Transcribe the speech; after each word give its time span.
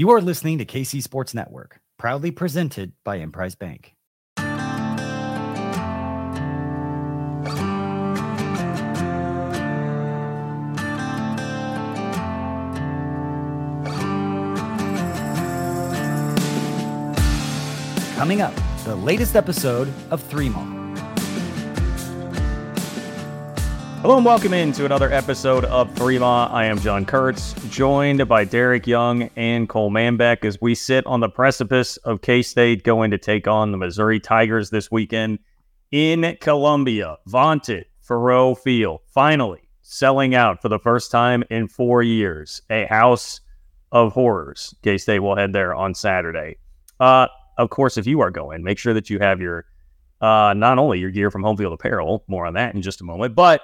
You 0.00 0.10
are 0.10 0.20
listening 0.20 0.58
to 0.58 0.64
KC 0.64 1.02
Sports 1.02 1.34
Network, 1.34 1.80
proudly 1.98 2.30
presented 2.30 2.92
by 3.02 3.16
Emprise 3.16 3.56
Bank. 3.56 3.96
Coming 18.14 18.40
up, 18.40 18.54
the 18.84 18.94
latest 18.94 19.34
episode 19.34 19.92
of 20.12 20.22
Three 20.22 20.48
Maw. 20.48 20.77
Hello 24.00 24.16
and 24.16 24.24
welcome 24.24 24.54
into 24.54 24.84
another 24.84 25.12
episode 25.12 25.64
of 25.64 25.92
Three 25.96 26.20
Maw. 26.20 26.46
I 26.52 26.66
am 26.66 26.78
John 26.78 27.04
Kurtz, 27.04 27.52
joined 27.68 28.28
by 28.28 28.44
Derek 28.44 28.86
Young 28.86 29.28
and 29.34 29.68
Cole 29.68 29.90
Manbeck 29.90 30.44
as 30.44 30.60
we 30.60 30.76
sit 30.76 31.04
on 31.04 31.18
the 31.18 31.28
precipice 31.28 31.96
of 31.98 32.22
K 32.22 32.42
State 32.42 32.84
going 32.84 33.10
to 33.10 33.18
take 33.18 33.48
on 33.48 33.72
the 33.72 33.76
Missouri 33.76 34.20
Tigers 34.20 34.70
this 34.70 34.88
weekend 34.88 35.40
in 35.90 36.38
Columbia. 36.40 37.16
Vaunted 37.26 37.86
Faurot 38.08 38.58
Field, 38.58 39.00
finally 39.12 39.68
selling 39.82 40.32
out 40.32 40.62
for 40.62 40.68
the 40.68 40.78
first 40.78 41.10
time 41.10 41.42
in 41.50 41.66
four 41.66 42.00
years. 42.00 42.62
A 42.70 42.86
house 42.86 43.40
of 43.90 44.12
horrors. 44.12 44.76
K 44.84 44.96
State 44.96 45.18
will 45.18 45.34
head 45.34 45.52
there 45.52 45.74
on 45.74 45.92
Saturday. 45.92 46.58
Uh, 47.00 47.26
of 47.58 47.70
course, 47.70 47.96
if 47.96 48.06
you 48.06 48.20
are 48.20 48.30
going, 48.30 48.62
make 48.62 48.78
sure 48.78 48.94
that 48.94 49.10
you 49.10 49.18
have 49.18 49.40
your 49.40 49.64
uh, 50.20 50.54
not 50.56 50.78
only 50.78 51.00
your 51.00 51.10
gear 51.10 51.32
from 51.32 51.42
Home 51.42 51.56
Field 51.56 51.72
Apparel, 51.72 52.22
more 52.28 52.46
on 52.46 52.54
that 52.54 52.76
in 52.76 52.80
just 52.80 53.00
a 53.00 53.04
moment, 53.04 53.34
but 53.34 53.60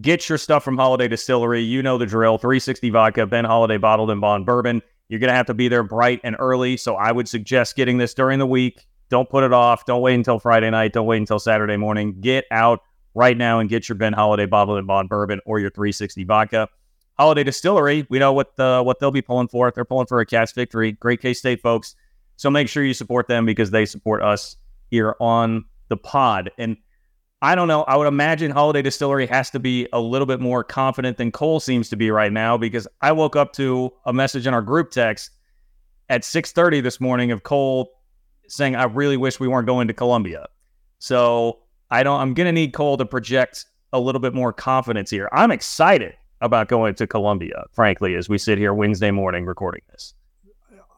Get 0.00 0.28
your 0.28 0.38
stuff 0.38 0.62
from 0.62 0.76
Holladay 0.76 1.10
Distillery. 1.10 1.62
You 1.62 1.82
know 1.82 1.98
the 1.98 2.06
drill 2.06 2.38
360 2.38 2.90
vodka, 2.90 3.26
Ben 3.26 3.44
Holladay 3.44 3.80
bottled 3.80 4.10
and 4.10 4.20
bond 4.20 4.46
bourbon. 4.46 4.82
You're 5.08 5.18
going 5.18 5.30
to 5.30 5.34
have 5.34 5.46
to 5.46 5.54
be 5.54 5.66
there 5.66 5.82
bright 5.82 6.20
and 6.22 6.36
early. 6.38 6.76
So 6.76 6.94
I 6.94 7.10
would 7.10 7.28
suggest 7.28 7.74
getting 7.74 7.98
this 7.98 8.14
during 8.14 8.38
the 8.38 8.46
week. 8.46 8.86
Don't 9.08 9.28
put 9.28 9.42
it 9.42 9.52
off. 9.52 9.84
Don't 9.86 10.00
wait 10.00 10.14
until 10.14 10.38
Friday 10.38 10.70
night. 10.70 10.92
Don't 10.92 11.06
wait 11.06 11.16
until 11.16 11.40
Saturday 11.40 11.76
morning. 11.76 12.20
Get 12.20 12.44
out 12.52 12.82
right 13.14 13.36
now 13.36 13.58
and 13.58 13.68
get 13.68 13.88
your 13.88 13.96
Ben 13.96 14.14
Holladay 14.14 14.48
bottled 14.48 14.78
and 14.78 14.86
bond 14.86 15.08
bourbon 15.08 15.40
or 15.44 15.58
your 15.58 15.70
360 15.70 16.22
vodka. 16.22 16.68
Holladay 17.18 17.44
Distillery, 17.44 18.06
we 18.08 18.20
know 18.20 18.32
what 18.32 18.56
the, 18.56 18.82
what 18.84 19.00
they'll 19.00 19.10
be 19.10 19.20
pulling 19.20 19.48
for. 19.48 19.72
They're 19.72 19.84
pulling 19.84 20.06
for 20.06 20.20
a 20.20 20.26
catch 20.26 20.54
victory. 20.54 20.92
Great 20.92 21.20
K 21.20 21.34
State 21.34 21.60
folks. 21.60 21.96
So 22.36 22.48
make 22.48 22.68
sure 22.68 22.84
you 22.84 22.94
support 22.94 23.26
them 23.26 23.44
because 23.44 23.72
they 23.72 23.84
support 23.84 24.22
us 24.22 24.56
here 24.90 25.16
on 25.20 25.64
the 25.88 25.96
pod. 25.96 26.52
And 26.56 26.76
I 27.42 27.54
don't 27.54 27.68
know. 27.68 27.84
I 27.84 27.96
would 27.96 28.06
imagine 28.06 28.52
Holladay 28.52 28.84
Distillery 28.84 29.26
has 29.26 29.50
to 29.50 29.58
be 29.58 29.88
a 29.92 30.00
little 30.00 30.26
bit 30.26 30.40
more 30.40 30.62
confident 30.62 31.16
than 31.16 31.32
Cole 31.32 31.58
seems 31.58 31.88
to 31.88 31.96
be 31.96 32.10
right 32.10 32.32
now 32.32 32.58
because 32.58 32.86
I 33.00 33.12
woke 33.12 33.34
up 33.34 33.54
to 33.54 33.92
a 34.04 34.12
message 34.12 34.46
in 34.46 34.52
our 34.52 34.60
group 34.60 34.90
text 34.90 35.30
at 36.10 36.22
6:30 36.22 36.82
this 36.82 37.00
morning 37.00 37.30
of 37.30 37.42
Cole 37.42 37.92
saying 38.48 38.76
I 38.76 38.84
really 38.84 39.16
wish 39.16 39.40
we 39.40 39.48
weren't 39.48 39.66
going 39.66 39.88
to 39.88 39.94
Columbia. 39.94 40.48
So, 40.98 41.60
I 41.90 42.02
don't 42.02 42.20
I'm 42.20 42.34
going 42.34 42.46
to 42.46 42.52
need 42.52 42.74
Cole 42.74 42.98
to 42.98 43.06
project 43.06 43.64
a 43.92 43.98
little 43.98 44.20
bit 44.20 44.34
more 44.34 44.52
confidence 44.52 45.10
here. 45.10 45.28
I'm 45.32 45.50
excited 45.50 46.14
about 46.42 46.68
going 46.68 46.94
to 46.96 47.06
Columbia, 47.06 47.64
frankly, 47.72 48.14
as 48.14 48.28
we 48.28 48.38
sit 48.38 48.58
here 48.58 48.74
Wednesday 48.74 49.10
morning 49.10 49.46
recording 49.46 49.82
this. 49.90 50.14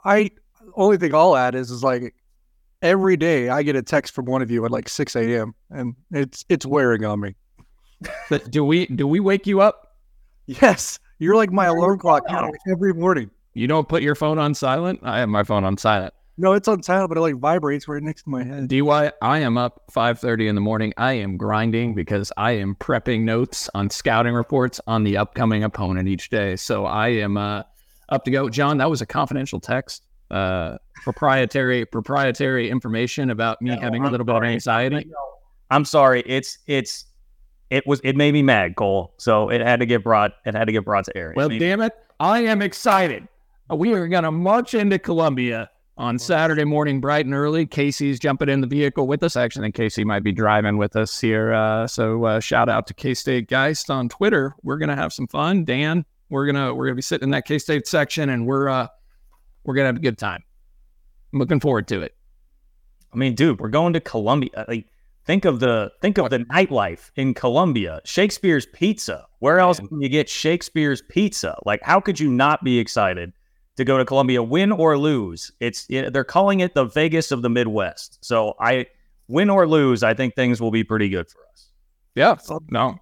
I 0.04 0.30
only 0.74 0.96
thing 0.96 1.14
I'll 1.14 1.36
add 1.36 1.54
is 1.54 1.70
is 1.70 1.84
like 1.84 2.14
every 2.82 3.16
day 3.16 3.48
I 3.48 3.62
get 3.62 3.76
a 3.76 3.82
text 3.82 4.14
from 4.14 4.26
one 4.26 4.42
of 4.42 4.50
you 4.50 4.64
at 4.64 4.70
like 4.70 4.88
6 4.88 5.16
a.m. 5.16 5.54
and 5.70 5.94
it's 6.10 6.44
it's 6.48 6.66
wearing 6.66 7.04
on 7.04 7.20
me. 7.20 7.34
But 8.28 8.50
do 8.50 8.64
we 8.64 8.86
do 8.86 9.06
we 9.06 9.20
wake 9.20 9.46
you 9.46 9.60
up? 9.60 9.96
Yes, 10.46 10.98
you're 11.18 11.36
like 11.36 11.52
my 11.52 11.66
alarm 11.66 12.00
clock 12.00 12.24
every 12.68 12.92
morning. 12.92 13.30
You 13.54 13.68
don't 13.68 13.88
put 13.88 14.02
your 14.02 14.14
phone 14.14 14.38
on 14.38 14.54
silent? 14.54 15.00
I 15.02 15.20
have 15.20 15.28
my 15.28 15.44
phone 15.44 15.64
on 15.64 15.76
silent. 15.76 16.12
No, 16.38 16.54
it's 16.54 16.66
on 16.66 16.82
silent, 16.82 17.10
but 17.10 17.18
it 17.18 17.20
like 17.20 17.36
vibrates 17.36 17.86
right 17.86 18.02
next 18.02 18.22
to 18.24 18.30
my 18.30 18.42
head. 18.42 18.66
DY, 18.66 19.12
I 19.20 19.38
am 19.38 19.58
up 19.58 19.82
5:30 19.92 20.48
in 20.48 20.54
the 20.54 20.60
morning. 20.60 20.92
I 20.96 21.12
am 21.12 21.36
grinding 21.36 21.94
because 21.94 22.32
I 22.36 22.52
am 22.52 22.74
prepping 22.74 23.22
notes 23.22 23.68
on 23.74 23.90
scouting 23.90 24.34
reports 24.34 24.80
on 24.86 25.04
the 25.04 25.18
upcoming 25.18 25.62
opponent 25.62 26.08
each 26.08 26.30
day. 26.30 26.56
So 26.56 26.86
I 26.86 27.08
am 27.08 27.36
uh, 27.36 27.62
up 28.08 28.24
to 28.24 28.30
go. 28.30 28.48
John, 28.48 28.78
that 28.78 28.90
was 28.90 29.02
a 29.02 29.06
confidential 29.06 29.60
text. 29.60 30.02
Uh, 30.32 30.78
proprietary 31.02 31.84
proprietary 31.84 32.70
information 32.70 33.30
about 33.30 33.60
me 33.60 33.76
having 33.78 34.04
a 34.04 34.10
little 34.10 34.24
bit 34.24 34.34
of 34.34 34.42
anxiety. 34.44 35.10
I'm 35.70 35.84
sorry. 35.84 36.22
It's 36.26 36.58
it's 36.66 37.04
it 37.70 37.86
was 37.86 38.00
it 38.02 38.16
made 38.16 38.32
me 38.32 38.42
mad, 38.42 38.76
Cole. 38.76 39.12
So 39.18 39.50
it 39.50 39.60
had 39.60 39.80
to 39.80 39.86
get 39.86 40.02
brought 40.02 40.32
it 40.46 40.54
had 40.54 40.66
to 40.66 40.72
get 40.72 40.84
brought 40.84 41.04
to 41.06 41.16
air. 41.16 41.34
Well, 41.36 41.48
damn 41.48 41.80
it, 41.82 41.92
I 42.18 42.40
am 42.40 42.62
excited. 42.62 43.28
We 43.70 43.92
are 43.92 44.08
gonna 44.08 44.32
march 44.32 44.74
into 44.74 44.98
Columbia 44.98 45.70
on 45.98 46.18
Saturday 46.18 46.64
morning, 46.64 47.00
bright 47.00 47.26
and 47.26 47.34
early. 47.34 47.66
Casey's 47.66 48.18
jumping 48.18 48.48
in 48.48 48.60
the 48.60 48.66
vehicle 48.66 49.06
with 49.06 49.22
us. 49.22 49.36
Actually, 49.36 49.62
I 49.62 49.66
think 49.66 49.74
Casey 49.74 50.04
might 50.04 50.22
be 50.22 50.32
driving 50.32 50.76
with 50.76 50.96
us 50.96 51.20
here. 51.20 51.52
Uh, 51.52 51.86
so 51.86 52.24
uh, 52.24 52.40
shout 52.40 52.68
out 52.68 52.86
to 52.86 52.94
K 52.94 53.14
State 53.14 53.48
Geist 53.48 53.90
on 53.90 54.08
Twitter. 54.08 54.54
We're 54.62 54.78
gonna 54.78 54.96
have 54.96 55.12
some 55.12 55.26
fun. 55.26 55.64
Dan, 55.64 56.04
we're 56.30 56.46
gonna 56.46 56.74
we're 56.74 56.86
gonna 56.86 56.96
be 56.96 57.02
sitting 57.02 57.24
in 57.24 57.30
that 57.32 57.44
K 57.46 57.58
State 57.58 57.86
section, 57.86 58.30
and 58.30 58.46
we're 58.46 58.68
uh, 58.68 58.88
we're 59.64 59.74
gonna 59.74 59.86
have 59.86 59.96
a 59.96 60.00
good 60.00 60.18
time. 60.18 60.42
I'm 61.32 61.38
looking 61.38 61.60
forward 61.60 61.88
to 61.88 62.02
it. 62.02 62.14
I 63.12 63.16
mean, 63.16 63.34
dude, 63.34 63.60
we're 63.60 63.68
going 63.68 63.92
to 63.94 64.00
Columbia. 64.00 64.50
Uh, 64.56 64.64
like, 64.68 64.86
think 65.24 65.44
of 65.44 65.60
the 65.60 65.92
think 66.00 66.18
of 66.18 66.30
the 66.30 66.40
nightlife 66.40 67.10
in 67.16 67.34
Columbia. 67.34 68.00
Shakespeare's 68.04 68.66
Pizza. 68.66 69.26
Where 69.40 69.58
else 69.58 69.78
can 69.78 70.00
you 70.00 70.08
get 70.08 70.28
Shakespeare's 70.28 71.02
Pizza? 71.08 71.58
Like, 71.64 71.80
how 71.82 72.00
could 72.00 72.18
you 72.18 72.30
not 72.30 72.64
be 72.64 72.78
excited 72.78 73.32
to 73.76 73.84
go 73.84 73.98
to 73.98 74.04
Columbia, 74.04 74.42
win 74.42 74.72
or 74.72 74.96
lose? 74.98 75.50
It's 75.60 75.86
it, 75.88 76.12
they're 76.12 76.24
calling 76.24 76.60
it 76.60 76.74
the 76.74 76.84
Vegas 76.84 77.30
of 77.32 77.42
the 77.42 77.50
Midwest. 77.50 78.18
So 78.24 78.54
I 78.60 78.86
win 79.28 79.48
or 79.50 79.66
lose, 79.68 80.02
I 80.02 80.14
think 80.14 80.34
things 80.34 80.60
will 80.60 80.70
be 80.70 80.84
pretty 80.84 81.08
good 81.08 81.28
for 81.30 81.40
us. 81.52 81.68
Yeah. 82.14 82.36
No. 82.70 82.96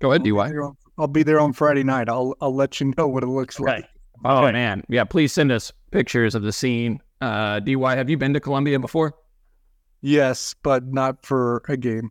Go 0.00 0.12
ahead, 0.12 0.22
DY. 0.24 0.52
I'll 0.96 1.06
be 1.06 1.22
there 1.22 1.40
on 1.40 1.52
Friday 1.52 1.82
night. 1.84 2.08
I'll 2.08 2.34
I'll 2.40 2.54
let 2.54 2.80
you 2.80 2.92
know 2.96 3.08
what 3.08 3.22
it 3.22 3.26
looks 3.26 3.60
Okay. 3.60 3.76
like. 3.76 3.84
Oh 4.24 4.44
Okay. 4.44 4.52
man, 4.52 4.82
yeah. 4.88 5.04
Please 5.04 5.32
send 5.32 5.52
us 5.52 5.72
pictures 5.90 6.34
of 6.34 6.42
the 6.42 6.52
scene. 6.52 7.00
Uh, 7.20 7.60
DY, 7.60 7.96
have 7.96 8.08
you 8.10 8.16
been 8.16 8.34
to 8.34 8.40
Columbia 8.40 8.78
before? 8.78 9.14
Yes, 10.00 10.54
but 10.62 10.84
not 10.86 11.24
for 11.26 11.62
a 11.68 11.76
game. 11.76 12.10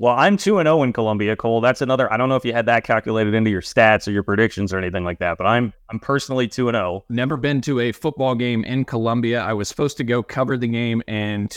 Well, 0.00 0.14
I'm 0.16 0.36
2 0.36 0.58
and 0.60 0.66
0 0.68 0.84
in 0.84 0.92
Columbia, 0.92 1.34
Cole. 1.34 1.60
That's 1.60 1.82
another 1.82 2.10
I 2.12 2.16
don't 2.16 2.28
know 2.28 2.36
if 2.36 2.44
you 2.44 2.52
had 2.52 2.66
that 2.66 2.84
calculated 2.84 3.34
into 3.34 3.50
your 3.50 3.60
stats 3.62 4.06
or 4.06 4.12
your 4.12 4.22
predictions 4.22 4.72
or 4.72 4.78
anything 4.78 5.02
like 5.02 5.18
that, 5.18 5.38
but 5.38 5.46
I'm 5.48 5.72
I'm 5.90 5.98
personally 5.98 6.46
2 6.46 6.68
and 6.68 6.76
oh. 6.76 6.80
0. 6.80 7.04
Never 7.08 7.36
been 7.36 7.60
to 7.62 7.80
a 7.80 7.90
football 7.90 8.36
game 8.36 8.64
in 8.64 8.84
Columbia. 8.84 9.40
I 9.40 9.54
was 9.54 9.68
supposed 9.68 9.96
to 9.96 10.04
go 10.04 10.22
cover 10.22 10.56
the 10.56 10.68
game 10.68 11.02
in 11.08 11.48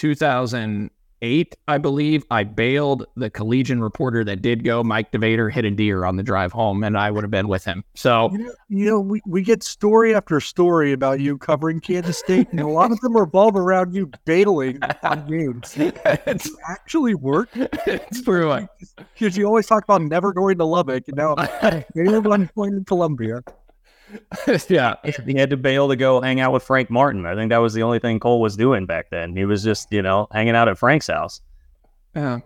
2008, 1.21 1.55
I 1.67 1.77
believe. 1.77 2.25
I 2.31 2.43
bailed 2.43 3.05
the 3.15 3.29
collegian 3.29 3.81
reporter 3.81 4.23
that 4.23 4.41
did 4.41 4.63
go. 4.63 4.83
Mike 4.83 5.11
DeVader 5.11 5.51
hit 5.51 5.65
a 5.65 5.71
deer 5.71 6.05
on 6.05 6.15
the 6.15 6.23
drive 6.23 6.51
home, 6.51 6.83
and 6.83 6.97
I 6.97 7.11
would 7.11 7.23
have 7.23 7.31
been 7.31 7.47
with 7.47 7.63
him. 7.63 7.83
So 7.95 8.31
You 8.31 8.37
know, 8.39 8.53
you 8.69 8.85
know, 8.85 8.99
we, 8.99 9.21
we 9.25 9.41
get 9.43 9.63
story 9.63 10.15
after 10.15 10.39
story 10.39 10.91
about 10.91 11.19
you 11.19 11.37
covering 11.37 11.79
Kansas 11.79 12.17
State, 12.17 12.49
and 12.51 12.59
a 12.59 12.67
lot 12.67 12.91
of 12.91 12.99
them 13.01 13.15
revolve 13.15 13.55
around 13.55 13.93
you 13.93 14.11
bailing 14.25 14.79
on 15.03 15.27
games. 15.29 15.73
it's, 15.77 16.47
It 16.47 16.55
actually 16.69 17.15
work. 17.15 17.49
it's 17.53 18.21
true. 18.21 18.67
Because 19.13 19.37
you 19.37 19.45
always 19.45 19.67
talk 19.67 19.83
about 19.83 20.01
never 20.01 20.33
going 20.33 20.57
to 20.57 20.65
Lubbock, 20.65 21.07
and 21.07 21.17
now 21.17 21.35
everyone's 21.95 22.49
going 22.55 22.79
to 22.79 22.83
Columbia. 22.85 23.41
yeah. 24.69 24.95
He 25.25 25.35
had 25.37 25.49
to 25.49 25.57
bail 25.57 25.87
to 25.89 25.95
go 25.95 26.21
hang 26.21 26.39
out 26.39 26.51
with 26.53 26.63
Frank 26.63 26.89
Martin. 26.89 27.25
I 27.25 27.35
think 27.35 27.49
that 27.49 27.57
was 27.59 27.73
the 27.73 27.83
only 27.83 27.99
thing 27.99 28.19
Cole 28.19 28.41
was 28.41 28.55
doing 28.57 28.85
back 28.85 29.09
then. 29.11 29.35
He 29.35 29.45
was 29.45 29.63
just, 29.63 29.91
you 29.91 30.01
know, 30.01 30.27
hanging 30.31 30.55
out 30.55 30.67
at 30.67 30.77
Frank's 30.77 31.07
house. 31.07 31.41
Yeah. 32.15 32.39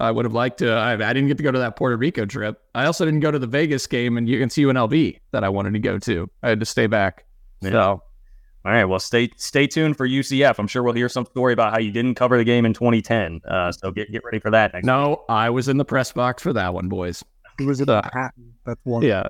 I 0.00 0.12
would 0.12 0.24
have 0.24 0.32
liked 0.34 0.58
to. 0.58 0.70
I, 0.70 0.92
I 0.92 1.12
didn't 1.12 1.26
get 1.26 1.36
to 1.38 1.42
go 1.42 1.50
to 1.50 1.58
that 1.58 1.74
Puerto 1.76 1.96
Rico 1.96 2.24
trip. 2.24 2.60
I 2.74 2.84
also 2.84 3.04
didn't 3.04 3.20
go 3.20 3.32
to 3.32 3.38
the 3.38 3.48
Vegas 3.48 3.86
game 3.86 4.16
and 4.16 4.28
against 4.28 4.56
UNLV 4.56 5.18
that 5.32 5.42
I 5.42 5.48
wanted 5.48 5.72
to 5.72 5.80
go 5.80 5.98
to. 5.98 6.30
I 6.42 6.50
had 6.50 6.60
to 6.60 6.66
stay 6.66 6.86
back. 6.86 7.24
Yeah. 7.62 7.70
So 7.70 7.80
All 8.64 8.72
right. 8.72 8.84
Well, 8.84 9.00
stay 9.00 9.30
stay 9.36 9.66
tuned 9.66 9.96
for 9.96 10.06
UCF. 10.06 10.54
I'm 10.60 10.68
sure 10.68 10.84
we'll 10.84 10.94
hear 10.94 11.08
some 11.08 11.26
story 11.26 11.52
about 11.52 11.72
how 11.72 11.80
you 11.80 11.90
didn't 11.90 12.14
cover 12.14 12.38
the 12.38 12.44
game 12.44 12.64
in 12.64 12.74
2010. 12.74 13.40
Uh, 13.48 13.72
so 13.72 13.90
get 13.90 14.12
get 14.12 14.22
ready 14.24 14.38
for 14.38 14.50
that 14.52 14.72
next. 14.72 14.86
no, 14.86 15.24
I 15.28 15.50
was 15.50 15.66
in 15.66 15.78
the 15.78 15.84
press 15.84 16.12
box 16.12 16.44
for 16.44 16.52
that 16.52 16.72
one, 16.74 16.88
boys. 16.88 17.24
It 17.58 17.66
was 17.66 17.80
in 17.80 17.88
Uh, 17.90 18.00
Manhattan. 18.04 18.54
That's 18.64 18.80
one. 18.84 19.02
Yeah. 19.02 19.24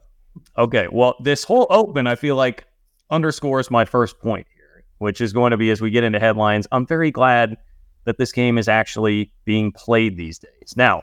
Okay. 0.56 0.88
Well, 0.90 1.16
this 1.22 1.44
whole 1.44 1.66
open, 1.70 2.06
I 2.06 2.14
feel 2.14 2.36
like, 2.36 2.64
underscores 3.10 3.70
my 3.70 3.84
first 3.84 4.18
point 4.18 4.46
here, 4.54 4.84
which 4.98 5.20
is 5.20 5.32
going 5.32 5.50
to 5.50 5.56
be 5.56 5.70
as 5.70 5.80
we 5.80 5.90
get 5.90 6.04
into 6.04 6.20
headlines. 6.20 6.66
I'm 6.72 6.86
very 6.86 7.10
glad 7.10 7.56
that 8.04 8.18
this 8.18 8.32
game 8.32 8.58
is 8.58 8.68
actually 8.68 9.32
being 9.44 9.72
played 9.72 10.16
these 10.16 10.38
days. 10.38 10.74
Now, 10.76 11.02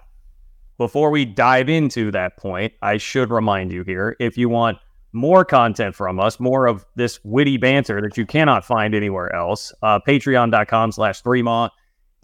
before 0.78 1.10
we 1.10 1.26
dive 1.26 1.70
into 1.70 2.12
that 2.12 2.38
point, 2.38 2.74
I 2.82 2.98
should 2.98 3.32
remind 3.32 3.72
you 3.72 3.84
here 3.84 4.16
if 4.20 4.38
you 4.38 4.50
want 4.50 4.78
more 5.14 5.46
content 5.46 5.96
from 5.96 6.20
us, 6.20 6.40
more 6.40 6.68
of 6.68 6.86
this 6.96 7.20
witty 7.24 7.58
banter 7.58 8.02
that 8.02 8.18
you 8.18 8.26
cannot 8.26 8.66
find 8.66 8.94
anywhere 8.94 9.34
else, 9.34 9.72
uh, 9.82 10.00
patreon.com 10.06 10.92
slash 10.92 11.24
threemaw 11.24 11.70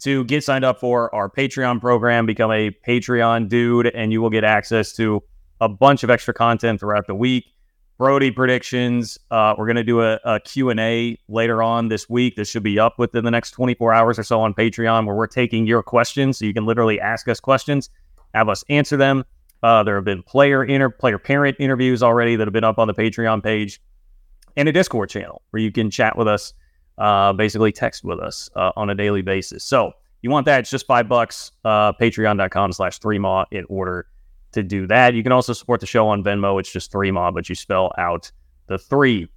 to 0.00 0.24
get 0.24 0.44
signed 0.44 0.64
up 0.64 0.78
for 0.78 1.14
our 1.14 1.30
Patreon 1.30 1.80
program, 1.80 2.26
become 2.26 2.50
a 2.50 2.70
Patreon 2.86 3.48
dude, 3.48 3.86
and 3.86 4.12
you 4.12 4.20
will 4.20 4.30
get 4.30 4.44
access 4.44 4.92
to 4.94 5.22
a 5.62 5.68
bunch 5.68 6.02
of 6.02 6.10
extra 6.10 6.34
content 6.34 6.80
throughout 6.80 7.06
the 7.06 7.14
week 7.14 7.52
Brody 8.02 8.32
predictions. 8.32 9.16
Uh, 9.30 9.54
we're 9.56 9.66
going 9.66 9.76
to 9.76 9.84
do 9.84 10.02
a, 10.02 10.18
a 10.24 10.40
Q&A 10.40 11.16
later 11.28 11.62
on 11.62 11.86
this 11.86 12.08
week. 12.08 12.34
This 12.34 12.48
should 12.48 12.64
be 12.64 12.76
up 12.76 12.98
within 12.98 13.24
the 13.24 13.30
next 13.30 13.52
24 13.52 13.92
hours 13.92 14.18
or 14.18 14.24
so 14.24 14.40
on 14.40 14.54
Patreon 14.54 15.06
where 15.06 15.14
we're 15.14 15.28
taking 15.28 15.68
your 15.68 15.84
questions. 15.84 16.38
So 16.38 16.44
you 16.44 16.52
can 16.52 16.66
literally 16.66 17.00
ask 17.00 17.28
us 17.28 17.38
questions, 17.38 17.90
have 18.34 18.48
us 18.48 18.64
answer 18.68 18.96
them. 18.96 19.24
Uh, 19.62 19.84
there 19.84 19.94
have 19.94 20.04
been 20.04 20.24
player 20.24 20.64
inter 20.64 20.90
player 20.90 21.16
parent 21.16 21.56
interviews 21.60 22.02
already 22.02 22.34
that 22.34 22.44
have 22.44 22.52
been 22.52 22.64
up 22.64 22.80
on 22.80 22.88
the 22.88 22.94
Patreon 22.94 23.40
page 23.40 23.80
and 24.56 24.68
a 24.68 24.72
Discord 24.72 25.08
channel 25.08 25.40
where 25.50 25.62
you 25.62 25.70
can 25.70 25.88
chat 25.88 26.18
with 26.18 26.26
us, 26.26 26.54
uh, 26.98 27.32
basically 27.32 27.70
text 27.70 28.02
with 28.02 28.18
us 28.18 28.50
uh, 28.56 28.72
on 28.74 28.90
a 28.90 28.96
daily 28.96 29.22
basis. 29.22 29.62
So 29.62 29.92
you 30.22 30.30
want 30.30 30.46
that? 30.46 30.58
It's 30.58 30.70
just 30.70 30.86
five 30.86 31.08
bucks. 31.08 31.52
Uh, 31.64 31.92
Patreon.com 31.92 32.72
slash 32.72 32.98
three 32.98 33.20
maw 33.20 33.44
in 33.52 33.64
order 33.68 34.08
to 34.52 34.62
do 34.62 34.86
that. 34.86 35.14
You 35.14 35.22
can 35.22 35.32
also 35.32 35.52
support 35.52 35.80
the 35.80 35.86
show 35.86 36.08
on 36.08 36.22
Venmo. 36.22 36.58
It's 36.60 36.72
just 36.72 36.92
three 36.92 37.10
maw, 37.10 37.30
but 37.30 37.48
you 37.48 37.54
spell 37.54 37.92
out 37.98 38.30
the 38.66 38.78
three. 38.78 39.28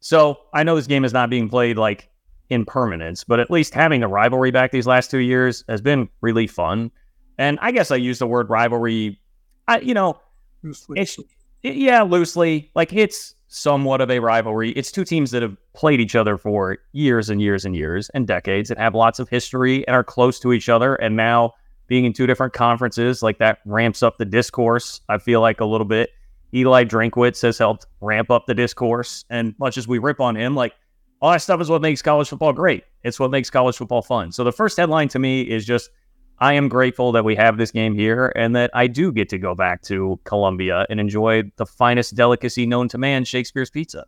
So 0.00 0.38
I 0.54 0.62
know 0.62 0.76
this 0.76 0.86
game 0.86 1.04
is 1.04 1.12
not 1.12 1.30
being 1.30 1.48
played 1.48 1.76
like 1.76 2.08
in 2.50 2.64
permanence, 2.64 3.24
but 3.24 3.40
at 3.40 3.50
least 3.50 3.74
having 3.74 4.00
the 4.00 4.08
rivalry 4.08 4.50
back 4.50 4.70
these 4.70 4.86
last 4.86 5.10
two 5.10 5.18
years 5.18 5.64
has 5.68 5.80
been 5.80 6.08
really 6.20 6.46
fun. 6.46 6.90
And 7.38 7.58
I 7.60 7.70
guess 7.70 7.90
I 7.90 7.96
use 7.96 8.18
the 8.18 8.26
word 8.26 8.48
rivalry, 8.50 9.20
I, 9.66 9.80
you 9.80 9.94
know, 9.94 10.20
it's 10.62 11.18
yeah, 11.62 12.02
loosely. 12.02 12.70
Like 12.74 12.92
it's 12.92 13.34
somewhat 13.48 14.00
of 14.00 14.10
a 14.10 14.18
rivalry. 14.18 14.70
It's 14.72 14.92
two 14.92 15.04
teams 15.04 15.30
that 15.30 15.42
have 15.42 15.56
played 15.74 16.00
each 16.00 16.16
other 16.16 16.36
for 16.36 16.78
years 16.92 17.30
and 17.30 17.40
years 17.40 17.64
and 17.64 17.74
years 17.74 18.10
and 18.10 18.26
decades 18.26 18.70
and 18.70 18.78
have 18.78 18.94
lots 18.94 19.18
of 19.18 19.28
history 19.28 19.86
and 19.86 19.94
are 19.94 20.04
close 20.04 20.38
to 20.40 20.52
each 20.52 20.68
other. 20.68 20.94
And 20.96 21.16
now 21.16 21.54
being 21.88 22.04
in 22.04 22.12
two 22.12 22.26
different 22.26 22.52
conferences, 22.52 23.22
like 23.22 23.38
that 23.38 23.58
ramps 23.64 24.02
up 24.02 24.18
the 24.18 24.24
discourse, 24.24 25.00
I 25.08 25.18
feel 25.18 25.40
like 25.40 25.60
a 25.60 25.64
little 25.64 25.86
bit. 25.86 26.10
Eli 26.54 26.84
Drinkwitz 26.84 27.42
has 27.42 27.58
helped 27.58 27.86
ramp 28.00 28.30
up 28.30 28.46
the 28.46 28.54
discourse. 28.54 29.24
And 29.28 29.54
much 29.58 29.76
as 29.76 29.88
we 29.88 29.98
rip 29.98 30.20
on 30.20 30.36
him, 30.36 30.54
like 30.54 30.74
all 31.20 31.32
that 31.32 31.42
stuff 31.42 31.60
is 31.60 31.68
what 31.68 31.82
makes 31.82 32.00
college 32.00 32.28
football 32.28 32.52
great. 32.52 32.84
It's 33.02 33.18
what 33.18 33.30
makes 33.30 33.50
college 33.50 33.76
football 33.76 34.02
fun. 34.02 34.32
So 34.32 34.44
the 34.44 34.52
first 34.52 34.76
headline 34.76 35.08
to 35.08 35.18
me 35.18 35.42
is 35.42 35.66
just 35.66 35.90
I 36.40 36.54
am 36.54 36.68
grateful 36.68 37.10
that 37.12 37.24
we 37.24 37.34
have 37.34 37.58
this 37.58 37.72
game 37.72 37.94
here 37.94 38.32
and 38.36 38.54
that 38.54 38.70
I 38.72 38.86
do 38.86 39.10
get 39.10 39.28
to 39.30 39.38
go 39.38 39.54
back 39.54 39.82
to 39.82 40.20
Columbia 40.24 40.86
and 40.88 41.00
enjoy 41.00 41.42
the 41.56 41.66
finest 41.66 42.14
delicacy 42.14 42.64
known 42.64 42.88
to 42.88 42.98
man, 42.98 43.24
Shakespeare's 43.24 43.70
pizza. 43.70 44.04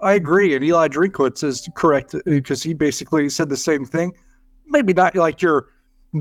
I 0.00 0.14
agree. 0.14 0.54
And 0.54 0.64
Eli 0.64 0.88
Drinkwitz 0.88 1.44
is 1.44 1.68
correct 1.74 2.14
because 2.24 2.62
he 2.62 2.72
basically 2.72 3.28
said 3.28 3.50
the 3.50 3.56
same 3.56 3.84
thing. 3.84 4.12
Maybe 4.66 4.94
not 4.94 5.14
like 5.14 5.42
your 5.42 5.68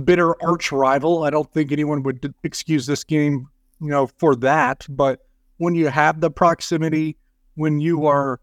bitter 0.04 0.42
arch 0.44 0.72
rival. 0.72 1.24
I 1.24 1.30
don't 1.30 1.52
think 1.52 1.72
anyone 1.72 2.04
would 2.04 2.34
excuse 2.44 2.86
this 2.86 3.04
game, 3.04 3.48
you 3.82 3.90
know, 3.90 4.08
for 4.18 4.36
that. 4.38 4.86
But 4.90 5.22
when 5.58 5.76
you 5.76 5.88
have 5.88 6.22
the 6.22 6.32
proximity, 6.32 7.18
when 7.56 7.80
you 7.80 8.06
are 8.06 8.40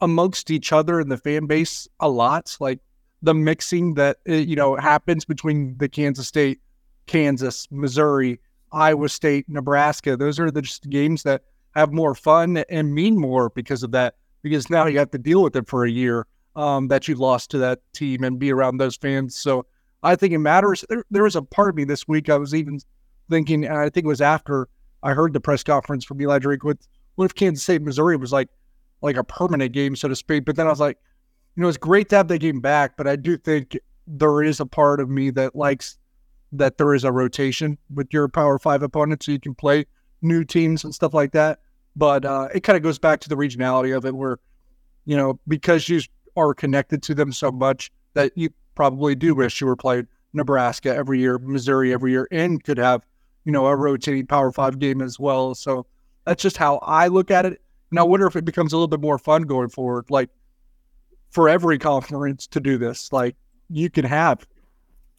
amongst 0.00 0.50
each 0.50 0.72
other 0.72 1.00
in 1.00 1.08
the 1.08 1.16
fan 1.16 1.46
base 1.46 1.88
a 2.00 2.08
lot, 2.08 2.56
like 2.60 2.80
the 3.22 3.34
mixing 3.34 3.94
that 3.94 4.18
uh, 4.28 4.34
you 4.34 4.56
know 4.56 4.76
happens 4.76 5.24
between 5.24 5.76
the 5.78 5.88
Kansas 5.88 6.28
State, 6.28 6.60
Kansas, 7.06 7.66
Missouri, 7.70 8.40
Iowa 8.72 9.08
State, 9.08 9.48
Nebraska. 9.48 10.16
Those 10.16 10.38
are 10.38 10.50
the 10.50 10.62
just 10.62 10.88
games 10.88 11.22
that 11.24 11.42
have 11.74 11.92
more 11.92 12.14
fun 12.14 12.58
and 12.68 12.94
mean 12.94 13.18
more 13.18 13.50
because 13.50 13.82
of 13.82 13.92
that. 13.92 14.16
Because 14.42 14.70
now 14.70 14.86
you 14.86 14.98
have 14.98 15.10
to 15.10 15.18
deal 15.18 15.42
with 15.42 15.56
it 15.56 15.68
for 15.68 15.84
a 15.84 15.90
year 15.90 16.26
um, 16.54 16.88
that 16.88 17.08
you 17.08 17.16
lost 17.16 17.50
to 17.50 17.58
that 17.58 17.80
team 17.92 18.22
and 18.22 18.38
be 18.38 18.52
around 18.52 18.78
those 18.78 18.96
fans. 18.96 19.36
So 19.36 19.66
I 20.02 20.16
think 20.16 20.32
it 20.32 20.38
matters. 20.38 20.84
There, 20.88 21.04
there 21.10 21.24
was 21.24 21.36
a 21.36 21.42
part 21.42 21.70
of 21.70 21.76
me 21.76 21.84
this 21.84 22.06
week 22.06 22.28
I 22.28 22.36
was 22.36 22.54
even 22.54 22.78
thinking, 23.30 23.64
and 23.64 23.76
I 23.76 23.90
think 23.90 24.04
it 24.04 24.08
was 24.08 24.20
after 24.20 24.68
I 25.02 25.12
heard 25.12 25.32
the 25.32 25.40
press 25.40 25.62
conference 25.62 26.04
from 26.04 26.20
Eli 26.20 26.38
Drinkwitz 26.38 26.86
what 27.18 27.24
if 27.24 27.34
Kansas 27.34 27.64
State, 27.64 27.82
Missouri 27.82 28.16
was 28.16 28.32
like 28.32 28.48
like 29.02 29.16
a 29.16 29.24
permanent 29.24 29.72
game, 29.72 29.96
so 29.96 30.06
to 30.06 30.14
speak. 30.14 30.44
But 30.44 30.54
then 30.54 30.68
I 30.68 30.70
was 30.70 30.78
like, 30.78 30.98
you 31.56 31.62
know, 31.62 31.68
it's 31.68 31.76
great 31.76 32.08
to 32.10 32.16
have 32.16 32.28
that 32.28 32.38
game 32.38 32.60
back, 32.60 32.96
but 32.96 33.08
I 33.08 33.16
do 33.16 33.36
think 33.36 33.76
there 34.06 34.40
is 34.40 34.60
a 34.60 34.66
part 34.66 35.00
of 35.00 35.10
me 35.10 35.30
that 35.30 35.56
likes 35.56 35.98
that 36.52 36.78
there 36.78 36.94
is 36.94 37.02
a 37.02 37.10
rotation 37.10 37.76
with 37.92 38.06
your 38.12 38.28
Power 38.28 38.56
Five 38.60 38.84
opponents, 38.84 39.26
so 39.26 39.32
you 39.32 39.40
can 39.40 39.56
play 39.56 39.84
new 40.22 40.44
teams 40.44 40.84
and 40.84 40.94
stuff 40.94 41.12
like 41.12 41.32
that. 41.32 41.58
But 41.96 42.24
uh, 42.24 42.48
it 42.54 42.60
kind 42.60 42.76
of 42.76 42.84
goes 42.84 43.00
back 43.00 43.18
to 43.22 43.28
the 43.28 43.34
regionality 43.34 43.96
of 43.96 44.06
it, 44.06 44.14
where 44.14 44.38
you 45.04 45.16
know 45.16 45.40
because 45.48 45.88
you 45.88 46.00
are 46.36 46.54
connected 46.54 47.02
to 47.02 47.14
them 47.16 47.32
so 47.32 47.50
much 47.50 47.90
that 48.14 48.30
you 48.36 48.50
probably 48.78 49.16
do 49.16 49.34
wish 49.34 49.60
you 49.60 49.66
were 49.66 49.74
playing 49.74 50.06
Nebraska 50.32 50.94
every 50.94 51.18
year, 51.18 51.36
Missouri 51.38 51.92
every 51.92 52.12
year, 52.12 52.28
and 52.30 52.62
could 52.62 52.78
have 52.78 53.04
you 53.44 53.50
know 53.50 53.66
a 53.66 53.74
rotating 53.74 54.26
Power 54.26 54.52
Five 54.52 54.78
game 54.78 55.02
as 55.02 55.18
well. 55.18 55.54
So 55.54 55.84
that's 56.24 56.42
just 56.42 56.56
how 56.56 56.76
I 56.76 57.08
look 57.08 57.30
at 57.30 57.44
it. 57.44 57.60
And 57.90 57.98
I 57.98 58.04
wonder 58.04 58.26
if 58.26 58.36
it 58.36 58.44
becomes 58.44 58.72
a 58.72 58.76
little 58.76 58.88
bit 58.88 59.00
more 59.00 59.18
fun 59.18 59.42
going 59.42 59.68
forward. 59.68 60.06
Like 60.10 60.30
for 61.30 61.48
every 61.48 61.78
conference 61.78 62.46
to 62.48 62.60
do 62.60 62.78
this. 62.78 63.12
Like 63.12 63.36
you 63.68 63.90
can 63.90 64.04
have 64.04 64.46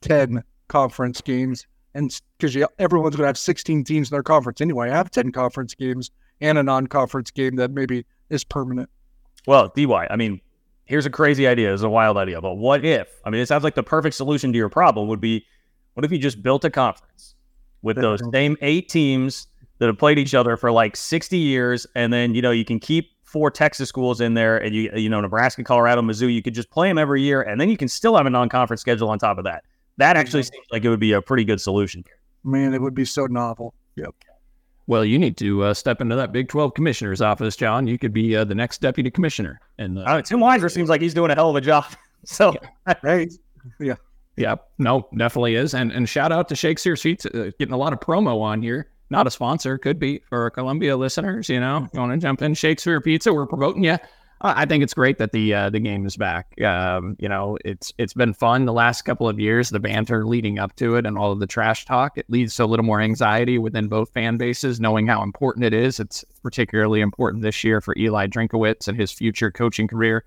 10 0.01 0.43
conference 0.67 1.21
games 1.21 1.67
and 1.93 2.17
because 2.37 2.55
everyone's 2.77 3.15
going 3.15 3.23
to 3.23 3.27
have 3.27 3.37
16 3.37 3.83
teams 3.83 4.09
in 4.09 4.15
their 4.15 4.23
conference 4.23 4.61
anyway. 4.61 4.89
I 4.89 4.95
have 4.95 5.11
10 5.11 5.31
conference 5.31 5.73
games 5.73 6.11
and 6.41 6.57
a 6.57 6.63
non-conference 6.63 7.31
game 7.31 7.55
that 7.57 7.71
maybe 7.71 8.05
is 8.29 8.43
permanent. 8.43 8.89
Well, 9.45 9.71
DY, 9.75 10.07
I 10.09 10.15
mean, 10.15 10.39
here's 10.89 11.05
a 11.05 11.09
crazy 11.09 11.47
idea. 11.47 11.73
It's 11.73 11.83
a 11.83 11.89
wild 11.89 12.17
idea, 12.17 12.41
but 12.41 12.55
what 12.55 12.83
if? 12.83 13.07
I 13.23 13.29
mean, 13.29 13.39
it 13.41 13.45
sounds 13.45 13.63
like 13.63 13.75
the 13.75 13.83
perfect 13.83 14.15
solution 14.15 14.51
to 14.51 14.57
your 14.57 14.69
problem 14.69 15.07
would 15.07 15.21
be 15.21 15.45
what 15.93 16.03
if 16.03 16.11
you 16.11 16.17
just 16.17 16.41
built 16.41 16.65
a 16.65 16.69
conference 16.69 17.35
with 17.81 17.95
those 17.95 18.21
same 18.33 18.57
eight 18.61 18.89
teams 18.89 19.47
that 19.77 19.85
have 19.85 19.97
played 19.97 20.19
each 20.19 20.33
other 20.33 20.57
for 20.57 20.71
like 20.71 20.95
60 20.97 21.37
years 21.37 21.87
and 21.95 22.11
then, 22.11 22.35
you 22.35 22.41
know, 22.41 22.51
you 22.51 22.65
can 22.65 22.79
keep 22.79 23.11
four 23.29 23.51
Texas 23.51 23.87
schools 23.87 24.19
in 24.19 24.33
there, 24.33 24.57
and 24.57 24.73
you 24.73 24.89
you 24.95 25.07
know 25.07 25.21
Nebraska, 25.21 25.63
Colorado, 25.63 26.01
Mizzou. 26.01 26.33
You 26.33 26.41
could 26.41 26.55
just 26.55 26.71
play 26.71 26.87
them 26.87 26.97
every 26.97 27.21
year, 27.21 27.43
and 27.43 27.61
then 27.61 27.69
you 27.69 27.77
can 27.77 27.87
still 27.87 28.17
have 28.17 28.25
a 28.25 28.29
non-conference 28.29 28.81
schedule 28.81 29.09
on 29.09 29.19
top 29.19 29.37
of 29.37 29.43
that. 29.43 29.63
That 29.97 30.17
actually 30.17 30.43
seems 30.43 30.65
like 30.71 30.83
it 30.83 30.89
would 30.89 30.99
be 30.99 31.11
a 31.11 31.21
pretty 31.21 31.43
good 31.43 31.61
solution. 31.61 32.03
Man, 32.43 32.73
it 32.73 32.81
would 32.81 32.95
be 32.95 33.05
so 33.05 33.27
novel. 33.27 33.75
Yep. 33.95 34.15
Well, 34.89 35.05
you 35.05 35.19
need 35.19 35.37
to 35.37 35.65
uh, 35.65 35.75
step 35.75 36.01
into 36.01 36.15
that 36.15 36.31
Big 36.31 36.49
12 36.49 36.73
commissioner's 36.73 37.21
office, 37.21 37.55
John. 37.55 37.85
You 37.85 37.99
could 37.99 38.11
be 38.11 38.35
uh, 38.35 38.43
the 38.43 38.55
next 38.55 38.81
deputy 38.81 39.11
commissioner. 39.11 39.61
And 39.77 39.99
uh, 39.99 40.01
uh, 40.01 40.21
Tim 40.23 40.39
Weiser 40.39 40.71
seems 40.71 40.89
like 40.89 40.99
he's 40.99 41.13
doing 41.13 41.29
a 41.29 41.35
hell 41.35 41.51
of 41.51 41.55
a 41.55 41.61
job. 41.61 41.85
So, 42.25 42.53
yeah. 42.85 43.25
yeah. 43.79 43.95
Yeah, 44.35 44.55
no, 44.77 45.07
definitely 45.15 45.55
is. 45.55 45.73
And 45.73 45.89
and 45.93 46.07
shout 46.07 46.33
out 46.33 46.49
to 46.49 46.55
Shakespeare's 46.55 47.01
Pizza, 47.01 47.29
uh, 47.29 47.51
getting 47.57 47.71
a 47.71 47.77
lot 47.77 47.93
of 47.93 48.01
promo 48.01 48.41
on 48.41 48.61
here 48.61 48.89
not 49.09 49.27
a 49.27 49.31
sponsor, 49.31 49.77
could 49.77 49.99
be 49.99 50.21
for 50.29 50.49
Columbia 50.51 50.95
listeners. 50.95 51.49
You 51.49 51.59
know, 51.59 51.87
you 51.93 51.99
want 51.99 52.11
to 52.11 52.17
jump 52.17 52.41
in 52.41 52.53
Shakespeare 52.53 53.01
Pizza, 53.01 53.33
we're 53.33 53.47
promoting 53.47 53.83
you. 53.83 53.97
I 54.41 54.65
think 54.65 54.83
it's 54.83 54.93
great 54.93 55.17
that 55.17 55.33
the 55.33 55.53
uh, 55.53 55.69
the 55.69 55.81
game 55.81 56.05
is 56.05 56.15
back. 56.15 56.59
Um, 56.61 57.17
you 57.19 57.27
know, 57.27 57.57
it's 57.65 57.93
it's 57.97 58.13
been 58.13 58.33
fun 58.33 58.65
the 58.65 58.73
last 58.73 59.01
couple 59.01 59.27
of 59.27 59.37
years. 59.37 59.69
The 59.69 59.81
banter 59.81 60.25
leading 60.25 60.59
up 60.59 60.75
to 60.77 60.95
it 60.95 61.05
and 61.05 61.17
all 61.17 61.33
of 61.33 61.39
the 61.39 61.47
trash 61.47 61.83
talk 61.83 62.17
it 62.17 62.29
leads 62.29 62.55
to 62.55 62.63
a 62.63 62.65
little 62.65 62.85
more 62.85 63.01
anxiety 63.01 63.57
within 63.57 63.89
both 63.89 64.11
fan 64.11 64.37
bases, 64.37 64.79
knowing 64.79 65.07
how 65.07 65.23
important 65.23 65.65
it 65.65 65.73
is. 65.73 65.99
It's 65.99 66.23
particularly 66.41 67.01
important 67.01 67.43
this 67.43 67.63
year 67.65 67.81
for 67.81 67.93
Eli 67.97 68.27
Drinkowitz 68.27 68.87
and 68.87 68.97
his 68.97 69.11
future 69.11 69.51
coaching 69.51 69.87
career 69.89 70.23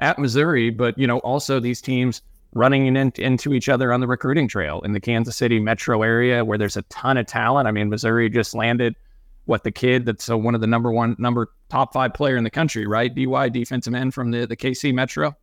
at 0.00 0.18
Missouri. 0.18 0.70
But 0.70 0.98
you 0.98 1.06
know, 1.06 1.18
also 1.18 1.60
these 1.60 1.80
teams 1.80 2.20
running 2.54 2.86
in, 2.86 3.12
into 3.16 3.54
each 3.54 3.68
other 3.68 3.92
on 3.92 4.00
the 4.00 4.08
recruiting 4.08 4.48
trail 4.48 4.80
in 4.80 4.92
the 4.92 5.00
Kansas 5.00 5.36
City 5.36 5.60
metro 5.60 6.02
area 6.02 6.44
where 6.44 6.58
there's 6.58 6.76
a 6.76 6.82
ton 6.82 7.16
of 7.16 7.26
talent. 7.26 7.68
I 7.68 7.70
mean, 7.70 7.88
Missouri 7.88 8.28
just 8.28 8.54
landed 8.54 8.96
what 9.46 9.64
the 9.64 9.72
kid 9.72 10.06
that's 10.06 10.30
uh, 10.30 10.38
one 10.38 10.54
of 10.54 10.60
the 10.60 10.66
number 10.66 10.92
one, 10.92 11.16
number 11.18 11.52
top 11.68 11.92
five 11.92 12.14
player 12.14 12.36
in 12.36 12.44
the 12.44 12.50
country, 12.50 12.86
right? 12.86 13.14
DY 13.14 13.48
defensive 13.48 13.94
end 13.94 14.14
from 14.14 14.30
the, 14.30 14.46
the 14.46 14.56
KC 14.56 14.94
Metro. 14.94 15.34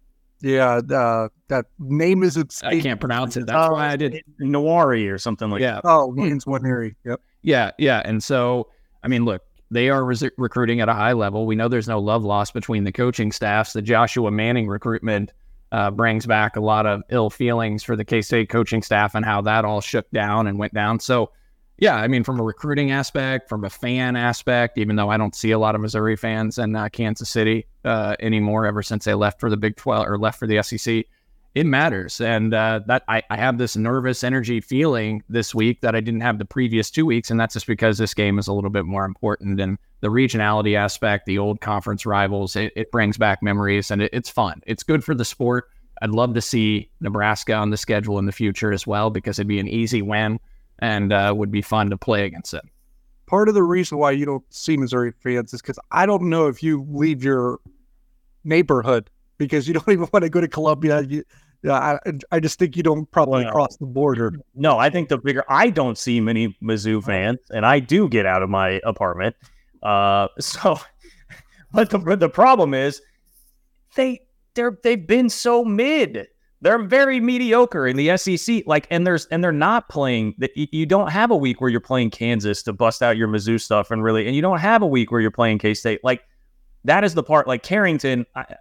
Yeah, 0.41 0.79
uh, 0.89 1.27
that 1.49 1.65
name 1.79 2.23
is 2.23 2.37
I 2.63 2.79
can't 2.79 2.99
pronounce 2.99 3.35
it. 3.35 3.45
That's 3.45 3.69
uh, 3.69 3.73
why 3.73 3.89
I 3.89 3.95
did 3.97 4.23
Nwaneri 4.41 5.11
or 5.11 5.17
something 5.17 5.49
like 5.49 5.61
yeah. 5.61 5.75
that. 5.75 5.81
Oh, 5.83 6.07
Wayne's 6.07 6.45
Nwaneri. 6.45 6.95
Yep. 7.03 7.21
Yeah, 7.41 7.71
yeah. 7.77 8.01
And 8.05 8.23
so, 8.23 8.69
I 9.03 9.09
mean, 9.09 9.25
look, 9.25 9.41
they 9.69 9.89
are 9.89 10.03
res- 10.05 10.23
recruiting 10.37 10.79
at 10.79 10.87
a 10.87 10.93
high 10.93 11.11
level. 11.11 11.45
We 11.45 11.55
know 11.55 11.67
there's 11.67 11.89
no 11.89 11.99
love 11.99 12.23
lost 12.23 12.53
between 12.53 12.85
the 12.85 12.91
coaching 12.91 13.33
staffs. 13.33 13.73
The 13.73 13.81
Joshua 13.81 14.31
Manning 14.31 14.67
recruitment 14.67 15.33
uh, 15.73 15.91
brings 15.91 16.25
back 16.25 16.55
a 16.55 16.61
lot 16.61 16.85
of 16.85 17.03
ill 17.09 17.29
feelings 17.29 17.83
for 17.83 17.97
the 17.97 18.05
K 18.05 18.21
State 18.21 18.49
coaching 18.49 18.81
staff 18.81 19.15
and 19.15 19.25
how 19.25 19.41
that 19.41 19.65
all 19.65 19.81
shook 19.81 20.09
down 20.11 20.47
and 20.47 20.57
went 20.57 20.73
down. 20.73 21.01
So, 21.01 21.31
yeah, 21.79 21.95
I 21.95 22.07
mean, 22.07 22.23
from 22.23 22.39
a 22.39 22.43
recruiting 22.43 22.91
aspect, 22.91 23.47
from 23.47 23.63
a 23.63 23.69
fan 23.69 24.15
aspect, 24.15 24.77
even 24.77 24.97
though 24.97 25.09
I 25.09 25.17
don't 25.17 25.33
see 25.33 25.51
a 25.51 25.59
lot 25.59 25.75
of 25.75 25.81
Missouri 25.81 26.17
fans 26.17 26.57
in 26.57 26.75
uh, 26.75 26.89
Kansas 26.89 27.29
City 27.29 27.65
uh, 27.85 28.15
anymore 28.19 28.65
ever 28.65 28.83
since 28.83 29.05
they 29.05 29.13
left 29.13 29.39
for 29.39 29.49
the 29.49 29.57
Big 29.57 29.77
12 29.77 30.07
or 30.07 30.17
left 30.17 30.39
for 30.39 30.45
the 30.45 30.61
SEC, 30.61 31.05
it 31.55 31.65
matters. 31.65 32.19
And 32.19 32.53
uh, 32.53 32.81
that 32.87 33.03
I, 33.07 33.23
I, 33.29 33.37
have 33.37 33.57
this 33.57 33.77
nervous 33.77 34.23
energy 34.23 34.59
feeling 34.59 35.23
this 35.29 35.55
week 35.55 35.81
that 35.81 35.95
I 35.95 36.01
didn't 36.01 36.21
have 36.21 36.37
the 36.37 36.45
previous 36.45 36.91
two 36.91 37.05
weeks. 37.05 37.31
And 37.31 37.39
that's 37.39 37.53
just 37.53 37.65
because 37.65 37.97
this 37.97 38.13
game 38.13 38.37
is 38.37 38.47
a 38.47 38.53
little 38.53 38.69
bit 38.69 38.85
more 38.85 39.05
important. 39.05 39.59
And 39.59 39.77
the 40.01 40.09
regionality 40.09 40.75
aspect, 40.75 41.25
the 41.25 41.39
old 41.39 41.61
conference 41.61 42.05
rivals, 42.05 42.55
it, 42.55 42.73
it 42.75 42.91
brings 42.91 43.17
back 43.17 43.41
memories 43.41 43.89
and 43.89 44.01
it, 44.01 44.11
it's 44.13 44.29
fun. 44.29 44.61
It's 44.67 44.83
good 44.83 45.03
for 45.03 45.15
the 45.15 45.25
sport. 45.25 45.69
I'd 46.01 46.11
love 46.11 46.33
to 46.35 46.41
see 46.41 46.89
Nebraska 46.99 47.53
on 47.53 47.71
the 47.71 47.77
schedule 47.77 48.19
in 48.19 48.25
the 48.25 48.31
future 48.31 48.71
as 48.71 48.85
well 48.85 49.09
because 49.09 49.39
it'd 49.39 49.47
be 49.47 49.59
an 49.59 49.67
easy 49.67 50.01
win 50.01 50.39
and 50.81 51.13
uh, 51.13 51.33
would 51.35 51.51
be 51.51 51.61
fun 51.61 51.89
to 51.89 51.97
play 51.97 52.25
against 52.25 52.53
it. 52.53 52.63
part 53.27 53.47
of 53.47 53.53
the 53.53 53.63
reason 53.63 53.97
why 53.99 54.11
you 54.11 54.25
don't 54.25 54.43
see 54.51 54.75
Missouri 54.75 55.13
fans 55.23 55.53
is 55.53 55.61
because 55.61 55.79
I 55.91 56.05
don't 56.05 56.23
know 56.23 56.47
if 56.47 56.63
you 56.63 56.85
leave 56.89 57.23
your 57.23 57.59
neighborhood 58.43 59.09
because 59.37 59.67
you 59.67 59.73
don't 59.75 59.87
even 59.89 60.07
want 60.11 60.23
to 60.23 60.29
go 60.29 60.41
to 60.41 60.47
Columbia. 60.47 61.01
You, 61.03 61.23
yeah, 61.61 61.73
I, 62.05 62.11
I 62.31 62.39
just 62.39 62.57
think 62.57 62.75
you 62.77 62.83
don't 62.83 63.09
probably 63.11 63.43
Well, 63.43 63.51
cross 63.51 63.77
the 63.77 63.85
border. 63.85 64.33
No, 64.55 64.77
I 64.79 64.89
think 64.89 65.09
the 65.09 65.17
bigger 65.17 65.43
I 65.49 65.69
don't 65.69 65.97
see 65.97 66.21
many 66.21 66.57
Mizzou 66.63 67.03
fans, 67.03 67.39
and 67.51 67.65
I 67.65 67.79
do 67.79 68.07
get 68.07 68.25
out 68.25 68.41
of 68.41 68.49
my 68.49 68.79
apartment. 68.83 69.35
Uh, 69.83 70.29
so, 70.39 70.79
but 71.71 71.89
the 71.89 72.15
the 72.15 72.29
problem 72.29 72.73
is 72.73 73.01
they 73.95 74.21
they're 74.55 74.77
they've 74.83 75.05
been 75.05 75.29
so 75.29 75.63
mid. 75.65 76.27
They're 76.61 76.83
very 76.83 77.19
mediocre 77.19 77.87
in 77.87 77.95
the 77.95 78.17
SEC. 78.17 78.63
Like, 78.65 78.87
and 78.91 79.07
there's 79.07 79.25
and 79.27 79.43
they're 79.43 79.51
not 79.51 79.87
playing. 79.89 80.35
That 80.39 80.51
you 80.55 80.85
don't 80.85 81.09
have 81.09 81.31
a 81.31 81.37
week 81.37 81.61
where 81.61 81.69
you're 81.69 81.79
playing 81.79 82.11
Kansas 82.11 82.63
to 82.63 82.73
bust 82.73 83.01
out 83.01 83.17
your 83.17 83.27
Mizzou 83.27 83.59
stuff, 83.61 83.91
and 83.91 84.03
really, 84.03 84.27
and 84.27 84.35
you 84.35 84.41
don't 84.41 84.59
have 84.59 84.81
a 84.81 84.87
week 84.87 85.11
where 85.11 85.21
you're 85.21 85.31
playing 85.31 85.59
K 85.59 85.73
State. 85.73 86.01
Like, 86.03 86.23
that 86.83 87.03
is 87.03 87.13
the 87.13 87.23
part. 87.23 87.47
Like 87.47 87.63
Carrington, 87.63 88.25
I, 88.35 88.55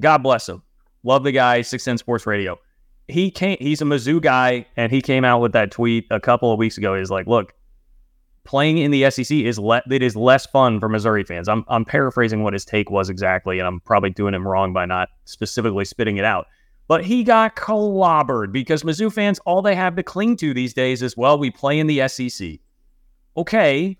God 0.00 0.18
bless 0.18 0.48
him, 0.48 0.62
love 1.04 1.22
the 1.22 1.32
guy. 1.32 1.62
Six 1.62 1.84
Ten 1.84 1.98
Sports 1.98 2.26
Radio 2.26 2.58
he 3.08 3.30
came 3.30 3.56
he's 3.58 3.80
a 3.80 3.84
Mizzou 3.84 4.20
guy 4.20 4.66
and 4.76 4.92
he 4.92 5.00
came 5.00 5.24
out 5.24 5.40
with 5.40 5.52
that 5.52 5.70
tweet 5.70 6.06
a 6.10 6.20
couple 6.20 6.52
of 6.52 6.58
weeks 6.58 6.78
ago. 6.78 6.94
He's 6.96 7.10
like, 7.10 7.26
look, 7.26 7.54
playing 8.44 8.78
in 8.78 8.90
the 8.90 9.10
SEC 9.10 9.30
is 9.30 9.58
le- 9.58 9.82
it 9.90 10.02
is 10.02 10.14
less 10.14 10.46
fun 10.46 10.78
for 10.78 10.88
Missouri 10.88 11.24
fans. 11.24 11.48
I'm 11.48 11.64
I'm 11.68 11.84
paraphrasing 11.84 12.42
what 12.42 12.52
his 12.52 12.64
take 12.64 12.90
was 12.90 13.08
exactly, 13.08 13.58
and 13.58 13.66
I'm 13.66 13.80
probably 13.80 14.10
doing 14.10 14.34
him 14.34 14.46
wrong 14.46 14.72
by 14.72 14.84
not 14.84 15.08
specifically 15.24 15.86
spitting 15.86 16.18
it 16.18 16.24
out. 16.24 16.46
But 16.88 17.04
he 17.04 17.22
got 17.22 17.54
clobbered 17.54 18.50
because 18.50 18.82
Mizzou 18.82 19.12
fans, 19.12 19.38
all 19.40 19.60
they 19.60 19.74
have 19.74 19.94
to 19.96 20.02
cling 20.02 20.36
to 20.38 20.54
these 20.54 20.72
days 20.72 21.02
is, 21.02 21.16
well, 21.16 21.38
we 21.38 21.50
play 21.50 21.78
in 21.78 21.86
the 21.86 22.08
SEC. 22.08 22.58
Okay. 23.36 23.98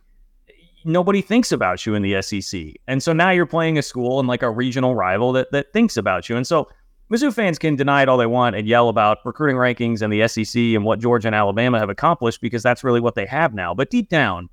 Nobody 0.84 1.20
thinks 1.20 1.52
about 1.52 1.84
you 1.84 1.94
in 1.94 2.02
the 2.02 2.22
SEC. 2.22 2.72
And 2.86 3.02
so 3.02 3.12
now 3.12 3.30
you're 3.30 3.44
playing 3.46 3.76
a 3.76 3.82
school 3.82 4.18
and 4.18 4.26
like 4.26 4.42
a 4.42 4.50
regional 4.50 4.94
rival 4.94 5.32
that, 5.32 5.52
that 5.52 5.72
thinks 5.74 5.98
about 5.98 6.30
you. 6.30 6.36
And 6.36 6.46
so 6.46 6.68
Mizzou 7.10 7.32
fans 7.32 7.58
can 7.58 7.76
deny 7.76 8.02
it 8.02 8.08
all 8.08 8.16
they 8.16 8.26
want 8.26 8.56
and 8.56 8.66
yell 8.66 8.88
about 8.88 9.18
recruiting 9.24 9.56
rankings 9.56 10.00
and 10.00 10.10
the 10.10 10.26
SEC 10.26 10.58
and 10.58 10.84
what 10.84 10.98
Georgia 10.98 11.28
and 11.28 11.34
Alabama 11.34 11.78
have 11.78 11.90
accomplished 11.90 12.40
because 12.40 12.62
that's 12.62 12.84
really 12.84 13.00
what 13.00 13.14
they 13.14 13.26
have 13.26 13.52
now. 13.52 13.74
But 13.74 13.90
deep 13.90 14.08
down, 14.08 14.48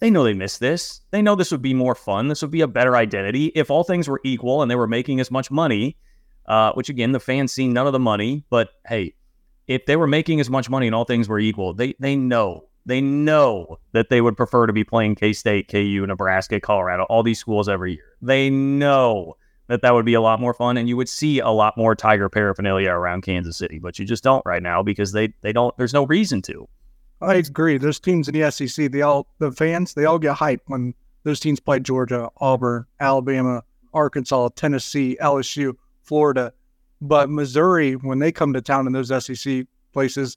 they 0.00 0.10
know 0.10 0.24
they 0.24 0.34
missed 0.34 0.60
this. 0.60 1.00
They 1.12 1.22
know 1.22 1.34
this 1.34 1.50
would 1.50 1.62
be 1.62 1.72
more 1.72 1.94
fun. 1.94 2.28
This 2.28 2.42
would 2.42 2.50
be 2.50 2.60
a 2.60 2.68
better 2.68 2.96
identity 2.96 3.46
if 3.54 3.70
all 3.70 3.84
things 3.84 4.06
were 4.06 4.20
equal 4.22 4.60
and 4.60 4.70
they 4.70 4.76
were 4.76 4.86
making 4.86 5.20
as 5.20 5.30
much 5.30 5.50
money. 5.50 5.96
Uh, 6.46 6.72
which 6.72 6.88
again, 6.88 7.12
the 7.12 7.20
fans 7.20 7.52
see 7.52 7.68
none 7.68 7.86
of 7.86 7.92
the 7.92 7.98
money. 7.98 8.44
But 8.50 8.70
hey, 8.86 9.14
if 9.66 9.86
they 9.86 9.96
were 9.96 10.06
making 10.06 10.40
as 10.40 10.50
much 10.50 10.68
money 10.68 10.86
and 10.86 10.94
all 10.94 11.04
things 11.04 11.28
were 11.28 11.38
equal, 11.38 11.74
they 11.74 11.94
they 11.98 12.16
know 12.16 12.66
they 12.86 13.00
know 13.00 13.78
that 13.92 14.10
they 14.10 14.20
would 14.20 14.36
prefer 14.36 14.66
to 14.66 14.72
be 14.72 14.84
playing 14.84 15.14
K 15.14 15.32
State, 15.32 15.68
KU, 15.68 16.04
Nebraska, 16.06 16.60
Colorado, 16.60 17.04
all 17.04 17.22
these 17.22 17.38
schools 17.38 17.68
every 17.68 17.94
year. 17.94 18.16
They 18.20 18.50
know 18.50 19.36
that 19.68 19.82
that 19.82 19.94
would 19.94 20.04
be 20.04 20.14
a 20.14 20.20
lot 20.20 20.40
more 20.40 20.52
fun 20.52 20.76
and 20.76 20.88
you 20.88 20.96
would 20.96 21.08
see 21.08 21.38
a 21.38 21.48
lot 21.48 21.76
more 21.76 21.94
tiger 21.94 22.28
paraphernalia 22.28 22.90
around 22.90 23.22
Kansas 23.22 23.56
City, 23.56 23.78
but 23.78 23.98
you 23.98 24.04
just 24.04 24.22
don't 24.22 24.44
right 24.44 24.62
now 24.62 24.82
because 24.82 25.12
they 25.12 25.32
they 25.40 25.52
don't 25.52 25.76
there's 25.78 25.94
no 25.94 26.06
reason 26.06 26.42
to. 26.42 26.68
I 27.20 27.36
agree. 27.36 27.78
There's 27.78 28.00
teams 28.00 28.28
in 28.28 28.38
the 28.38 28.50
SEC. 28.50 28.90
They 28.90 29.02
all 29.02 29.26
the 29.38 29.52
fans 29.52 29.94
they 29.94 30.04
all 30.04 30.18
get 30.18 30.36
hyped 30.36 30.60
when 30.66 30.94
those 31.22 31.40
teams 31.40 31.60
play 31.60 31.80
Georgia, 31.80 32.28
Auburn, 32.36 32.84
Alabama, 33.00 33.62
Arkansas, 33.94 34.50
Tennessee, 34.56 35.16
LSU, 35.22 35.74
Florida. 36.04 36.52
But 37.00 37.28
Missouri, 37.28 37.94
when 37.94 38.18
they 38.18 38.32
come 38.32 38.52
to 38.52 38.62
town 38.62 38.86
in 38.86 38.92
those 38.92 39.08
SEC 39.24 39.66
places, 39.92 40.36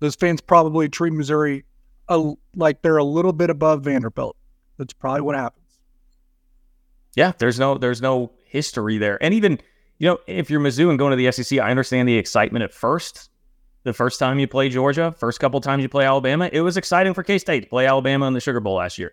those 0.00 0.14
fans 0.14 0.40
probably 0.40 0.88
treat 0.88 1.12
Missouri 1.12 1.64
a, 2.08 2.32
like 2.54 2.82
they're 2.82 2.98
a 2.98 3.04
little 3.04 3.32
bit 3.32 3.50
above 3.50 3.82
Vanderbilt. 3.82 4.36
That's 4.76 4.92
probably 4.92 5.22
what 5.22 5.36
happens. 5.36 5.64
Yeah, 7.16 7.32
there's 7.38 7.58
no 7.58 7.78
there's 7.78 8.02
no 8.02 8.32
history 8.44 8.98
there. 8.98 9.22
And 9.22 9.32
even, 9.34 9.60
you 9.98 10.08
know, 10.08 10.18
if 10.26 10.50
you're 10.50 10.60
Mizzou 10.60 10.90
and 10.90 10.98
going 10.98 11.10
to 11.10 11.16
the 11.16 11.30
SEC, 11.30 11.58
I 11.58 11.70
understand 11.70 12.08
the 12.08 12.16
excitement 12.16 12.64
at 12.64 12.72
first. 12.72 13.30
The 13.84 13.92
first 13.92 14.18
time 14.18 14.38
you 14.38 14.48
play 14.48 14.70
Georgia, 14.70 15.14
first 15.18 15.38
couple 15.40 15.60
times 15.60 15.82
you 15.82 15.90
play 15.90 16.06
Alabama, 16.06 16.48
it 16.50 16.62
was 16.62 16.76
exciting 16.76 17.12
for 17.12 17.22
K 17.22 17.38
State 17.38 17.64
to 17.64 17.68
play 17.68 17.86
Alabama 17.86 18.26
in 18.26 18.32
the 18.32 18.40
Sugar 18.40 18.60
Bowl 18.60 18.76
last 18.76 18.98
year. 18.98 19.12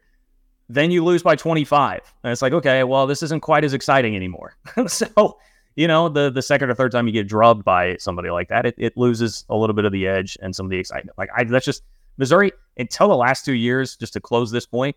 Then 0.70 0.92
you 0.92 1.04
lose 1.04 1.22
by 1.22 1.36
25. 1.36 2.14
And 2.24 2.32
it's 2.32 2.42
like, 2.42 2.54
okay, 2.54 2.86
well, 2.86 3.06
this 3.06 3.22
isn't 3.22 3.42
quite 3.42 3.66
as 3.66 3.74
exciting 3.74 4.16
anymore. 4.16 4.56
so, 4.88 5.38
you 5.76 5.88
know, 5.88 6.10
the 6.10 6.30
the 6.30 6.42
second 6.42 6.70
or 6.70 6.76
third 6.76 6.92
time 6.92 7.08
you 7.08 7.14
get 7.14 7.28
drubbed 7.28 7.64
by 7.64 7.98
somebody 7.98 8.30
like 8.30 8.50
that, 8.50 8.66
it, 8.66 8.76
it 8.78 8.98
loses 8.98 9.46
a 9.50 9.56
little 9.56 9.76
bit 9.76 9.86
of 9.86 9.92
the 9.92 10.08
edge 10.08 10.38
and 10.42 10.56
some 10.56 10.66
of 10.66 10.70
the 10.70 10.78
excitement. 10.78 11.18
Like 11.18 11.30
I 11.36 11.44
that's 11.44 11.66
just 11.66 11.84
Missouri 12.18 12.52
until 12.78 13.08
the 13.08 13.16
last 13.16 13.46
two 13.46 13.54
years, 13.54 13.96
just 13.96 14.14
to 14.14 14.20
close 14.20 14.52
this 14.52 14.66
point, 14.66 14.96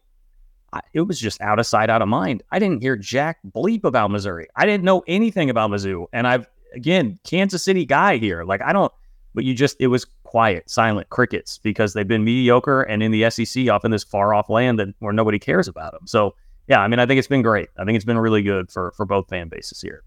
I, 0.73 0.81
it 0.93 1.02
was 1.02 1.19
just 1.19 1.40
out 1.40 1.59
of 1.59 1.66
sight, 1.66 1.88
out 1.88 2.02
of 2.02 2.09
mind. 2.09 2.43
I 2.50 2.59
didn't 2.59 2.83
hear 2.83 2.97
jack 2.97 3.38
bleep 3.54 3.85
about 3.85 4.11
Missouri. 4.11 4.49
I 4.57 4.66
didn't 4.66 4.85
know 4.85 5.02
anything 5.07 5.50
about 5.50 5.71
Mizzou. 5.71 6.07
And 6.12 6.26
I've, 6.26 6.49
again, 6.75 7.19
Kansas 7.25 7.62
City 7.62 7.85
guy 7.85 8.16
here. 8.16 8.45
Like, 8.45 8.61
I 8.61 8.73
don't, 8.73 8.93
but 9.35 9.45
you 9.45 9.54
just, 9.54 9.76
it 9.81 9.87
was 9.87 10.07
quiet, 10.25 10.69
silent 10.69 11.09
crickets 11.11 11.59
because 11.59 11.93
they've 11.93 12.09
been 12.09 12.25
mediocre 12.25 12.83
and 12.83 13.02
in 13.02 13.12
the 13.12 13.31
SEC 13.31 13.69
off 13.69 13.85
in 13.85 13.90
this 13.90 14.04
far 14.04 14.35
off 14.35 14.50
land 14.50 14.78
that 14.78 14.88
where 14.99 15.12
nobody 15.12 15.38
cares 15.38 15.69
about 15.69 15.93
them. 15.93 16.07
So, 16.07 16.35
yeah, 16.66 16.81
I 16.81 16.88
mean, 16.88 16.99
I 16.99 17.07
think 17.07 17.19
it's 17.19 17.28
been 17.28 17.43
great. 17.43 17.69
I 17.78 17.85
think 17.85 17.97
it's 17.97 18.04
been 18.04 18.19
really 18.19 18.43
good 18.43 18.71
for, 18.71 18.93
for 18.97 19.07
both 19.07 19.28
fan 19.28 19.49
bases 19.49 19.81
here. 19.81 20.02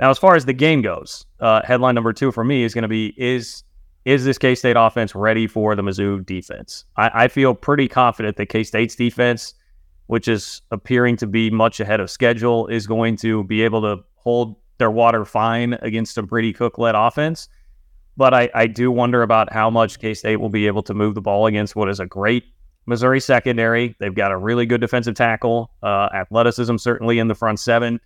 Now, 0.00 0.10
as 0.10 0.18
far 0.18 0.34
as 0.34 0.44
the 0.44 0.52
game 0.52 0.82
goes, 0.82 1.24
uh, 1.40 1.62
headline 1.64 1.94
number 1.94 2.12
two 2.12 2.32
for 2.32 2.44
me 2.44 2.64
is 2.64 2.74
going 2.74 2.82
to 2.82 2.88
be 2.88 3.14
is 3.16 3.62
is 4.04 4.24
this 4.24 4.36
K 4.38 4.54
State 4.54 4.76
offense 4.76 5.14
ready 5.14 5.46
for 5.46 5.74
the 5.74 5.82
Mizzou 5.82 6.24
defense? 6.26 6.84
I, 6.96 7.24
I 7.24 7.28
feel 7.28 7.54
pretty 7.54 7.88
confident 7.88 8.36
that 8.36 8.46
K 8.46 8.64
State's 8.64 8.94
defense 8.94 9.54
which 10.06 10.28
is 10.28 10.62
appearing 10.70 11.16
to 11.16 11.26
be 11.26 11.50
much 11.50 11.80
ahead 11.80 12.00
of 12.00 12.10
schedule, 12.10 12.66
is 12.66 12.86
going 12.86 13.16
to 13.16 13.44
be 13.44 13.62
able 13.62 13.80
to 13.82 14.02
hold 14.16 14.56
their 14.78 14.90
water 14.90 15.24
fine 15.24 15.74
against 15.82 16.18
a 16.18 16.22
Brady 16.22 16.52
Cook 16.52 16.78
led 16.78 16.94
offense. 16.94 17.48
But 18.16 18.34
I, 18.34 18.50
I 18.54 18.66
do 18.66 18.90
wonder 18.90 19.22
about 19.22 19.52
how 19.52 19.70
much 19.70 19.98
K 19.98 20.14
State 20.14 20.36
will 20.36 20.50
be 20.50 20.66
able 20.66 20.82
to 20.84 20.94
move 20.94 21.14
the 21.14 21.20
ball 21.20 21.46
against 21.46 21.74
what 21.74 21.88
is 21.88 22.00
a 22.00 22.06
great 22.06 22.44
Missouri 22.86 23.20
secondary. 23.20 23.96
They've 23.98 24.14
got 24.14 24.30
a 24.30 24.36
really 24.36 24.66
good 24.66 24.80
defensive 24.80 25.14
tackle, 25.14 25.70
uh, 25.82 26.10
athleticism 26.14 26.76
certainly 26.76 27.18
in 27.18 27.28
the 27.28 27.34
front 27.34 27.58
seven. 27.58 28.00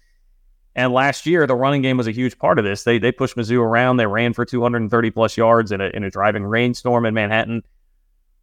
And 0.79 0.93
last 0.93 1.27
year, 1.27 1.45
the 1.45 1.57
running 1.57 1.83
game 1.83 1.97
was 1.97 2.07
a 2.07 2.13
huge 2.13 2.39
part 2.39 2.57
of 2.57 2.65
this. 2.65 2.85
They 2.85 2.99
they 2.99 3.11
pushed 3.11 3.35
Mizzou 3.35 3.61
around. 3.61 3.97
They 3.97 4.07
ran 4.07 4.33
for 4.33 4.45
230 4.45 5.11
plus 5.11 5.37
yards 5.37 5.73
in 5.73 5.81
a 5.81 5.87
in 5.89 6.05
a 6.05 6.11
driving 6.11 6.45
rainstorm 6.45 7.05
in 7.05 7.15
Manhattan. 7.15 7.65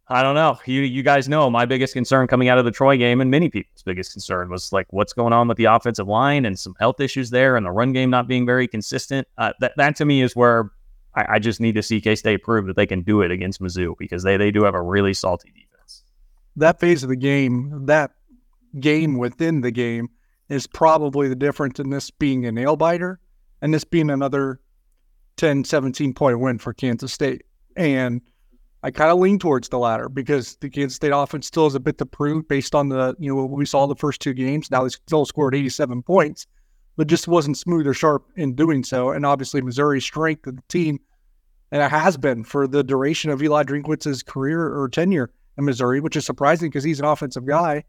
I 0.08 0.22
don't 0.22 0.34
know. 0.34 0.58
You 0.66 0.82
you 0.82 1.02
guys 1.02 1.30
know 1.30 1.48
my 1.48 1.64
biggest 1.64 1.94
concern 1.94 2.26
coming 2.26 2.50
out 2.50 2.58
of 2.58 2.66
the 2.66 2.70
Troy 2.70 2.98
game, 2.98 3.22
and 3.22 3.30
many 3.30 3.48
people's 3.48 3.82
biggest 3.82 4.12
concern 4.12 4.50
was 4.50 4.70
like 4.70 4.86
what's 4.90 5.14
going 5.14 5.32
on 5.32 5.48
with 5.48 5.56
the 5.56 5.64
offensive 5.64 6.08
line 6.08 6.44
and 6.44 6.58
some 6.58 6.74
health 6.78 7.00
issues 7.00 7.30
there, 7.30 7.56
and 7.56 7.64
the 7.64 7.70
run 7.70 7.94
game 7.94 8.10
not 8.10 8.28
being 8.28 8.44
very 8.44 8.68
consistent. 8.68 9.26
Uh, 9.38 9.54
that 9.60 9.72
that 9.78 9.96
to 9.96 10.04
me 10.04 10.20
is 10.20 10.36
where 10.36 10.72
I, 11.14 11.36
I 11.36 11.38
just 11.38 11.58
need 11.58 11.74
to 11.76 11.82
see 11.82 12.02
K 12.02 12.16
State 12.16 12.42
prove 12.42 12.66
that 12.66 12.76
they 12.76 12.86
can 12.86 13.00
do 13.00 13.22
it 13.22 13.30
against 13.30 13.62
Mizzou 13.62 13.96
because 13.96 14.24
they 14.24 14.36
they 14.36 14.50
do 14.50 14.62
have 14.64 14.74
a 14.74 14.82
really 14.82 15.14
salty 15.14 15.54
defense. 15.54 16.02
That 16.56 16.80
phase 16.80 17.02
of 17.02 17.08
the 17.08 17.16
game, 17.16 17.86
that 17.86 18.10
game 18.78 19.16
within 19.16 19.62
the 19.62 19.70
game, 19.70 20.10
is 20.48 20.66
probably 20.66 21.28
the 21.28 21.36
difference 21.36 21.80
in 21.80 21.90
this 21.90 22.10
being 22.10 22.46
a 22.46 22.52
nail 22.52 22.76
biter 22.76 23.18
and 23.62 23.74
this 23.74 23.84
being 23.84 24.10
another 24.10 24.60
10, 25.36 25.64
17 25.64 26.14
point 26.14 26.40
win 26.40 26.58
for 26.58 26.72
Kansas 26.72 27.12
State. 27.12 27.42
And 27.76 28.22
I 28.82 28.90
kind 28.90 29.10
of 29.10 29.18
lean 29.18 29.38
towards 29.38 29.68
the 29.68 29.78
latter 29.78 30.08
because 30.08 30.56
the 30.56 30.70
Kansas 30.70 30.96
State 30.96 31.12
offense 31.12 31.46
still 31.46 31.64
has 31.64 31.74
a 31.74 31.80
bit 31.80 31.98
to 31.98 32.06
prove 32.06 32.46
based 32.46 32.74
on 32.74 32.88
the, 32.88 33.16
you 33.18 33.28
know, 33.28 33.44
what 33.44 33.50
we 33.50 33.66
saw 33.66 33.86
the 33.86 33.96
first 33.96 34.20
two 34.20 34.32
games. 34.32 34.70
Now 34.70 34.84
they 34.84 34.90
still 34.90 35.24
scored 35.24 35.54
87 35.54 36.02
points, 36.02 36.46
but 36.96 37.08
just 37.08 37.28
wasn't 37.28 37.58
smooth 37.58 37.86
or 37.86 37.94
sharp 37.94 38.26
in 38.36 38.54
doing 38.54 38.84
so. 38.84 39.10
And 39.10 39.26
obviously 39.26 39.60
Missouri's 39.60 40.04
strength 40.04 40.46
of 40.46 40.56
the 40.56 40.62
team, 40.68 41.00
and 41.72 41.82
it 41.82 41.90
has 41.90 42.16
been 42.16 42.44
for 42.44 42.66
the 42.68 42.84
duration 42.84 43.30
of 43.30 43.42
Eli 43.42 43.64
Drinkwitz's 43.64 44.22
career 44.22 44.62
or 44.62 44.88
tenure 44.88 45.32
in 45.58 45.64
Missouri, 45.64 46.00
which 46.00 46.16
is 46.16 46.24
surprising 46.24 46.70
because 46.70 46.84
he's 46.84 47.00
an 47.00 47.06
offensive 47.06 47.44
guy. 47.44 47.82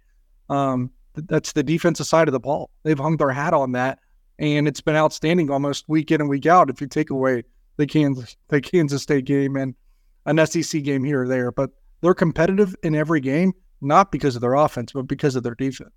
Um, 0.49 0.91
that's 1.27 1.53
the 1.53 1.63
defensive 1.63 2.05
side 2.05 2.27
of 2.27 2.31
the 2.31 2.39
ball. 2.39 2.69
They've 2.83 2.97
hung 2.97 3.17
their 3.17 3.31
hat 3.31 3.53
on 3.53 3.71
that, 3.73 3.99
and 4.39 4.67
it's 4.67 4.81
been 4.81 4.95
outstanding 4.95 5.49
almost 5.49 5.87
week 5.87 6.11
in 6.11 6.21
and 6.21 6.29
week 6.29 6.45
out. 6.45 6.69
If 6.69 6.81
you 6.81 6.87
take 6.87 7.09
away 7.09 7.43
the 7.77 7.87
Kansas 7.87 8.37
the 8.49 8.61
Kansas 8.61 9.03
State 9.03 9.25
game 9.25 9.55
and 9.55 9.75
an 10.25 10.45
SEC 10.45 10.83
game 10.83 11.03
here 11.03 11.23
or 11.23 11.27
there, 11.27 11.51
but 11.51 11.71
they're 12.01 12.13
competitive 12.13 12.75
in 12.83 12.95
every 12.95 13.19
game, 13.19 13.53
not 13.81 14.11
because 14.11 14.35
of 14.35 14.41
their 14.41 14.53
offense, 14.55 14.91
but 14.91 15.03
because 15.03 15.35
of 15.35 15.43
their 15.43 15.55
defense. 15.55 15.91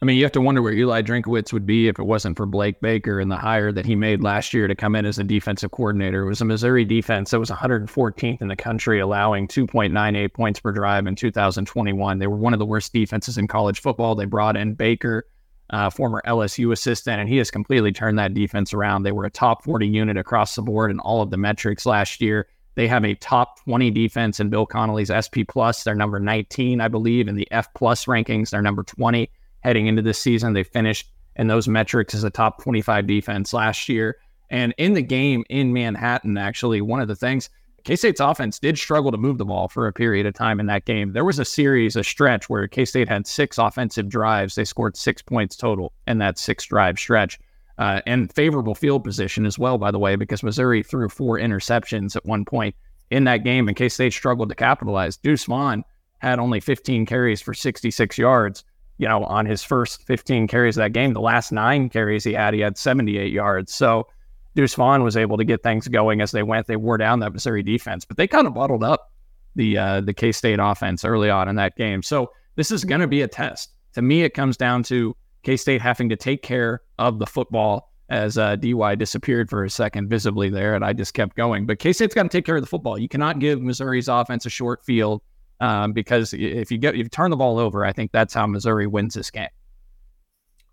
I 0.00 0.04
mean, 0.04 0.16
you 0.16 0.22
have 0.22 0.32
to 0.32 0.40
wonder 0.40 0.62
where 0.62 0.72
Eli 0.72 1.02
Drinkowitz 1.02 1.52
would 1.52 1.66
be 1.66 1.88
if 1.88 1.98
it 1.98 2.04
wasn't 2.04 2.36
for 2.36 2.46
Blake 2.46 2.80
Baker 2.80 3.18
and 3.18 3.28
the 3.28 3.36
hire 3.36 3.72
that 3.72 3.84
he 3.84 3.96
made 3.96 4.22
last 4.22 4.54
year 4.54 4.68
to 4.68 4.74
come 4.76 4.94
in 4.94 5.04
as 5.04 5.18
a 5.18 5.24
defensive 5.24 5.72
coordinator. 5.72 6.22
It 6.22 6.28
was 6.28 6.40
a 6.40 6.44
Missouri 6.44 6.84
defense 6.84 7.32
that 7.32 7.40
was 7.40 7.50
114th 7.50 8.40
in 8.40 8.46
the 8.46 8.54
country, 8.54 9.00
allowing 9.00 9.48
2.98 9.48 10.32
points 10.32 10.60
per 10.60 10.70
drive 10.70 11.08
in 11.08 11.16
2021. 11.16 12.18
They 12.18 12.28
were 12.28 12.36
one 12.36 12.52
of 12.52 12.60
the 12.60 12.66
worst 12.66 12.92
defenses 12.92 13.38
in 13.38 13.48
college 13.48 13.80
football. 13.80 14.14
They 14.14 14.24
brought 14.24 14.56
in 14.56 14.74
Baker, 14.74 15.26
uh, 15.70 15.90
former 15.90 16.22
LSU 16.24 16.70
assistant, 16.70 17.18
and 17.18 17.28
he 17.28 17.38
has 17.38 17.50
completely 17.50 17.90
turned 17.90 18.20
that 18.20 18.34
defense 18.34 18.72
around. 18.72 19.02
They 19.02 19.12
were 19.12 19.24
a 19.24 19.30
top 19.30 19.64
40 19.64 19.88
unit 19.88 20.16
across 20.16 20.54
the 20.54 20.62
board 20.62 20.92
in 20.92 21.00
all 21.00 21.22
of 21.22 21.30
the 21.30 21.36
metrics 21.36 21.84
last 21.84 22.20
year. 22.20 22.46
They 22.76 22.86
have 22.86 23.04
a 23.04 23.16
top 23.16 23.64
20 23.64 23.90
defense 23.90 24.38
in 24.38 24.48
Bill 24.48 24.64
Connelly's 24.64 25.10
SP 25.10 25.42
plus. 25.48 25.82
They're 25.82 25.96
number 25.96 26.20
19, 26.20 26.80
I 26.80 26.86
believe, 26.86 27.26
in 27.26 27.34
the 27.34 27.50
F 27.50 27.74
plus 27.74 28.04
rankings. 28.04 28.50
They're 28.50 28.62
number 28.62 28.84
20 28.84 29.28
heading 29.60 29.86
into 29.86 30.02
this 30.02 30.18
season. 30.18 30.52
They 30.52 30.64
finished 30.64 31.10
in 31.36 31.46
those 31.46 31.68
metrics 31.68 32.14
as 32.14 32.24
a 32.24 32.30
top 32.30 32.62
25 32.62 33.06
defense 33.06 33.52
last 33.52 33.88
year. 33.88 34.16
And 34.50 34.74
in 34.78 34.94
the 34.94 35.02
game 35.02 35.44
in 35.50 35.72
Manhattan, 35.72 36.38
actually, 36.38 36.80
one 36.80 37.00
of 37.00 37.08
the 37.08 37.16
things 37.16 37.50
K 37.84 37.96
State's 37.96 38.20
offense 38.20 38.58
did 38.58 38.76
struggle 38.76 39.10
to 39.10 39.16
move 39.16 39.38
the 39.38 39.44
ball 39.44 39.68
for 39.68 39.86
a 39.86 39.92
period 39.92 40.26
of 40.26 40.34
time 40.34 40.60
in 40.60 40.66
that 40.66 40.84
game. 40.84 41.12
There 41.12 41.24
was 41.24 41.38
a 41.38 41.44
series, 41.44 41.96
a 41.96 42.04
stretch 42.04 42.50
where 42.50 42.66
K 42.68 42.84
State 42.84 43.08
had 43.08 43.26
six 43.26 43.56
offensive 43.56 44.08
drives. 44.08 44.54
They 44.54 44.64
scored 44.64 44.96
six 44.96 45.22
points 45.22 45.56
total 45.56 45.92
in 46.06 46.18
that 46.18 46.38
six 46.38 46.66
drive 46.66 46.98
stretch. 46.98 47.38
Uh, 47.78 48.00
and 48.06 48.32
favorable 48.34 48.74
field 48.74 49.04
position 49.04 49.46
as 49.46 49.58
well, 49.58 49.78
by 49.78 49.90
the 49.92 49.98
way, 49.98 50.16
because 50.16 50.42
Missouri 50.42 50.82
threw 50.82 51.08
four 51.08 51.38
interceptions 51.38 52.16
at 52.16 52.26
one 52.26 52.44
point 52.44 52.74
in 53.10 53.24
that 53.24 53.44
game, 53.44 53.68
and 53.68 53.76
K 53.76 53.88
State 53.88 54.12
struggled 54.12 54.48
to 54.48 54.54
capitalize. 54.54 55.16
Deuce 55.16 55.44
Vaughn 55.44 55.84
had 56.18 56.40
only 56.40 56.60
15 56.60 57.06
carries 57.06 57.40
for 57.40 57.54
66 57.54 58.18
yards. 58.18 58.64
You 58.98 59.08
know, 59.08 59.24
on 59.24 59.46
his 59.46 59.62
first 59.62 60.02
15 60.02 60.48
carries 60.48 60.76
of 60.76 60.82
that 60.82 60.92
game, 60.92 61.12
the 61.12 61.20
last 61.20 61.52
nine 61.52 61.88
carries 61.88 62.24
he 62.24 62.32
had, 62.32 62.52
he 62.52 62.60
had 62.60 62.76
78 62.76 63.32
yards. 63.32 63.72
So 63.72 64.08
Deuce 64.54 64.74
Vaughn 64.74 65.04
was 65.04 65.16
able 65.16 65.36
to 65.36 65.44
get 65.44 65.62
things 65.62 65.86
going 65.86 66.20
as 66.20 66.32
they 66.32 66.42
went. 66.42 66.66
They 66.66 66.76
wore 66.76 66.98
down 66.98 67.20
that 67.20 67.32
Missouri 67.32 67.62
defense, 67.62 68.04
but 68.04 68.16
they 68.16 68.26
kind 68.26 68.46
of 68.46 68.54
bottled 68.54 68.82
up 68.82 69.12
the 69.54 69.78
uh, 69.78 70.00
the 70.00 70.12
K 70.12 70.32
State 70.32 70.58
offense 70.60 71.04
early 71.04 71.30
on 71.30 71.48
in 71.48 71.56
that 71.56 71.76
game. 71.76 72.02
So 72.02 72.32
this 72.56 72.70
is 72.70 72.84
going 72.84 73.00
to 73.00 73.06
be 73.06 73.22
a 73.22 73.28
test. 73.28 73.70
To 73.94 74.02
me, 74.02 74.22
it 74.22 74.34
comes 74.34 74.56
down 74.56 74.82
to 74.84 75.14
K 75.44 75.56
State 75.56 75.80
having 75.80 76.08
to 76.08 76.16
take 76.16 76.42
care 76.42 76.82
of 76.98 77.18
the 77.18 77.26
football 77.26 77.92
as 78.08 78.38
uh, 78.38 78.56
DY 78.56 78.94
disappeared 78.94 79.50
for 79.50 79.64
a 79.64 79.70
second 79.70 80.08
visibly 80.08 80.48
there, 80.48 80.74
and 80.74 80.84
I 80.84 80.92
just 80.92 81.14
kept 81.14 81.36
going. 81.36 81.66
But 81.66 81.78
K 81.78 81.92
State's 81.92 82.14
got 82.14 82.24
to 82.24 82.28
take 82.28 82.44
care 82.44 82.56
of 82.56 82.62
the 82.62 82.68
football. 82.68 82.98
You 82.98 83.08
cannot 83.08 83.38
give 83.38 83.60
Missouri's 83.60 84.08
offense 84.08 84.46
a 84.46 84.50
short 84.50 84.84
field 84.84 85.22
um, 85.60 85.92
because 85.92 86.32
if 86.34 86.70
you 86.70 86.78
get 86.78 86.96
you 86.96 87.08
turn 87.08 87.30
the 87.30 87.36
ball 87.36 87.58
over, 87.58 87.84
I 87.84 87.92
think 87.92 88.12
that's 88.12 88.34
how 88.34 88.46
Missouri 88.46 88.86
wins 88.86 89.14
this 89.14 89.30
game. 89.30 89.48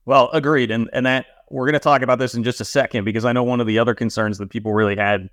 Well, 0.06 0.30
agreed, 0.34 0.72
and 0.72 0.90
and 0.94 1.06
that 1.06 1.26
we're 1.50 1.66
going 1.66 1.74
to 1.74 1.80
talk 1.80 2.02
about 2.02 2.20
this 2.20 2.34
in 2.34 2.44
just 2.44 2.62
a 2.62 2.66
second 2.66 3.06
because 3.06 3.26
I 3.26 3.32
know 3.32 3.44
one 3.44 3.62
of 3.62 3.68
the 3.68 3.80
other 3.80 3.96
concerns 3.96 4.38
that 4.38 4.50
people 4.50 4.74
really 4.74 4.96
had 4.96 5.30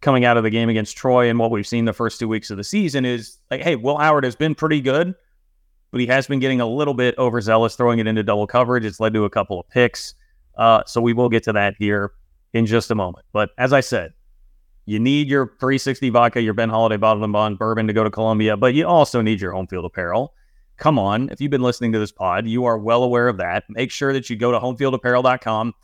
coming 0.00 0.24
out 0.24 0.36
of 0.36 0.42
the 0.42 0.50
game 0.50 0.68
against 0.68 0.96
Troy 0.96 1.28
and 1.28 1.38
what 1.38 1.50
we've 1.50 1.66
seen 1.66 1.84
the 1.84 1.92
first 1.92 2.18
two 2.18 2.28
weeks 2.28 2.50
of 2.50 2.56
the 2.56 2.64
season 2.64 3.04
is 3.04 3.38
like, 3.50 3.60
hey, 3.60 3.76
Will 3.76 3.98
Howard 3.98 4.24
has 4.24 4.34
been 4.34 4.54
pretty 4.54 4.80
good, 4.80 5.14
but 5.90 6.00
he 6.00 6.06
has 6.06 6.26
been 6.26 6.38
getting 6.38 6.60
a 6.60 6.66
little 6.66 6.94
bit 6.94 7.16
overzealous 7.18 7.76
throwing 7.76 7.98
it 7.98 8.06
into 8.06 8.22
double 8.22 8.46
coverage. 8.46 8.84
It's 8.84 9.00
led 9.00 9.12
to 9.14 9.24
a 9.24 9.30
couple 9.30 9.60
of 9.60 9.68
picks. 9.68 10.14
Uh, 10.56 10.82
so 10.86 11.00
we 11.00 11.12
will 11.12 11.28
get 11.28 11.42
to 11.44 11.52
that 11.52 11.74
here 11.78 12.12
in 12.54 12.66
just 12.66 12.90
a 12.90 12.94
moment. 12.94 13.26
But 13.32 13.50
as 13.58 13.72
I 13.72 13.80
said, 13.80 14.12
you 14.86 14.98
need 14.98 15.28
your 15.28 15.46
360 15.60 16.10
vodka, 16.10 16.40
your 16.40 16.54
Ben 16.54 16.70
Holladay 16.70 16.98
bottled 16.98 17.24
and 17.24 17.32
bond 17.32 17.58
bourbon 17.58 17.86
to 17.86 17.92
go 17.92 18.04
to 18.04 18.10
Columbia, 18.10 18.56
but 18.56 18.74
you 18.74 18.86
also 18.86 19.20
need 19.20 19.40
your 19.40 19.52
home 19.52 19.66
field 19.66 19.84
apparel 19.84 20.34
come 20.80 20.98
on. 20.98 21.28
If 21.30 21.40
you've 21.40 21.50
been 21.50 21.62
listening 21.62 21.92
to 21.92 21.98
this 22.00 22.10
pod, 22.10 22.46
you 22.46 22.64
are 22.64 22.76
well 22.76 23.04
aware 23.04 23.28
of 23.28 23.36
that. 23.36 23.64
Make 23.68 23.92
sure 23.92 24.12
that 24.12 24.28
you 24.28 24.34
go 24.34 24.50
to 24.50 24.58
homefieldapparel.com 24.58 25.74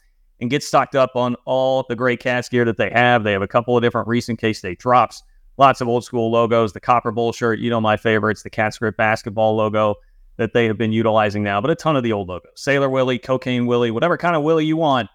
and 0.40 0.50
get 0.50 0.62
stocked 0.62 0.96
up 0.96 1.14
on 1.14 1.36
all 1.44 1.84
the 1.88 1.94
great 1.94 2.18
cast 2.18 2.50
gear 2.50 2.64
that 2.64 2.78
they 2.78 2.90
have. 2.90 3.22
They 3.22 3.32
have 3.32 3.42
a 3.42 3.46
couple 3.46 3.76
of 3.76 3.82
different 3.82 4.08
recent 4.08 4.40
case 4.40 4.58
State 4.58 4.80
drops, 4.80 5.22
lots 5.58 5.80
of 5.80 5.88
old 5.88 6.04
school 6.04 6.30
logos, 6.30 6.72
the 6.72 6.80
Copper 6.80 7.12
Bowl 7.12 7.32
shirt, 7.32 7.58
you 7.60 7.70
know 7.70 7.80
my 7.80 7.96
favorites, 7.96 8.42
the 8.42 8.50
Cat 8.50 8.74
Script 8.74 8.98
basketball 8.98 9.54
logo 9.54 9.94
that 10.38 10.52
they 10.52 10.66
have 10.66 10.76
been 10.76 10.92
utilizing 10.92 11.42
now, 11.42 11.60
but 11.60 11.70
a 11.70 11.74
ton 11.74 11.96
of 11.96 12.02
the 12.02 12.12
old 12.12 12.28
logos. 12.28 12.52
Sailor 12.56 12.90
Willie, 12.90 13.18
Cocaine 13.18 13.66
Willie, 13.66 13.90
whatever 13.90 14.16
kind 14.16 14.34
of 14.34 14.42
Willie 14.42 14.66
you 14.66 14.76
want, 14.76 15.08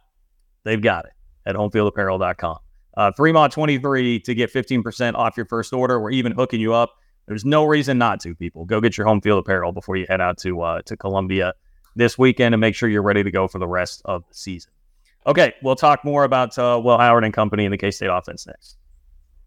they've 0.63 0.81
got 0.81 1.05
it 1.05 1.11
at 1.45 1.55
homefieldapparel.com. 1.55 2.57
Uh, 2.95 3.11
Fremont 3.15 3.53
23 3.53 4.19
to 4.21 4.35
get 4.35 4.51
15% 4.53 5.15
off 5.15 5.37
your 5.37 5.45
first 5.45 5.73
order. 5.73 5.99
We're 5.99 6.11
even 6.11 6.33
hooking 6.33 6.59
you 6.59 6.73
up 6.73 6.95
there's 7.27 7.45
no 7.45 7.65
reason 7.65 7.97
not 7.97 8.19
to, 8.21 8.35
people. 8.35 8.65
Go 8.65 8.81
get 8.81 8.97
your 8.97 9.07
home 9.07 9.21
field 9.21 9.39
apparel 9.39 9.71
before 9.71 9.95
you 9.95 10.05
head 10.09 10.21
out 10.21 10.37
to 10.39 10.61
uh, 10.61 10.81
to 10.83 10.97
Columbia 10.97 11.53
this 11.95 12.17
weekend 12.17 12.53
and 12.53 12.61
make 12.61 12.75
sure 12.75 12.89
you're 12.89 13.01
ready 13.01 13.23
to 13.23 13.31
go 13.31 13.47
for 13.47 13.59
the 13.59 13.67
rest 13.67 14.01
of 14.05 14.23
the 14.27 14.33
season. 14.33 14.71
Okay, 15.25 15.53
we'll 15.61 15.75
talk 15.75 16.03
more 16.03 16.23
about 16.23 16.57
uh, 16.57 16.79
Will 16.83 16.97
Howard 16.97 17.23
and 17.23 17.33
company 17.33 17.65
in 17.65 17.71
the 17.71 17.77
K 17.77 17.91
State 17.91 18.09
offense 18.11 18.47
next. 18.47 18.77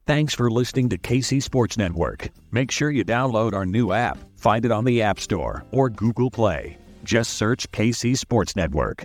Thanks 0.07 0.35
for 0.35 0.51
listening 0.51 0.90
to 0.90 0.99
KC 0.99 1.42
Sports 1.42 1.79
Network. 1.79 2.31
Make 2.51 2.71
sure 2.71 2.90
you 2.90 3.05
download 3.05 3.55
our 3.55 3.64
new 3.64 3.92
app. 3.92 4.19
Find 4.37 4.64
it 4.64 4.71
on 4.71 4.85
the 4.85 5.03
App 5.03 5.19
Store 5.19 5.64
or 5.71 5.88
Google 5.88 6.31
Play. 6.31 6.79
Just 7.05 7.35
search 7.35 7.71
KC 7.73 8.16
Sports 8.16 8.55
Network. 8.55 9.05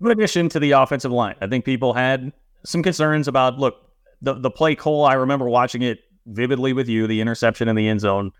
In 0.00 0.10
addition 0.10 0.48
to 0.50 0.60
the 0.60 0.72
offensive 0.72 1.12
line, 1.12 1.36
I 1.40 1.46
think 1.46 1.64
people 1.64 1.94
had 1.94 2.32
some 2.64 2.82
concerns 2.82 3.28
about, 3.28 3.58
look, 3.58 3.76
the, 4.22 4.34
the 4.34 4.50
play 4.50 4.74
Cole, 4.74 5.04
I 5.04 5.14
remember 5.14 5.48
watching 5.48 5.82
it 5.82 6.00
vividly 6.26 6.72
with 6.72 6.88
you, 6.88 7.06
the 7.06 7.20
interception 7.20 7.68
in 7.68 7.76
the 7.76 7.88
end 7.88 8.00
zone 8.00 8.32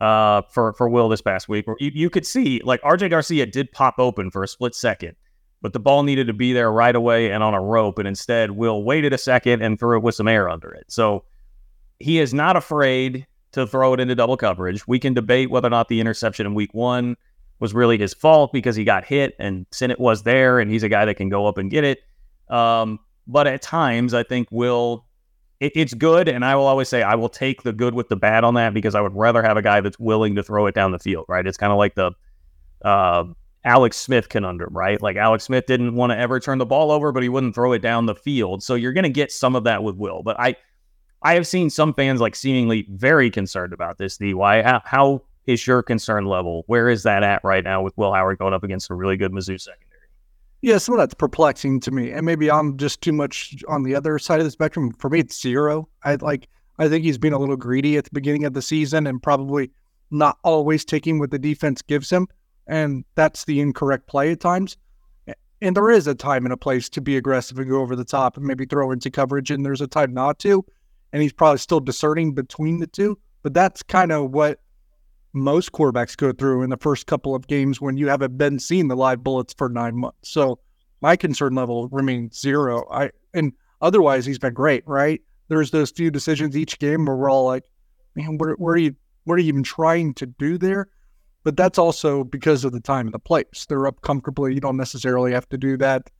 uh, 0.00 0.42
for, 0.50 0.72
for 0.72 0.88
Will 0.88 1.08
this 1.08 1.20
past 1.20 1.48
week, 1.48 1.66
where 1.66 1.76
you, 1.80 1.90
you 1.94 2.10
could 2.10 2.26
see, 2.26 2.60
like, 2.64 2.80
RJ 2.82 3.10
Garcia 3.10 3.46
did 3.46 3.72
pop 3.72 3.96
open 3.98 4.30
for 4.30 4.42
a 4.42 4.48
split 4.48 4.74
second 4.74 5.16
but 5.62 5.72
the 5.72 5.80
ball 5.80 6.02
needed 6.02 6.26
to 6.26 6.32
be 6.32 6.52
there 6.52 6.70
right 6.70 6.94
away 6.94 7.30
and 7.30 7.42
on 7.42 7.54
a 7.54 7.60
rope. 7.60 7.98
And 7.98 8.06
instead, 8.06 8.50
Will 8.50 8.82
waited 8.82 9.12
a 9.12 9.18
second 9.18 9.62
and 9.62 9.78
threw 9.78 9.96
it 9.96 10.02
with 10.02 10.16
some 10.16 10.28
air 10.28 10.48
under 10.50 10.70
it. 10.72 10.84
So 10.88 11.24
he 12.00 12.18
is 12.18 12.34
not 12.34 12.56
afraid 12.56 13.26
to 13.52 13.66
throw 13.66 13.94
it 13.94 14.00
into 14.00 14.14
double 14.16 14.36
coverage. 14.36 14.86
We 14.88 14.98
can 14.98 15.14
debate 15.14 15.50
whether 15.50 15.68
or 15.68 15.70
not 15.70 15.88
the 15.88 16.00
interception 16.00 16.46
in 16.46 16.54
week 16.54 16.74
one 16.74 17.16
was 17.62 17.72
really 17.72 17.96
his 17.96 18.12
fault 18.12 18.52
because 18.52 18.74
he 18.74 18.82
got 18.82 19.04
hit 19.04 19.36
and 19.38 19.66
Sinnott 19.70 20.00
was 20.00 20.24
there 20.24 20.58
and 20.58 20.68
he's 20.68 20.82
a 20.82 20.88
guy 20.88 21.04
that 21.04 21.14
can 21.14 21.28
go 21.28 21.46
up 21.46 21.58
and 21.58 21.70
get 21.70 21.84
it. 21.84 22.00
Um, 22.48 22.98
but 23.28 23.46
at 23.46 23.62
times, 23.62 24.14
I 24.14 24.24
think 24.24 24.48
Will, 24.50 25.06
it, 25.60 25.70
it's 25.76 25.94
good. 25.94 26.28
And 26.28 26.44
I 26.44 26.56
will 26.56 26.66
always 26.66 26.88
say, 26.88 27.04
I 27.04 27.14
will 27.14 27.28
take 27.28 27.62
the 27.62 27.72
good 27.72 27.94
with 27.94 28.08
the 28.08 28.16
bad 28.16 28.42
on 28.42 28.54
that 28.54 28.74
because 28.74 28.96
I 28.96 29.00
would 29.00 29.14
rather 29.14 29.44
have 29.44 29.56
a 29.56 29.62
guy 29.62 29.80
that's 29.80 29.96
willing 29.96 30.34
to 30.34 30.42
throw 30.42 30.66
it 30.66 30.74
down 30.74 30.90
the 30.90 30.98
field, 30.98 31.24
right? 31.28 31.46
It's 31.46 31.56
kind 31.56 31.70
of 31.70 31.78
like 31.78 31.94
the, 31.94 32.10
uh, 32.84 33.26
Alex 33.64 33.96
Smith 33.96 34.28
conundrum, 34.28 34.74
right? 34.76 35.00
Like 35.00 35.14
Alex 35.14 35.44
Smith 35.44 35.66
didn't 35.66 35.94
want 35.94 36.10
to 36.10 36.18
ever 36.18 36.40
turn 36.40 36.58
the 36.58 36.66
ball 36.66 36.90
over, 36.90 37.12
but 37.12 37.22
he 37.22 37.28
wouldn't 37.28 37.54
throw 37.54 37.74
it 37.74 37.78
down 37.78 38.06
the 38.06 38.16
field. 38.16 38.64
So 38.64 38.74
you're 38.74 38.92
going 38.92 39.04
to 39.04 39.08
get 39.08 39.30
some 39.30 39.54
of 39.54 39.62
that 39.64 39.84
with 39.84 39.94
Will. 39.94 40.24
But 40.24 40.34
I, 40.40 40.56
I 41.22 41.34
have 41.34 41.46
seen 41.46 41.70
some 41.70 41.94
fans 41.94 42.20
like 42.20 42.34
seemingly 42.34 42.88
very 42.90 43.30
concerned 43.30 43.72
about 43.72 43.98
this. 43.98 44.16
DY, 44.16 44.62
how, 44.64 44.82
how 44.84 45.22
is 45.46 45.66
your 45.66 45.82
concern 45.82 46.26
level? 46.26 46.64
Where 46.66 46.88
is 46.88 47.02
that 47.02 47.22
at 47.22 47.42
right 47.44 47.64
now 47.64 47.82
with 47.82 47.96
Will 47.96 48.12
Howard 48.12 48.38
going 48.38 48.54
up 48.54 48.64
against 48.64 48.90
a 48.90 48.94
really 48.94 49.16
good 49.16 49.32
Mizzou 49.32 49.60
secondary? 49.60 49.88
Yeah, 50.60 50.78
some 50.78 50.94
of 50.94 50.98
that's 50.98 51.14
perplexing 51.14 51.80
to 51.80 51.90
me, 51.90 52.12
and 52.12 52.24
maybe 52.24 52.50
I'm 52.50 52.76
just 52.76 53.00
too 53.00 53.12
much 53.12 53.56
on 53.68 53.82
the 53.82 53.96
other 53.96 54.18
side 54.18 54.38
of 54.38 54.44
the 54.44 54.50
spectrum. 54.50 54.92
For 54.92 55.10
me, 55.10 55.20
it's 55.20 55.40
zero. 55.40 55.88
I 56.04 56.14
like. 56.16 56.48
I 56.78 56.88
think 56.88 57.04
he's 57.04 57.18
been 57.18 57.32
a 57.32 57.38
little 57.38 57.56
greedy 57.56 57.96
at 57.96 58.04
the 58.04 58.10
beginning 58.12 58.44
of 58.44 58.54
the 58.54 58.62
season, 58.62 59.06
and 59.06 59.22
probably 59.22 59.70
not 60.10 60.38
always 60.44 60.84
taking 60.84 61.18
what 61.18 61.30
the 61.30 61.38
defense 61.38 61.82
gives 61.82 62.10
him 62.10 62.28
and 62.66 63.04
that's 63.14 63.44
the 63.44 63.60
incorrect 63.60 64.06
play 64.06 64.32
at 64.32 64.40
times. 64.40 64.76
And 65.60 65.76
there 65.76 65.90
is 65.90 66.08
a 66.08 66.14
time 66.14 66.44
and 66.44 66.52
a 66.52 66.56
place 66.56 66.88
to 66.88 67.00
be 67.00 67.16
aggressive 67.16 67.58
and 67.58 67.70
go 67.70 67.80
over 67.80 67.94
the 67.94 68.04
top 68.04 68.36
and 68.36 68.44
maybe 68.44 68.66
throw 68.66 68.90
into 68.90 69.10
coverage, 69.10 69.50
and 69.50 69.64
there's 69.64 69.80
a 69.80 69.86
time 69.86 70.12
not 70.12 70.40
to. 70.40 70.64
And 71.12 71.22
he's 71.22 71.32
probably 71.32 71.58
still 71.58 71.78
discerning 71.78 72.34
between 72.34 72.80
the 72.80 72.86
two. 72.86 73.16
But 73.42 73.54
that's 73.54 73.82
kind 73.82 74.10
of 74.10 74.32
what 74.32 74.58
most 75.32 75.72
quarterbacks 75.72 76.16
go 76.16 76.32
through 76.32 76.62
in 76.62 76.70
the 76.70 76.76
first 76.76 77.06
couple 77.06 77.34
of 77.34 77.46
games 77.46 77.80
when 77.80 77.96
you 77.96 78.08
haven't 78.08 78.36
been 78.36 78.58
seeing 78.58 78.88
the 78.88 78.96
live 78.96 79.22
bullets 79.22 79.54
for 79.56 79.68
nine 79.68 79.96
months. 79.96 80.30
So 80.30 80.58
my 81.00 81.16
concern 81.16 81.54
level 81.54 81.88
remains 81.88 82.40
zero. 82.40 82.86
I 82.90 83.10
and 83.34 83.52
otherwise 83.80 84.26
he's 84.26 84.38
been 84.38 84.54
great, 84.54 84.86
right? 84.86 85.20
There's 85.48 85.70
those 85.70 85.90
few 85.90 86.10
decisions 86.10 86.56
each 86.56 86.78
game 86.78 87.04
where 87.04 87.16
we're 87.16 87.30
all 87.30 87.46
like, 87.46 87.64
man, 88.14 88.38
what, 88.38 88.58
what 88.58 88.70
are 88.70 88.78
you 88.78 88.94
what 89.24 89.34
are 89.34 89.38
you 89.38 89.48
even 89.48 89.62
trying 89.62 90.14
to 90.14 90.26
do 90.26 90.58
there? 90.58 90.88
but 91.44 91.56
that's 91.56 91.78
also 91.78 92.24
because 92.24 92.64
of 92.64 92.72
the 92.72 92.80
time 92.80 93.06
and 93.06 93.14
the 93.14 93.18
place. 93.18 93.66
They're 93.68 93.86
up 93.86 94.00
comfortably. 94.02 94.54
You 94.54 94.60
don't 94.60 94.76
necessarily 94.76 95.32
have 95.32 95.48
to 95.50 95.58
do 95.58 95.76
that. 95.78 96.10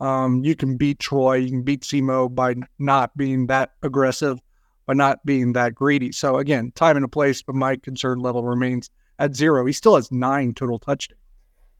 Um, 0.00 0.42
you 0.44 0.56
can 0.56 0.76
beat 0.76 0.98
Troy, 0.98 1.36
you 1.36 1.50
can 1.50 1.62
beat 1.62 1.82
SEMO 1.82 2.34
by 2.34 2.56
not 2.80 3.16
being 3.16 3.46
that 3.46 3.74
aggressive, 3.84 4.40
by 4.86 4.94
not 4.94 5.24
being 5.24 5.52
that 5.52 5.74
greedy. 5.74 6.12
So 6.12 6.38
again, 6.38 6.72
time 6.74 6.96
and 6.96 7.04
a 7.04 7.08
place, 7.08 7.42
but 7.42 7.54
my 7.54 7.76
concern 7.76 8.20
level 8.20 8.44
remains 8.44 8.90
at 9.18 9.34
zero. 9.34 9.64
He 9.66 9.72
still 9.72 9.96
has 9.96 10.10
nine 10.10 10.54
total 10.54 10.78
touchdowns. 10.78 11.18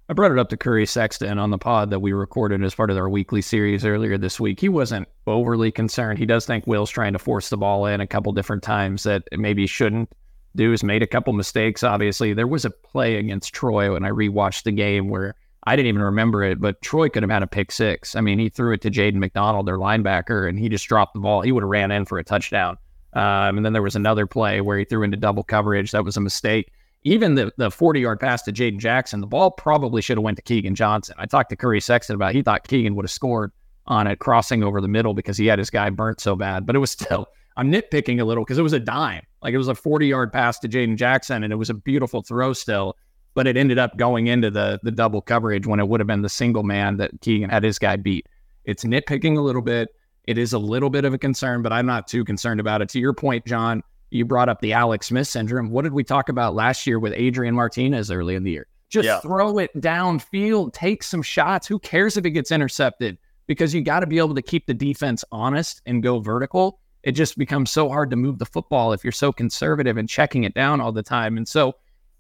I 0.09 0.15
brought 0.15 0.33
it 0.33 0.39
up 0.39 0.49
to 0.51 0.57
Curry 0.57 0.85
Sexton 0.85 1.39
on 1.39 1.51
the 1.51 1.59
pod 1.59 1.91
that 1.91 2.01
we 2.01 2.13
recorded 2.13 2.63
as 2.63 2.75
part 2.75 2.91
of 2.91 2.97
our 2.97 3.09
weekly 3.09 3.41
series 3.41 3.85
earlier 3.85 4.19
this 4.19 4.39
week. 4.39 4.61
He 4.61 4.69
wasn't 4.69 5.09
overly 5.27 5.71
concerned. 5.71 6.19
He 6.19 6.27
does 6.27 6.45
think 6.45 6.67
Will's 6.67 6.91
trying 6.91 7.13
to 7.15 7.19
force 7.19 7.49
the 7.49 7.57
ball 7.57 7.87
in 7.87 8.01
a 8.01 8.07
couple 8.07 8.33
different 8.33 8.63
times 8.63 9.05
that 9.05 9.23
maybe 9.33 9.67
shouldn't 9.67 10.13
do 10.55 10.71
has 10.71 10.85
made 10.85 11.03
a 11.03 11.07
couple 11.07 11.33
mistakes. 11.33 11.83
Obviously, 11.83 12.35
there 12.35 12.47
was 12.47 12.65
a 12.65 12.71
play 12.71 13.17
against 13.17 13.55
Troy 13.55 13.93
when 13.93 14.05
I 14.05 14.11
rewatched 14.11 14.65
the 14.65 14.73
game 14.73 15.09
where 15.09 15.35
I 15.65 15.77
didn't 15.77 15.89
even 15.89 16.03
remember 16.03 16.43
it, 16.43 16.61
but 16.61 16.83
Troy 16.83 17.09
could 17.09 17.23
have 17.23 17.31
had 17.31 17.45
a 17.45 17.47
pick 17.47 17.71
six. 17.71 18.17
I 18.17 18.21
mean, 18.21 18.39
he 18.39 18.49
threw 18.49 18.75
it 18.75 18.81
to 18.83 18.91
Jaden 18.91 19.15
McDonald, 19.15 19.67
their 19.67 19.79
linebacker, 19.79 20.49
and 20.49 20.59
he 20.59 20.69
just 20.69 20.87
dropped 20.89 21.15
the 21.15 21.21
ball. 21.21 21.41
He 21.41 21.53
would 21.53 21.63
have 21.63 21.71
ran 21.71 21.91
in 21.93 22.05
for 22.05 22.19
a 22.19 22.25
touchdown. 22.25 22.77
Um, 23.15 23.59
and 23.59 23.67
then 23.67 23.73
there 23.73 23.83
was 23.83 23.97
another 23.97 24.27
play 24.27 24.61
where 24.61 24.79
he 24.79 24.85
threw 24.85 25.03
into 25.03 25.17
double 25.17 25.43
coverage. 25.43 25.91
That 25.91 26.05
was 26.05 26.17
a 26.17 26.21
mistake. 26.21 26.73
Even 27.05 27.35
the 27.35 27.53
the 27.57 27.71
40 27.71 28.01
yard 28.01 28.21
pass 28.21 28.43
to 28.43 28.53
Jaden 28.53 28.79
Jackson, 28.79 29.21
the 29.21 29.27
ball 29.27 29.51
probably 29.51 30.01
should 30.03 30.17
have 30.17 30.25
went 30.25 30.39
to 30.39 30.43
Keagan 30.43 30.75
Johnson. 30.75 31.17
I 31.19 31.27
talked 31.27 31.51
to 31.51 31.57
Curry 31.57 31.81
Sexton 31.81 32.15
about 32.15 32.31
it. 32.31 32.37
he 32.37 32.43
thought 32.43 32.67
Keagan 32.67 32.95
would 32.95 33.05
have 33.05 33.11
scored 33.11 33.53
on 33.87 34.07
it 34.07 34.21
crossing 34.21 34.63
over 34.63 34.81
the 34.81 34.89
middle 34.89 35.13
because 35.13 35.37
he 35.37 35.47
had 35.47 35.59
his 35.59 35.69
guy 35.69 35.91
burnt 35.91 36.21
so 36.21 36.37
bad, 36.37 36.65
but 36.65 36.77
it 36.77 36.79
was 36.79 36.93
still 36.93 37.27
I'm 37.57 37.71
nitpicking 37.71 38.21
a 38.21 38.25
little 38.25 38.45
because 38.45 38.59
it 38.59 38.63
was 38.63 38.73
a 38.73 38.81
dime. 38.81 39.23
Like 39.43 39.53
it 39.53 39.59
was 39.59 39.69
a 39.69 39.75
40 39.75 40.07
yard 40.07 40.33
pass 40.33 40.59
to 40.61 40.69
Jaden 40.69 40.97
Jackson 40.97 41.45
and 41.45 41.53
it 41.53 41.57
was 41.57 41.71
a 41.71 41.75
beautiful 41.75 42.23
throw 42.23 42.53
still, 42.53 42.97
but 43.35 43.47
it 43.47 43.57
ended 43.57 43.79
up 43.79 43.97
going 43.97 44.29
into 44.29 44.51
the 44.51 44.81
the 44.83 44.91
double 44.91 45.21
coverage 45.21 45.67
when 45.67 45.81
it 45.81 45.89
would 45.89 46.01
have 46.01 46.07
been 46.07 46.23
the 46.23 46.29
single 46.29 46.63
man 46.63 46.97
that 46.99 47.21
Keagan 47.21 47.51
had 47.51 47.65
his 47.65 47.79
guy 47.79 47.97
beat. 47.97 48.27
It's 48.65 48.85
nitpicking 48.85 49.37
a 49.37 49.41
little 49.41 49.63
bit. 49.63 49.89
It 50.25 50.39
is 50.39 50.53
a 50.53 50.59
little 50.59 50.91
bit 50.91 51.05
of 51.05 51.15
a 51.15 51.19
concern, 51.19 51.63
but 51.63 51.73
I'm 51.73 51.87
not 51.87 52.07
too 52.07 52.25
concerned 52.25 52.61
about 52.61 52.83
it. 52.83 52.89
To 52.91 53.01
your 53.01 53.13
point, 53.13 53.45
John, 53.47 53.83
you 54.11 54.25
brought 54.25 54.49
up 54.49 54.61
the 54.61 54.73
Alex 54.73 55.09
Smith 55.09 55.29
syndrome. 55.29 55.71
What 55.71 55.83
did 55.83 55.93
we 55.93 56.05
talk 56.05 56.29
about 56.29 56.55
last 56.55 56.87
year 56.87 56.99
with 56.99 57.13
Adrian 57.17 57.55
Martinez 57.55 58.11
early 58.11 58.35
in 58.35 58.45
the 58.45 58.53
year? 58.53 58.67
Just 58.89 59.07
yeah. 59.07 59.21
throw 59.21 59.59
it 59.59 59.71
downfield, 59.81 60.73
take 60.75 61.03
some 61.03 61.23
shots. 61.23 61.67
Who 61.67 61.79
cares 61.79 62.17
if 62.17 62.25
it 62.27 62.31
gets 62.31 62.53
intercepted? 62.53 63.19
Because 63.47 63.75
you 63.75 63.83
got 63.83 64.01
to 64.01 64.07
be 64.07 64.19
able 64.19 64.35
to 64.35 64.43
keep 64.43 64.67
the 64.67 64.75
defense 64.75 65.25
honest 65.33 65.83
and 65.87 66.03
go 66.03 66.21
vertical 66.21 66.79
it 67.03 67.13
just 67.13 67.37
becomes 67.37 67.71
so 67.71 67.89
hard 67.89 68.11
to 68.11 68.17
move 68.17 68.39
the 68.39 68.47
football 68.47 68.93
if 68.93 69.05
you're 69.05 69.13
so 69.13 69.33
conservative 69.33 69.97
and 69.97 70.09
checking 70.09 70.45
it 70.45 70.55
down 70.55 70.81
all 70.81 70.93
the 70.93 71.03
time. 71.03 71.37
And 71.37 71.47
so, 71.47 71.75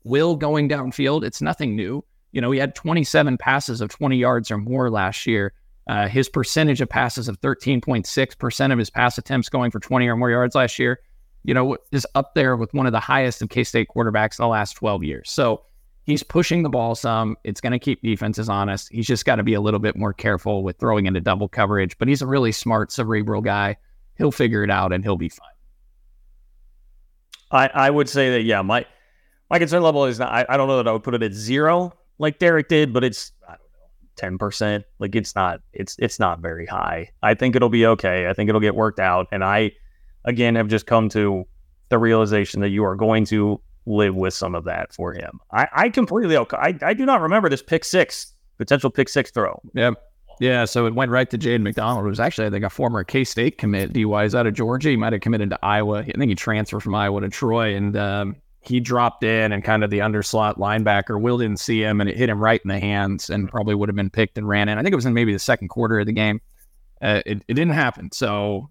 Will 0.05 0.35
going 0.35 0.69
downfield, 0.69 1.23
it's 1.23 1.41
nothing 1.41 1.77
new. 1.77 2.05
You 2.33 2.41
know, 2.41 2.51
he 2.51 2.59
had 2.59 2.75
27 2.75 3.38
passes 3.38 3.81
of 3.81 3.91
20 3.91 4.17
yards 4.17 4.51
or 4.51 4.59
more 4.59 4.91
last 4.91 5.27
year. 5.27 5.53
Uh, 5.88 6.09
his 6.09 6.29
percentage 6.29 6.81
of 6.81 6.88
passes 6.88 7.29
of 7.29 7.40
13.6% 7.40 8.73
of 8.73 8.79
his 8.79 8.90
pass 8.90 9.18
attempts 9.18 9.49
going 9.49 9.71
for 9.71 9.81
20 9.81 10.07
or 10.07 10.16
more 10.16 10.31
yards 10.31 10.55
last 10.55 10.79
year, 10.79 11.01
you 11.42 11.53
know, 11.53 11.77
is 11.90 12.07
up 12.14 12.35
there 12.35 12.57
with 12.57 12.73
one 12.73 12.87
of 12.87 12.92
the 12.92 13.01
highest 13.01 13.42
of 13.42 13.49
K 13.49 13.64
State 13.64 13.88
quarterbacks 13.95 14.38
in 14.38 14.45
the 14.45 14.49
last 14.49 14.75
12 14.75 15.03
years. 15.03 15.31
So 15.31 15.62
he's 16.05 16.23
pushing 16.23 16.62
the 16.62 16.68
ball 16.68 16.95
some. 16.95 17.37
It's 17.42 17.61
going 17.61 17.73
to 17.73 17.81
keep 17.81 18.01
defenses 18.03 18.49
honest. 18.49 18.88
He's 18.92 19.07
just 19.07 19.25
got 19.25 19.37
to 19.37 19.42
be 19.42 19.55
a 19.55 19.61
little 19.61 19.81
bit 19.81 19.97
more 19.97 20.12
careful 20.12 20.62
with 20.62 20.79
throwing 20.79 21.07
into 21.07 21.21
double 21.21 21.49
coverage, 21.49 21.99
but 21.99 22.07
he's 22.07 22.23
a 22.23 22.27
really 22.27 22.53
smart, 22.53 22.92
cerebral 22.92 23.40
guy 23.40 23.77
he'll 24.16 24.33
figure 24.33 24.62
it 24.62 24.71
out 24.71 24.92
and 24.92 25.05
he'll 25.05 25.16
be 25.16 25.29
fine. 25.29 25.49
I, 27.51 27.71
I 27.75 27.90
would 27.90 28.09
say 28.09 28.31
that 28.31 28.42
yeah, 28.42 28.62
my 28.62 28.87
my 29.51 29.59
concern 29.59 29.83
level 29.83 30.07
is 30.07 30.18
not, 30.18 30.33
I, 30.33 30.47
I 30.49 30.57
don't 30.57 30.68
know 30.68 30.79
that 30.79 30.88
I 30.88 30.92
would 30.92 31.03
put 31.03 31.14
it 31.14 31.23
at 31.23 31.33
zero 31.33 31.92
like 32.18 32.38
Derek 32.38 32.68
did, 32.68 32.92
but 32.92 33.05
it's 33.05 33.33
I 34.12 34.25
don't 34.25 34.33
know, 34.33 34.38
ten 34.38 34.38
percent. 34.38 34.85
Like 34.98 35.14
it's 35.14 35.35
not 35.35 35.61
it's 35.72 35.96
it's 35.98 36.18
not 36.18 36.40
very 36.40 36.66
high. 36.66 37.11
I 37.22 37.35
think 37.35 37.57
it'll 37.57 37.68
be 37.68 37.87
okay. 37.87 38.29
I 38.29 38.33
think 38.33 38.48
it'll 38.48 38.61
get 38.61 38.75
worked 38.75 39.01
out. 39.01 39.27
And 39.33 39.44
I 39.44 39.72
again 40.25 40.55
have 40.55 40.68
just 40.68 40.87
come 40.87 41.09
to 41.11 41.44
the 41.88 41.98
realization 41.98 42.61
that 42.61 42.70
you 42.70 42.85
are 42.85 42.96
going 42.96 43.25
to 43.27 43.61
live 43.87 44.14
with 44.14 44.35
some 44.35 44.55
of 44.55 44.64
that 44.64 44.92
for 44.94 45.12
him. 45.12 45.40
I, 45.53 45.68
I 45.72 45.88
completely 45.88 46.37
I, 46.37 46.79
I 46.83 46.94
do 46.94 47.05
not 47.05 47.20
remember 47.20 47.48
this 47.48 47.62
pick 47.62 47.85
six, 47.85 48.33
potential 48.59 48.90
pick 48.90 49.09
six 49.09 49.31
throw. 49.31 49.61
Yep. 49.75 49.94
Yeah, 50.40 50.64
so 50.64 50.87
it 50.87 50.94
went 50.94 51.11
right 51.11 51.29
to 51.31 51.38
Jaden 51.38 51.62
McDonald, 51.62 52.07
who's 52.07 52.18
actually, 52.18 52.46
I 52.46 52.51
think, 52.51 52.64
a 52.64 52.70
former 52.70 53.05
K 53.05 53.22
State 53.22 53.59
commit. 53.59 53.92
DY 53.92 54.25
is 54.25 54.35
out 54.35 54.46
of 54.46 54.55
Georgia. 54.55 54.88
He 54.88 54.96
might 54.96 55.12
have 55.12 55.20
committed 55.20 55.51
to 55.51 55.59
Iowa. 55.62 56.01
I 56.01 56.05
think 56.05 56.31
he 56.31 56.35
transferred 56.35 56.81
from 56.81 56.94
Iowa 56.94 57.20
to 57.20 57.29
Troy. 57.29 57.77
And 57.77 57.96
um, 57.96 58.37
he 58.64 58.79
dropped 58.79 59.25
in 59.25 59.53
and 59.53 59.64
kind 59.64 59.83
of 59.83 59.90
the 59.90 59.98
underslot 59.98 60.57
linebacker. 60.57 61.20
Will 61.20 61.38
didn't 61.38 61.59
see 61.59 61.83
him 61.83 62.01
and 62.01 62.09
it 62.09 62.16
hit 62.16 62.29
him 62.29 62.38
right 62.38 62.61
in 62.64 62.68
the 62.68 62.79
hands 62.79 63.29
and 63.29 63.48
probably 63.48 63.75
would 63.75 63.88
have 63.88 63.96
been 63.96 64.11
picked 64.11 64.38
and 64.38 64.46
ran 64.46 64.68
in. 64.68 64.79
I 64.79 64.83
think 64.83 64.92
it 64.92 64.96
was 64.96 65.07
in 65.07 65.14
maybe 65.14 65.33
the 65.33 65.38
second 65.38 65.68
quarter 65.68 65.98
of 65.98 66.07
the 66.07 66.12
game. 66.12 66.40
Uh, 67.01 67.20
it, 67.27 67.42
it 67.48 67.55
didn't 67.55 67.72
happen. 67.72 68.11
So, 68.12 68.70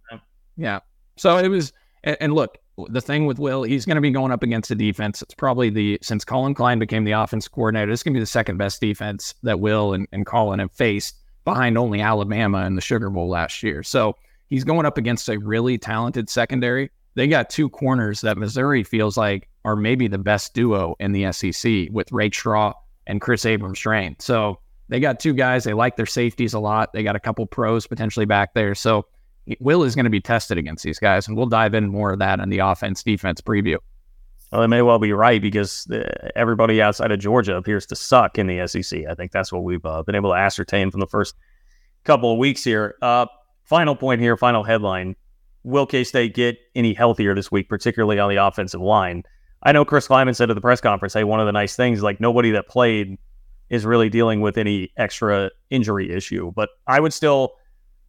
yeah. 0.55 0.79
So 1.17 1.37
it 1.37 1.49
was, 1.49 1.73
and, 2.05 2.33
look, 2.33 2.57
the 2.87 3.01
thing 3.01 3.25
with 3.25 3.37
Will, 3.37 3.63
he's 3.63 3.85
going 3.85 3.95
to 3.95 4.01
be 4.01 4.11
going 4.11 4.31
up 4.31 4.43
against 4.43 4.69
the 4.69 4.75
defense. 4.75 5.21
It's 5.21 5.33
probably 5.33 5.69
the, 5.69 5.99
since 6.01 6.23
Collin 6.23 6.53
Klein 6.53 6.79
became 6.79 7.03
the 7.03 7.11
offense 7.11 7.49
coordinator, 7.49 7.91
it's 7.91 8.01
going 8.01 8.13
to 8.13 8.17
be 8.17 8.21
the 8.23 8.25
second 8.25 8.57
best 8.57 8.79
defense 8.79 9.35
that 9.43 9.59
Will 9.59 9.93
and, 9.93 10.07
and 10.13 10.25
Collin 10.25 10.59
have 10.59 10.71
faced 10.71 11.17
behind 11.43 11.77
only 11.77 11.99
Alabama 11.99 12.65
in 12.65 12.75
the 12.75 12.81
Sugar 12.81 13.09
Bowl 13.09 13.27
last 13.27 13.61
year. 13.61 13.83
So 13.83 14.15
he's 14.47 14.63
going 14.63 14.85
up 14.85 14.97
against 14.97 15.27
a 15.27 15.37
really 15.37 15.77
talented 15.77 16.29
secondary. 16.29 16.89
They 17.15 17.27
got 17.27 17.49
two 17.49 17.67
corners 17.69 18.21
that 18.21 18.37
Missouri 18.37 18.83
feels 18.83 19.17
like 19.17 19.49
are 19.65 19.75
maybe 19.75 20.07
the 20.07 20.17
best 20.17 20.53
duo 20.53 20.95
in 20.99 21.11
the 21.11 21.31
SEC 21.31 21.89
with 21.91 22.11
Rakestraw 22.11 22.73
and 23.07 23.21
Kris 23.21 23.45
Abrams-Draine. 23.45 24.21
So 24.21 24.59
they 24.89 24.99
got 24.99 25.19
two 25.19 25.33
guys. 25.33 25.63
They 25.63 25.73
like 25.73 25.95
their 25.95 26.05
safeties 26.05 26.53
a 26.53 26.59
lot. 26.59 26.93
They 26.93 27.03
got 27.03 27.15
a 27.15 27.19
couple 27.19 27.45
pros 27.45 27.87
potentially 27.87 28.25
back 28.25 28.53
there. 28.53 28.75
So 28.75 29.05
Will 29.59 29.83
is 29.83 29.95
going 29.95 30.05
to 30.05 30.11
be 30.11 30.21
tested 30.21 30.57
against 30.57 30.83
these 30.83 30.99
guys, 30.99 31.27
and 31.27 31.35
we'll 31.35 31.47
dive 31.47 31.73
in 31.73 31.89
more 31.89 32.13
of 32.13 32.19
that 32.19 32.39
in 32.39 32.49
the 32.49 32.59
offense 32.59 33.03
defense 33.03 33.41
preview. 33.41 33.77
Well, 34.51 34.61
they 34.61 34.67
may 34.67 34.81
well 34.81 34.99
be 34.99 35.13
right 35.13 35.41
because 35.41 35.89
uh, 35.89 36.29
everybody 36.35 36.81
outside 36.81 37.11
of 37.11 37.19
Georgia 37.19 37.55
appears 37.55 37.85
to 37.87 37.95
suck 37.95 38.37
in 38.37 38.47
the 38.47 38.67
SEC. 38.67 39.05
I 39.09 39.15
think 39.15 39.31
that's 39.31 39.51
what 39.51 39.63
we've 39.63 39.85
uh, 39.85 40.03
been 40.03 40.15
able 40.15 40.31
to 40.31 40.35
ascertain 40.35 40.91
from 40.91 40.99
the 40.99 41.07
first 41.07 41.35
couple 42.03 42.33
of 42.33 42.37
weeks 42.37 42.63
here. 42.63 42.95
Uh, 43.01 43.27
final 43.63 43.95
point 43.95 44.19
here, 44.19 44.35
final 44.35 44.63
headline. 44.63 45.15
Will 45.63 45.85
K 45.85 46.03
State 46.03 46.33
get 46.33 46.57
any 46.75 46.93
healthier 46.93 47.33
this 47.33 47.51
week, 47.51 47.69
particularly 47.69 48.19
on 48.19 48.29
the 48.29 48.43
offensive 48.43 48.81
line? 48.81 49.23
I 49.63 49.71
know 49.71 49.85
Chris 49.85 50.07
Klieman 50.07 50.35
said 50.35 50.49
at 50.49 50.53
the 50.53 50.61
press 50.61 50.81
conference, 50.81 51.13
hey, 51.13 51.23
one 51.23 51.39
of 51.39 51.45
the 51.45 51.51
nice 51.51 51.75
things, 51.75 52.01
like 52.01 52.19
nobody 52.19 52.51
that 52.51 52.67
played 52.67 53.17
is 53.69 53.85
really 53.85 54.09
dealing 54.09 54.41
with 54.41 54.57
any 54.57 54.91
extra 54.97 55.51
injury 55.69 56.11
issue. 56.11 56.51
But 56.55 56.69
I 56.87 56.99
would 56.99 57.13
still 57.13 57.53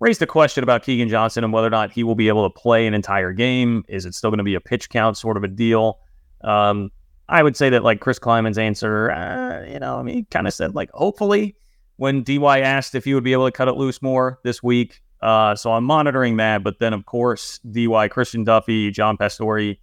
raise 0.01 0.19
the 0.19 0.27
question 0.27 0.65
about 0.65 0.83
Keagan 0.83 1.09
Johnson 1.09 1.45
and 1.45 1.53
whether 1.53 1.67
or 1.67 1.71
not 1.71 1.93
he 1.93 2.03
will 2.03 2.17
be 2.17 2.29
able 2.29 2.49
to 2.51 2.53
play 2.53 2.87
an 2.87 2.95
entire 2.95 3.33
game. 3.33 3.85
Is 3.89 4.05
it 4.05 4.15
still 4.15 4.31
going 4.31 4.39
to 4.39 4.45
be 4.45 4.55
a 4.55 4.61
pitch 4.61 4.91
count 4.91 5.17
sort 5.17 5.37
of 5.37 5.45
a 5.45 5.49
deal? 5.49 6.01
Um, 6.43 6.91
I 7.29 7.43
would 7.43 7.57
say 7.57 7.71
that 7.71 7.85
like 7.85 8.01
Chris 8.01 8.19
Klieman's 8.19 8.59
answer, 8.59 9.11
uh, 9.11 9.65
you 9.65 9.79
know, 9.79 9.99
I 9.99 10.03
mean, 10.03 10.15
he 10.17 10.25
kind 10.25 10.47
of 10.47 10.55
said 10.55 10.75
like 10.75 10.91
hopefully 10.93 11.57
when 11.97 12.25
DY 12.25 12.61
asked 12.61 12.95
if 12.95 13.05
he 13.05 13.15
would 13.15 13.23
be 13.23 13.33
able 13.33 13.47
to 13.47 13.53
cut 13.53 13.69
it 13.69 13.77
loose 13.77 14.03
more 14.03 14.41
this 14.43 14.63
week. 14.63 15.03
Uh, 15.21 15.55
so 15.55 15.73
I'm 15.73 15.85
monitoring 15.85 16.37
that. 16.39 16.65
But 16.65 16.81
then, 16.81 16.93
of 16.93 17.07
course, 17.07 17.61
DY, 17.61 18.09
Christian 18.09 18.45
Duffie, 18.45 18.93
John 18.93 19.17
Pastore, 19.17 19.77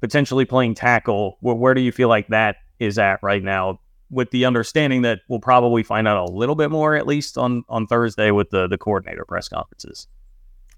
potentially 0.00 0.44
playing 0.44 0.74
tackle. 0.74 1.38
Where, 1.40 1.54
where 1.54 1.74
do 1.74 1.80
you 1.80 1.92
feel 1.92 2.08
like 2.08 2.28
that 2.28 2.56
is 2.78 2.98
at 2.98 3.20
right 3.22 3.42
now? 3.42 3.80
With 4.10 4.30
the 4.30 4.46
understanding 4.46 5.02
that 5.02 5.20
we'll 5.28 5.40
probably 5.40 5.82
find 5.82 6.08
out 6.08 6.16
a 6.16 6.32
little 6.32 6.54
bit 6.54 6.70
more, 6.70 6.94
at 6.94 7.06
least 7.06 7.36
on 7.36 7.62
on 7.68 7.86
Thursday, 7.86 8.30
with 8.30 8.48
the 8.50 8.66
the 8.66 8.78
coordinator 8.78 9.24
press 9.26 9.48
conferences. 9.48 10.08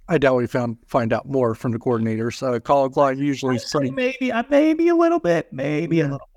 I 0.08 0.18
doubt 0.18 0.36
we 0.36 0.48
found 0.48 0.78
find 0.88 1.12
out 1.12 1.28
more 1.28 1.54
from 1.54 1.70
the 1.70 1.78
coordinators. 1.78 2.42
Uh, 2.42 2.58
Collin 2.58 2.90
Klein 2.90 3.18
usually 3.18 3.60
pretty, 3.70 3.92
maybe 3.92 4.32
uh, 4.32 4.42
maybe 4.50 4.88
a 4.88 4.96
little 4.96 5.20
bit, 5.20 5.52
maybe 5.52 6.00
a 6.00 6.04
little 6.04 6.28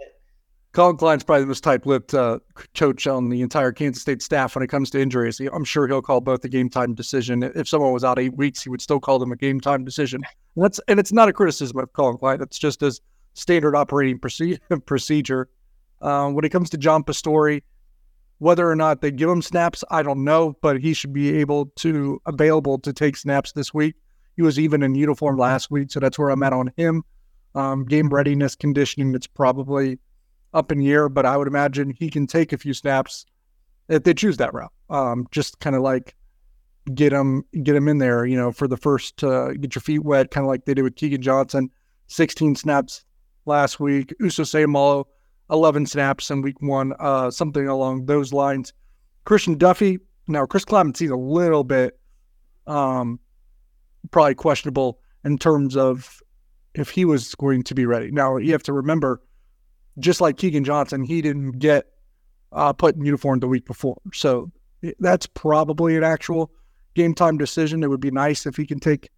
bit. 0.74 0.76
Collin 0.76 0.98
Klein's 0.98 1.24
probably 1.24 1.42
the 1.42 1.48
most 1.48 1.64
tight-lipped 1.64 2.14
uh, 2.14 2.40
coach 2.76 3.08
on 3.08 3.30
the 3.30 3.42
entire 3.42 3.72
Kansas 3.72 4.02
State 4.02 4.22
staff 4.22 4.56
when 4.56 4.64
it 4.64 4.68
comes 4.68 4.90
to 4.92 5.02
injuries. 5.02 5.40
I'm 5.40 5.64
sure 5.64 5.88
he'll 5.88 6.02
call 6.02 6.22
both 6.22 6.44
a 6.44 6.50
game 6.50 6.70
time 6.70 6.94
decision. 6.94 7.44
If 7.44 7.68
someone 7.68 7.92
was 7.92 8.04
out 8.04 8.20
eight 8.20 8.36
weeks, 8.36 8.64
he 8.64 8.70
would 8.70 8.82
still 8.82 9.00
call 9.00 9.20
them 9.20 9.32
a 9.32 9.36
game 9.36 9.62
time 9.62 9.86
decision. 9.86 10.22
And 10.56 10.64
that's 10.64 10.80
and 10.88 11.00
it's 11.00 11.12
not 11.12 11.30
a 11.30 11.34
criticism 11.34 11.78
of 11.80 11.94
Collin 11.94 12.18
Klein. 12.18 12.42
It's 12.42 12.60
just 12.60 12.82
his 12.82 13.02
standard 13.34 13.76
operating 13.76 14.20
procedure. 14.86 15.50
Uh, 16.02 16.30
when 16.30 16.44
it 16.44 16.50
comes 16.50 16.70
to 16.70 16.78
John 16.78 17.04
Pastore, 17.04 17.62
whether 18.40 18.70
or 18.70 18.76
not 18.76 19.00
they 19.00 19.10
give 19.10 19.30
him 19.30 19.42
snaps, 19.42 19.86
I 19.90 20.04
don't 20.04 20.24
know, 20.26 20.58
but 20.62 20.82
he 20.82 20.94
should 20.94 21.14
be 21.14 21.38
able 21.38 21.68
to 21.78 22.22
available 22.26 22.78
to 22.80 22.92
take 22.92 23.16
snaps 23.16 23.54
this 23.54 23.74
week. 23.74 23.96
He 24.36 24.42
was 24.42 24.60
even 24.60 24.84
in 24.84 24.96
uniform 24.96 25.38
last 25.38 25.72
week, 25.72 25.92
so 25.92 26.02
that's 26.02 26.20
where 26.20 26.30
I'm 26.30 26.44
at 26.44 26.52
on 26.52 26.72
him. 26.76 27.04
Um, 27.56 27.86
game 27.86 28.10
readiness, 28.10 28.56
conditioning, 28.56 29.16
it's 29.16 29.28
probably 29.28 30.00
up 30.54 30.72
in 30.72 30.80
the 30.80 30.92
air, 30.92 31.10
but 31.10 31.26
I 31.26 31.38
would 31.38 31.48
imagine 31.48 31.92
he 31.92 32.10
can 32.10 32.28
take 32.28 32.54
a 32.54 32.58
few 32.58 32.74
snaps 32.74 33.26
if 33.90 34.04
they 34.04 34.14
choose 34.14 34.38
that 34.38 34.54
route. 34.54 34.72
Um, 34.90 35.28
just 35.32 35.60
kind 35.60 35.76
of 35.76 35.82
like 35.82 36.16
get 36.94 37.14
him 37.14 37.44
get 37.64 37.76
him 37.76 37.88
in 37.88 37.98
there, 37.98 38.26
you 38.26 38.38
know, 38.38 38.52
for 38.52 38.68
the 38.68 38.78
first 38.78 39.24
uh, 39.24 39.54
get 39.54 39.76
your 39.76 39.82
feet 39.82 40.04
wet, 40.04 40.32
kind 40.32 40.46
of 40.46 40.50
like 40.50 40.66
they 40.66 40.74
did 40.74 40.84
with 40.84 40.96
Keagan 40.96 41.22
Johnson, 41.22 41.70
16 42.08 42.56
snaps 42.56 43.06
last 43.46 43.80
week. 43.80 44.14
Uso 44.20 44.44
Seumalo, 44.44 45.06
11 45.50 45.86
snaps 45.86 46.30
in 46.30 46.42
week 46.42 46.62
one, 46.62 46.94
uh, 47.00 47.32
something 47.32 47.68
along 47.68 48.06
those 48.06 48.34
lines. 48.34 48.74
Christian 49.26 49.58
Duffie. 49.58 50.00
now 50.28 50.46
Chris 50.46 50.66
sees 50.96 51.10
a 51.10 51.16
little 51.16 51.64
bit 51.64 51.98
um, 52.68 53.20
probably 54.12 54.36
questionable 54.36 55.00
in 55.24 55.38
terms 55.38 55.78
of 55.78 56.22
if 56.76 56.90
he 56.90 57.06
was 57.06 57.36
going 57.36 57.64
to 57.64 57.76
be 57.76 57.86
ready. 57.86 58.12
Now 58.12 58.38
you 58.38 58.52
have 58.52 58.64
to 58.64 58.74
remember 58.74 59.22
just 60.00 60.22
like 60.22 60.38
Keagan 60.38 60.64
Johnson, 60.64 61.04
he 61.04 61.22
didn't 61.22 61.60
get 61.60 61.86
uh, 62.52 62.74
put 62.74 62.96
in 62.96 63.06
uniform 63.06 63.40
the 63.40 63.48
week 63.48 63.66
before. 63.66 63.98
So 64.14 64.52
that's 65.00 65.28
probably 65.28 65.98
an 65.98 66.04
actual 66.04 66.52
game 66.94 67.14
time 67.14 67.38
decision. 67.38 67.84
It 67.84 67.90
would 67.90 68.00
be 68.02 68.12
nice 68.12 68.46
if 68.46 68.56
he 68.56 68.66
can 68.66 68.80
take 68.80 69.10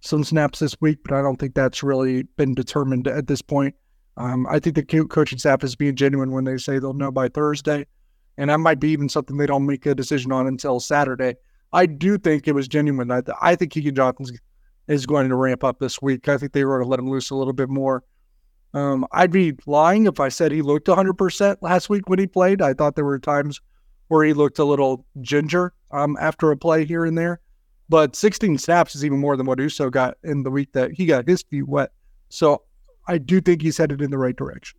some 0.00 0.22
snaps 0.24 0.60
this 0.60 0.80
week, 0.80 0.98
but 1.04 1.12
I 1.14 1.22
don't 1.22 1.36
think 1.36 1.54
that's 1.54 1.82
really 1.82 2.22
been 2.36 2.54
determined 2.54 3.08
at 3.08 3.26
this 3.26 3.42
point. 3.42 3.74
Um, 4.16 4.46
I 4.48 4.58
think 4.58 4.76
the 4.76 4.82
coaching 4.82 5.38
staff 5.38 5.62
is 5.62 5.76
being 5.76 5.94
genuine 5.94 6.32
when 6.32 6.44
they 6.44 6.56
say 6.58 6.78
they'll 6.78 6.92
know 6.92 7.12
by 7.12 7.28
Thursday, 7.28 7.86
and 8.36 8.50
that 8.50 8.58
might 8.58 8.80
be 8.80 8.90
even 8.90 9.08
something 9.08 9.36
they 9.36 9.46
don't 9.46 9.66
make 9.66 9.86
a 9.86 9.94
decision 9.94 10.32
on 10.32 10.46
until 10.46 10.80
Saturday. 10.80 11.36
I 11.72 11.86
do 11.86 12.18
think 12.18 12.48
it 12.48 12.54
was 12.54 12.66
genuine. 12.66 13.10
I, 13.10 13.20
th- 13.20 13.36
I 13.40 13.54
think 13.54 13.72
Keegan 13.72 13.94
Johnson 13.94 14.36
is 14.88 15.06
going 15.06 15.28
to 15.28 15.36
ramp 15.36 15.62
up 15.62 15.78
this 15.78 16.00
week. 16.02 16.28
I 16.28 16.38
think 16.38 16.52
they 16.52 16.64
were 16.64 16.78
going 16.78 16.86
to 16.86 16.90
let 16.90 16.98
him 16.98 17.10
loose 17.10 17.30
a 17.30 17.36
little 17.36 17.52
bit 17.52 17.68
more. 17.68 18.02
Um, 18.74 19.06
I'd 19.12 19.32
be 19.32 19.54
lying 19.66 20.06
if 20.06 20.20
I 20.20 20.28
said 20.28 20.52
he 20.52 20.62
looked 20.62 20.88
100% 20.88 21.56
last 21.62 21.88
week 21.88 22.08
when 22.08 22.18
he 22.18 22.26
played. 22.26 22.60
I 22.60 22.74
thought 22.74 22.96
there 22.96 23.04
were 23.04 23.18
times 23.18 23.60
where 24.08 24.24
he 24.24 24.32
looked 24.32 24.58
a 24.58 24.64
little 24.64 25.04
ginger 25.20 25.72
um, 25.90 26.16
after 26.20 26.50
a 26.50 26.56
play 26.56 26.84
here 26.84 27.04
and 27.04 27.16
there. 27.16 27.40
But 27.88 28.14
16 28.14 28.58
snaps 28.58 28.94
is 28.94 29.04
even 29.04 29.18
more 29.18 29.36
than 29.36 29.46
what 29.46 29.58
Uso 29.58 29.88
got 29.88 30.18
in 30.22 30.42
the 30.42 30.50
week 30.50 30.72
that 30.72 30.92
he 30.92 31.06
got 31.06 31.26
his 31.26 31.42
feet 31.42 31.66
wet. 31.66 31.90
So 32.28 32.62
I 33.06 33.16
do 33.16 33.40
think 33.40 33.62
he's 33.62 33.78
headed 33.78 34.02
in 34.02 34.10
the 34.10 34.18
right 34.18 34.36
direction. 34.36 34.78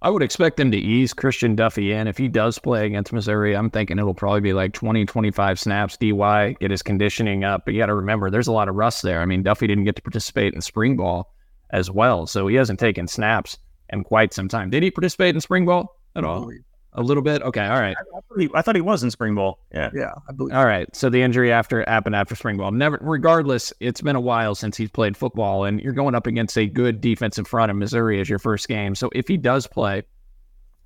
I 0.00 0.10
would 0.10 0.22
expect 0.22 0.58
them 0.58 0.70
to 0.70 0.76
ease 0.76 1.14
Christian 1.14 1.56
Duffie 1.56 1.90
in. 1.90 2.06
If 2.06 2.18
he 2.18 2.28
does 2.28 2.58
play 2.58 2.86
against 2.86 3.12
Missouri, 3.12 3.56
I'm 3.56 3.70
thinking 3.70 3.98
it'll 3.98 4.14
probably 4.14 4.42
be 4.42 4.52
like 4.52 4.74
20, 4.74 5.06
25 5.06 5.58
snaps, 5.58 5.96
DY, 5.96 6.56
get 6.60 6.70
his 6.70 6.82
conditioning 6.82 7.42
up. 7.42 7.64
But 7.64 7.72
you 7.72 7.80
got 7.80 7.86
to 7.86 7.94
remember, 7.94 8.30
there's 8.30 8.46
a 8.46 8.52
lot 8.52 8.68
of 8.68 8.74
rust 8.74 9.02
there. 9.02 9.22
I 9.22 9.24
mean, 9.24 9.42
Duffie 9.42 9.66
didn't 9.66 9.84
get 9.84 9.96
to 9.96 10.02
participate 10.02 10.52
in 10.52 10.60
spring 10.60 10.96
ball 10.96 11.32
as 11.70 11.90
well. 11.90 12.26
So 12.26 12.46
he 12.46 12.56
hasn't 12.56 12.78
taken 12.78 13.06
snaps 13.08 13.58
in 13.90 14.04
quite 14.04 14.32
some 14.32 14.48
time. 14.48 14.70
Did 14.70 14.82
he 14.82 14.90
participate 14.90 15.34
in 15.34 15.40
spring 15.40 15.66
ball 15.66 15.96
at 16.16 16.24
all? 16.24 16.50
A 16.96 17.02
little 17.02 17.22
bit. 17.22 17.42
Okay. 17.42 17.66
All 17.66 17.80
right. 17.80 17.96
I, 17.98 18.20
thought 18.20 18.40
he, 18.40 18.50
I 18.54 18.62
thought 18.62 18.76
he 18.76 18.80
was 18.80 19.02
in 19.02 19.10
spring 19.10 19.34
ball. 19.34 19.58
Yeah. 19.72 19.90
Yeah. 19.92 20.12
I 20.28 20.32
believe. 20.32 20.54
All 20.54 20.64
right. 20.64 20.88
So 20.94 21.10
the 21.10 21.22
injury 21.22 21.50
after 21.50 21.84
happened 21.88 22.14
after 22.14 22.36
spring 22.36 22.56
ball. 22.56 22.70
Never. 22.70 22.98
Regardless, 23.00 23.72
it's 23.80 24.00
been 24.00 24.14
a 24.14 24.20
while 24.20 24.54
since 24.54 24.76
he's 24.76 24.90
played 24.90 25.16
football, 25.16 25.64
and 25.64 25.80
you're 25.80 25.92
going 25.92 26.14
up 26.14 26.28
against 26.28 26.56
a 26.56 26.66
good 26.66 27.00
defensive 27.00 27.48
front 27.48 27.70
in 27.70 27.78
Missouri 27.78 28.20
as 28.20 28.28
your 28.28 28.38
first 28.38 28.68
game. 28.68 28.94
So 28.94 29.10
if 29.12 29.26
he 29.26 29.36
does 29.36 29.66
play, 29.66 30.04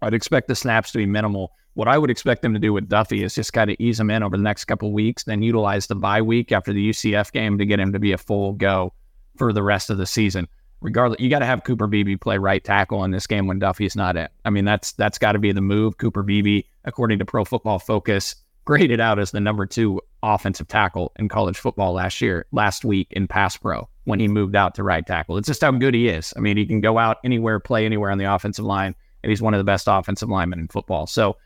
I'd 0.00 0.14
expect 0.14 0.48
the 0.48 0.54
snaps 0.54 0.92
to 0.92 0.98
be 0.98 1.04
minimal. 1.04 1.52
What 1.74 1.88
I 1.88 1.98
would 1.98 2.10
expect 2.10 2.40
them 2.40 2.54
to 2.54 2.58
do 2.58 2.72
with 2.72 2.88
Duffie 2.88 3.22
is 3.22 3.34
just 3.34 3.52
kind 3.52 3.70
of 3.70 3.76
ease 3.78 4.00
him 4.00 4.10
in 4.10 4.22
over 4.22 4.36
the 4.36 4.42
next 4.42 4.64
couple 4.64 4.90
weeks, 4.92 5.24
then 5.24 5.42
utilize 5.42 5.86
the 5.86 5.94
bye 5.94 6.22
week 6.22 6.52
after 6.52 6.72
the 6.72 6.90
UCF 6.90 7.30
game 7.32 7.58
to 7.58 7.66
get 7.66 7.78
him 7.78 7.92
to 7.92 7.98
be 7.98 8.12
a 8.12 8.18
full 8.18 8.52
go 8.54 8.92
for 9.36 9.52
the 9.52 9.62
rest 9.62 9.90
of 9.90 9.98
the 9.98 10.06
season 10.06 10.48
regardless, 10.80 11.20
you 11.20 11.30
got 11.30 11.40
to 11.40 11.46
have 11.46 11.64
Cooper 11.64 11.86
Beebe 11.86 12.16
play 12.16 12.38
right 12.38 12.62
tackle 12.62 13.04
in 13.04 13.10
this 13.10 13.26
game 13.26 13.46
when 13.46 13.58
Duffie's 13.58 13.96
not 13.96 14.16
in. 14.16 14.28
I 14.44 14.50
mean, 14.50 14.64
that's 14.64 14.92
that's 14.92 15.18
got 15.18 15.32
to 15.32 15.38
be 15.38 15.52
the 15.52 15.60
move. 15.60 15.98
Cooper 15.98 16.22
Beebe, 16.22 16.62
according 16.84 17.18
to 17.18 17.24
Pro 17.24 17.44
Football 17.44 17.78
Focus, 17.78 18.34
graded 18.64 19.00
out 19.00 19.18
as 19.18 19.30
the 19.30 19.40
number 19.40 19.66
two 19.66 20.00
offensive 20.22 20.68
tackle 20.68 21.12
in 21.16 21.28
college 21.28 21.58
football 21.58 21.92
last 21.92 22.20
year, 22.20 22.46
last 22.52 22.84
week 22.84 23.08
in 23.12 23.26
pass 23.26 23.56
pro 23.56 23.88
when 24.04 24.20
he 24.20 24.28
moved 24.28 24.56
out 24.56 24.74
to 24.74 24.82
right 24.82 25.06
tackle. 25.06 25.36
It's 25.38 25.48
just 25.48 25.62
how 25.62 25.70
good 25.70 25.94
he 25.94 26.08
is. 26.08 26.32
I 26.36 26.40
mean, 26.40 26.56
he 26.56 26.66
can 26.66 26.80
go 26.80 26.98
out 26.98 27.18
anywhere, 27.24 27.60
play 27.60 27.84
anywhere 27.84 28.10
on 28.10 28.18
the 28.18 28.32
offensive 28.32 28.64
line, 28.64 28.94
and 29.22 29.30
he's 29.30 29.42
one 29.42 29.54
of 29.54 29.58
the 29.58 29.64
best 29.64 29.86
offensive 29.88 30.28
linemen 30.28 30.60
in 30.60 30.68
football. 30.68 31.06
So 31.06 31.36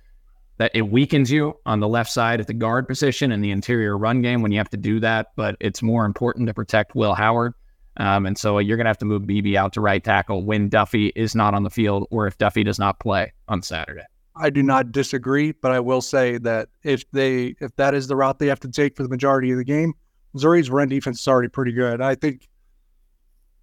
that 0.58 0.70
it 0.74 0.82
weakens 0.82 1.30
you 1.30 1.56
on 1.66 1.80
the 1.80 1.88
left 1.88 2.10
side 2.10 2.40
at 2.40 2.46
the 2.46 2.54
guard 2.54 2.86
position 2.86 3.32
and 3.32 3.42
the 3.42 3.50
interior 3.50 3.96
run 3.96 4.22
game 4.22 4.42
when 4.42 4.52
you 4.52 4.58
have 4.58 4.70
to 4.70 4.76
do 4.76 5.00
that. 5.00 5.28
But 5.36 5.56
it's 5.60 5.82
more 5.82 6.04
important 6.04 6.46
to 6.48 6.54
protect 6.54 6.94
Will 6.94 7.14
Howard 7.14 7.54
um, 7.98 8.26
and 8.26 8.38
so 8.38 8.58
you're 8.58 8.76
going 8.76 8.84
to 8.86 8.90
have 8.90 8.98
to 8.98 9.04
move 9.04 9.26
Beebe 9.26 9.56
out 9.56 9.72
to 9.74 9.80
right 9.80 10.02
tackle 10.02 10.44
when 10.44 10.70
Duffie 10.70 11.12
is 11.14 11.34
not 11.34 11.54
on 11.54 11.62
the 11.62 11.70
field 11.70 12.06
or 12.10 12.26
if 12.26 12.38
Duffie 12.38 12.64
does 12.64 12.78
not 12.78 12.98
play 12.98 13.32
on 13.48 13.62
Saturday. 13.62 14.04
I 14.34 14.48
do 14.48 14.62
not 14.62 14.92
disagree, 14.92 15.52
but 15.52 15.72
I 15.72 15.80
will 15.80 16.00
say 16.00 16.38
that 16.38 16.68
if 16.82 17.10
they 17.10 17.54
if 17.60 17.76
that 17.76 17.94
is 17.94 18.06
the 18.06 18.16
route 18.16 18.38
they 18.38 18.46
have 18.46 18.60
to 18.60 18.68
take 18.68 18.96
for 18.96 19.02
the 19.02 19.08
majority 19.10 19.50
of 19.50 19.58
the 19.58 19.64
game, 19.64 19.92
Missouri's 20.32 20.70
run 20.70 20.88
defense 20.88 21.20
is 21.20 21.28
already 21.28 21.48
pretty 21.48 21.72
good. 21.72 22.00
I 22.00 22.14
think, 22.14 22.48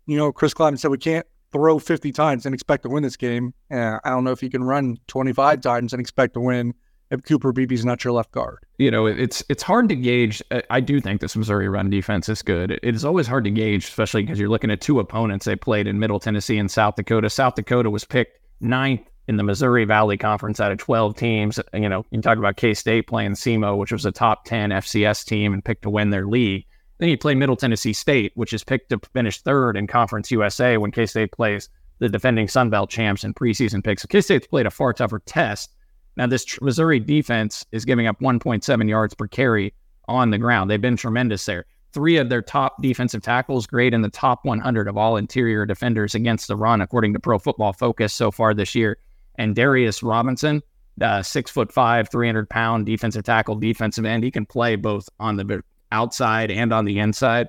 you 0.06 0.16
know, 0.16 0.32
Chris 0.32 0.54
Klieman 0.54 0.78
said 0.78 0.92
we 0.92 1.00
can't 1.00 1.26
throw 1.52 1.80
50 1.80 2.12
times 2.12 2.46
and 2.46 2.54
expect 2.54 2.84
to 2.84 2.90
win 2.90 3.02
this 3.02 3.18
game. 3.18 3.54
Uh, 3.72 3.98
I 4.04 4.12
don't 4.12 4.24
know 4.24 4.32
if 4.32 4.44
you 4.44 4.52
can 4.52 4.64
run 4.64 4.98
25 5.08 5.62
times 5.62 5.94
and 5.94 6.00
expect 6.00 6.36
to 6.36 6.40
win 6.40 6.76
if 7.12 7.24
Cooper 7.24 7.52
Beebe's 7.52 7.86
not 7.86 8.04
your 8.04 8.14
left 8.14 8.32
guard. 8.32 8.60
You 8.78 8.92
know, 8.92 9.06
it's 9.06 9.44
it's 9.50 9.64
hard 9.64 9.90
to 9.90 9.96
gauge. 9.96 10.42
I 10.70 10.80
do 10.80 11.02
think 11.02 11.22
this 11.22 11.36
Missouri 11.36 11.68
run 11.68 11.90
defense 11.90 12.30
is 12.30 12.42
good. 12.42 12.72
It 12.72 12.96
is 12.96 13.04
always 13.04 13.28
hard 13.28 13.44
to 13.46 13.52
gauge, 13.52 13.86
especially 13.86 14.24
because 14.24 14.40
you're 14.40 14.50
looking 14.50 14.72
at 14.72 14.82
two 14.82 15.00
opponents 15.00 15.46
they 15.46 15.56
played 15.56 15.88
in 15.88 16.00
Middle 16.00 16.20
Tennessee 16.20 16.58
and 16.58 16.70
South 16.70 16.96
Dakota. 16.96 17.30
South 17.30 17.56
Dakota 17.56 17.90
was 17.90 18.06
picked 18.06 18.40
ninth 18.62 19.02
in 19.28 19.38
the 19.38 19.44
Missouri 19.44 19.86
Valley 19.86 20.18
Conference 20.18 20.60
out 20.60 20.72
of 20.72 20.80
12 20.80 21.16
teams. 21.16 21.60
You 21.74 21.90
know, 21.90 22.06
you 22.10 22.22
talk 22.22 22.38
about 22.38 22.58
K 22.58 22.74
State 22.74 23.08
playing 23.08 23.34
SEMO, 23.34 23.78
which 23.78 23.92
was 23.92 24.06
a 24.06 24.12
top 24.12 24.46
10 24.46 24.72
FCS 24.72 25.26
team 25.26 25.54
and 25.54 25.64
picked 25.64 25.84
to 25.84 25.90
win 25.90 26.10
their 26.10 26.26
league. 26.26 26.66
Then 26.98 27.10
you 27.10 27.18
play 27.18 27.36
Middle 27.36 27.56
Tennessee 27.56 27.94
State, 27.94 28.32
which 28.36 28.54
is 28.54 28.64
picked 28.64 28.90
to 28.90 29.00
finish 29.14 29.42
third 29.42 29.78
in 29.78 29.88
Conference 29.88 30.32
USA 30.32 30.78
when 30.78 30.92
K 30.92 31.06
State 31.06 31.32
plays 31.32 31.70
the 32.00 32.10
defending 32.10 32.48
Sun 32.48 32.70
Belt 32.70 32.90
champs 32.90 33.24
in 33.24 33.34
preseason 33.34 33.84
picks. 33.84 34.02
So 34.02 34.08
K 34.08 34.22
State's 34.22 34.48
played 34.48 34.66
a 34.66 34.72
far 34.72 34.94
tougher 34.94 35.20
test. 35.20 35.76
Now, 36.20 36.28
this 36.28 36.60
Missouri 36.62 37.00
defense 37.00 37.66
is 37.72 37.86
giving 37.86 38.06
up 38.06 38.20
1.7 38.20 38.90
yards 38.90 39.14
per 39.14 39.26
carry 39.26 39.74
on 40.10 40.32
the 40.32 40.38
ground. 40.38 40.70
They've 40.70 40.82
been 40.82 40.98
tremendous 40.98 41.46
there. 41.46 41.66
Three 41.94 42.18
of 42.18 42.28
their 42.28 42.42
top 42.42 42.82
defensive 42.82 43.22
tackles 43.22 43.66
grade 43.66 43.94
in 43.94 44.02
the 44.02 44.10
top 44.10 44.44
100 44.44 44.90
of 44.90 44.98
all 44.98 45.16
interior 45.16 45.66
defenders 45.66 46.16
against 46.16 46.50
the 46.50 46.58
run, 46.58 46.82
according 46.82 47.14
to 47.14 47.22
Pro 47.22 47.40
Football 47.40 47.72
Focus 47.72 48.12
so 48.12 48.32
far 48.32 48.54
this 48.54 48.76
year. 48.76 48.98
And 49.36 49.56
Darius 49.56 50.04
Robinson, 50.04 50.62
uh, 51.02 51.24
six 51.24 51.50
foot 51.52 51.72
five, 51.72 52.10
300 52.10 52.50
pound 52.50 52.86
defensive 52.86 53.24
tackle, 53.24 53.56
defensive 53.56 54.04
end, 54.04 54.26
he 54.26 54.30
can 54.30 54.46
play 54.46 54.76
both 54.76 55.08
on 55.22 55.38
the 55.38 55.64
outside 55.94 56.52
and 56.52 56.74
on 56.74 56.84
the 56.84 57.00
inside. 57.00 57.48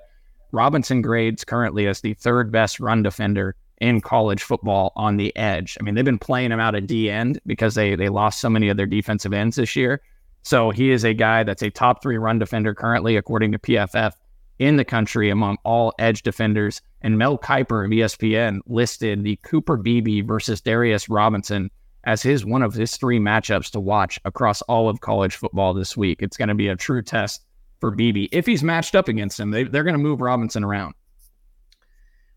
Robinson 0.52 1.02
grades 1.02 1.42
currently 1.42 1.88
as 1.88 2.02
the 2.02 2.14
third 2.14 2.52
best 2.52 2.78
run 2.78 3.02
defender 3.02 3.56
in 3.80 4.00
college 4.00 4.42
football 4.42 4.92
on 4.94 5.16
the 5.16 5.34
edge. 5.36 5.76
I 5.80 5.82
mean, 5.82 5.94
they've 5.94 6.04
been 6.04 6.18
playing 6.18 6.52
him 6.52 6.60
out 6.60 6.74
at 6.74 6.86
D 6.86 7.10
end 7.10 7.40
because 7.46 7.74
they 7.74 7.96
they 7.96 8.08
lost 8.08 8.40
so 8.40 8.50
many 8.50 8.68
of 8.68 8.76
their 8.76 8.86
defensive 8.86 9.32
ends 9.32 9.56
this 9.56 9.74
year. 9.74 10.02
So 10.42 10.70
he 10.70 10.90
is 10.90 11.04
a 11.04 11.14
guy 11.14 11.42
that's 11.42 11.62
a 11.62 11.70
top 11.70 12.02
three 12.02 12.16
run 12.16 12.38
defender 12.38 12.74
currently, 12.74 13.16
according 13.16 13.52
to 13.52 13.58
PFF, 13.58 14.12
in 14.58 14.76
the 14.76 14.84
country 14.84 15.30
among 15.30 15.58
all 15.64 15.92
edge 15.98 16.22
defenders. 16.22 16.80
And 17.02 17.18
Mel 17.18 17.38
Kiper 17.38 17.84
of 17.84 17.90
ESPN 17.90 18.60
listed 18.66 19.24
the 19.24 19.36
Cooper 19.42 19.76
Beebe 19.76 20.20
versus 20.20 20.60
Darius 20.60 21.08
Robinson 21.08 21.70
as 22.04 22.22
his 22.22 22.44
one 22.44 22.62
of 22.62 22.74
his 22.74 22.96
three 22.96 23.18
matchups 23.18 23.70
to 23.72 23.80
watch 23.80 24.18
across 24.24 24.62
all 24.62 24.88
of 24.88 25.00
college 25.00 25.36
football 25.36 25.74
this 25.74 25.96
week. 25.96 26.22
It's 26.22 26.36
going 26.36 26.48
to 26.48 26.54
be 26.54 26.68
a 26.68 26.76
true 26.76 27.02
test 27.02 27.44
for 27.80 27.90
Beebe. 27.90 28.28
If 28.32 28.46
he's 28.46 28.62
matched 28.62 28.94
up 28.94 29.08
against 29.08 29.38
him, 29.38 29.50
they, 29.50 29.64
they're 29.64 29.84
going 29.84 29.94
to 29.94 29.98
move 29.98 30.20
Robinson 30.20 30.64
around. 30.64 30.94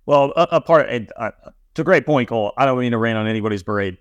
Well, 0.06 0.34
a, 0.36 0.48
a 0.52 0.62
part, 0.62 0.90
uh, 0.90 1.32
it's 1.72 1.80
a 1.80 1.84
great 1.84 2.06
point, 2.06 2.30
Cole. 2.30 2.54
I 2.58 2.66
don't 2.66 2.80
mean 2.80 2.92
to 2.92 2.98
rain 2.98 3.16
on 3.16 3.28
anybody's 3.28 3.64
parade. 3.64 3.98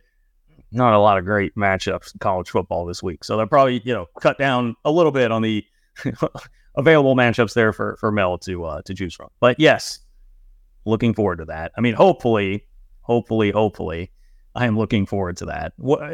Not 0.70 0.94
a 0.94 0.98
lot 0.98 1.18
of 1.18 1.24
great 1.24 1.54
matchups 1.54 2.14
in 2.14 2.18
college 2.18 2.50
football 2.50 2.86
this 2.86 3.02
week. 3.02 3.24
So 3.24 3.36
they'll 3.36 3.46
probably, 3.46 3.82
you 3.84 3.92
know, 3.92 4.06
cut 4.20 4.38
down 4.38 4.74
a 4.84 4.90
little 4.90 5.12
bit 5.12 5.30
on 5.30 5.42
the 5.42 5.64
available 6.76 7.14
matchups 7.14 7.54
there 7.54 7.72
for, 7.72 7.96
for 8.00 8.10
Mel 8.10 8.38
to, 8.38 8.64
uh, 8.64 8.82
to 8.82 8.94
choose 8.94 9.14
from. 9.14 9.28
But 9.38 9.60
yes, 9.60 9.98
looking 10.84 11.14
forward 11.14 11.38
to 11.38 11.44
that. 11.46 11.72
I 11.76 11.80
mean, 11.80 11.94
hopefully, 11.94 12.66
hopefully, 13.02 13.50
hopefully, 13.50 14.10
I 14.54 14.66
am 14.66 14.78
looking 14.78 15.06
forward 15.06 15.36
to 15.38 15.46
that. 15.46 15.72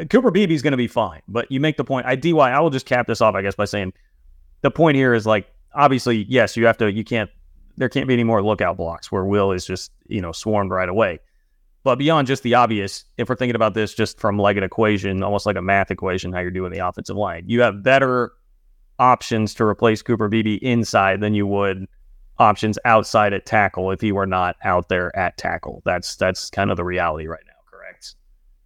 Cooper 0.09 0.31
Beebe 0.31 0.53
is 0.53 0.61
going 0.61 0.71
to 0.71 0.77
be 0.77 0.87
fine, 0.87 1.21
but 1.27 1.51
you 1.51 1.59
make 1.59 1.77
the 1.77 1.83
point. 1.83 2.05
I 2.05 2.15
DY, 2.15 2.37
I 2.37 2.59
will 2.59 2.69
just 2.69 2.85
cap 2.85 3.07
this 3.07 3.21
off, 3.21 3.35
I 3.35 3.41
guess, 3.41 3.55
by 3.55 3.65
saying 3.65 3.93
the 4.61 4.71
point 4.71 4.95
here 4.95 5.13
is 5.13 5.25
like 5.25 5.47
obviously, 5.73 6.25
yes, 6.29 6.55
you 6.55 6.65
have 6.65 6.77
to, 6.77 6.91
you 6.91 7.03
can't, 7.03 7.29
there 7.79 7.89
can't 7.89 8.07
be 8.07 8.13
any 8.13 8.25
more 8.25 8.43
lookout 8.43 8.77
blocks 8.77 9.11
where 9.11 9.23
Will 9.23 9.51
is 9.53 9.65
just, 9.65 9.91
you 10.07 10.21
know, 10.21 10.33
swarmed 10.33 10.69
right 10.69 10.89
away. 10.89 11.19
But 11.83 11.95
beyond 11.95 12.27
just 12.27 12.43
the 12.43 12.53
obvious, 12.53 13.05
if 13.17 13.29
we're 13.29 13.35
thinking 13.35 13.55
about 13.55 13.73
this 13.73 13.93
just 13.93 14.19
from 14.19 14.37
like 14.37 14.57
an 14.57 14.63
equation, 14.63 15.23
almost 15.23 15.45
like 15.45 15.55
a 15.55 15.61
math 15.61 15.89
equation, 15.89 16.33
how 16.33 16.41
you're 16.41 16.51
doing 16.51 16.73
the 16.73 16.85
offensive 16.85 17.15
line, 17.15 17.45
you 17.47 17.61
have 17.61 17.81
better 17.81 18.33
options 18.99 19.53
to 19.55 19.63
replace 19.63 20.01
Cooper 20.01 20.27
Beebe 20.27 20.55
inside 20.55 21.21
than 21.21 21.33
you 21.33 21.47
would 21.47 21.87
options 22.37 22.77
outside 22.83 23.31
at 23.31 23.45
tackle 23.45 23.91
if 23.91 24.01
he 24.01 24.11
were 24.11 24.27
not 24.27 24.57
out 24.63 24.89
there 24.89 25.17
at 25.17 25.37
tackle. 25.37 25.81
That's 25.85 26.17
that's 26.17 26.49
kind 26.49 26.69
of 26.69 26.75
the 26.75 26.83
reality 26.83 27.27
right 27.27 27.43
now, 27.47 27.53
correct? 27.65 28.15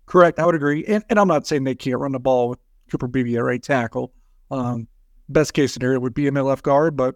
Correct. 0.08 0.40
I 0.40 0.46
would 0.48 0.56
agree. 0.56 0.84
And, 0.86 1.04
and 1.12 1.20
I'm 1.20 1.28
not 1.28 1.46
saying 1.46 1.66
they 1.66 1.76
can't 1.76 2.00
run 2.00 2.14
the 2.14 2.20
ball 2.20 2.50
with 2.50 2.60
Cooper 2.90 3.08
Beebe 3.08 3.38
at 3.38 3.44
right 3.44 3.62
tackle. 3.62 4.12
Um, 4.50 4.88
best 5.30 5.54
case 5.54 5.72
scenario 5.72 6.00
would 6.00 6.16
be 6.16 6.26
in 6.26 6.34
the 6.34 6.42
left 6.42 6.64
guard, 6.64 6.98
but 6.98 7.16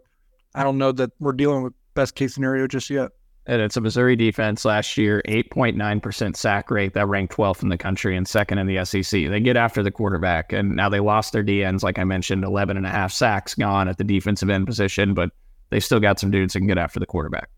I 0.53 0.63
don't 0.63 0.77
know 0.77 0.91
that 0.91 1.11
we're 1.19 1.33
dealing 1.33 1.63
with 1.63 1.73
best 1.97 2.15
case 2.15 2.33
scenario 2.33 2.67
just 2.67 2.89
yet. 2.89 3.11
And 3.47 3.61
it's 3.61 3.75
a 3.75 3.81
Missouri 3.81 4.15
defense 4.15 4.65
last 4.65 4.97
year, 4.97 5.21
8.9% 5.27 6.35
sack 6.35 6.69
rate 6.69 6.93
that 6.93 7.07
ranked 7.07 7.35
12th 7.35 7.63
in 7.63 7.69
the 7.69 7.77
country 7.77 8.15
and 8.15 8.27
second 8.27 8.59
in 8.59 8.67
the 8.67 8.85
SEC. 8.85 9.29
They 9.29 9.39
get 9.39 9.57
after 9.57 9.81
the 9.81 9.89
quarterback, 9.89 10.51
and 10.51 10.75
now 10.75 10.89
they 10.89 10.99
lost 10.99 11.33
their 11.33 11.43
DNs, 11.43 11.81
like 11.81 11.97
I 11.97 12.03
mentioned, 12.03 12.43
11 12.43 12.77
and 12.77 12.85
a 12.85 12.89
half 12.89 13.11
sacks 13.11 13.55
gone 13.55 13.87
at 13.87 13.97
the 13.97 14.03
defensive 14.03 14.49
end 14.49 14.67
position, 14.67 15.13
but 15.13 15.31
they 15.69 15.79
still 15.79 16.01
got 16.01 16.19
some 16.19 16.29
dudes 16.29 16.53
that 16.53 16.59
can 16.59 16.67
get 16.67 16.77
after 16.77 16.99
the 16.99 17.05
quarterback. 17.05 17.49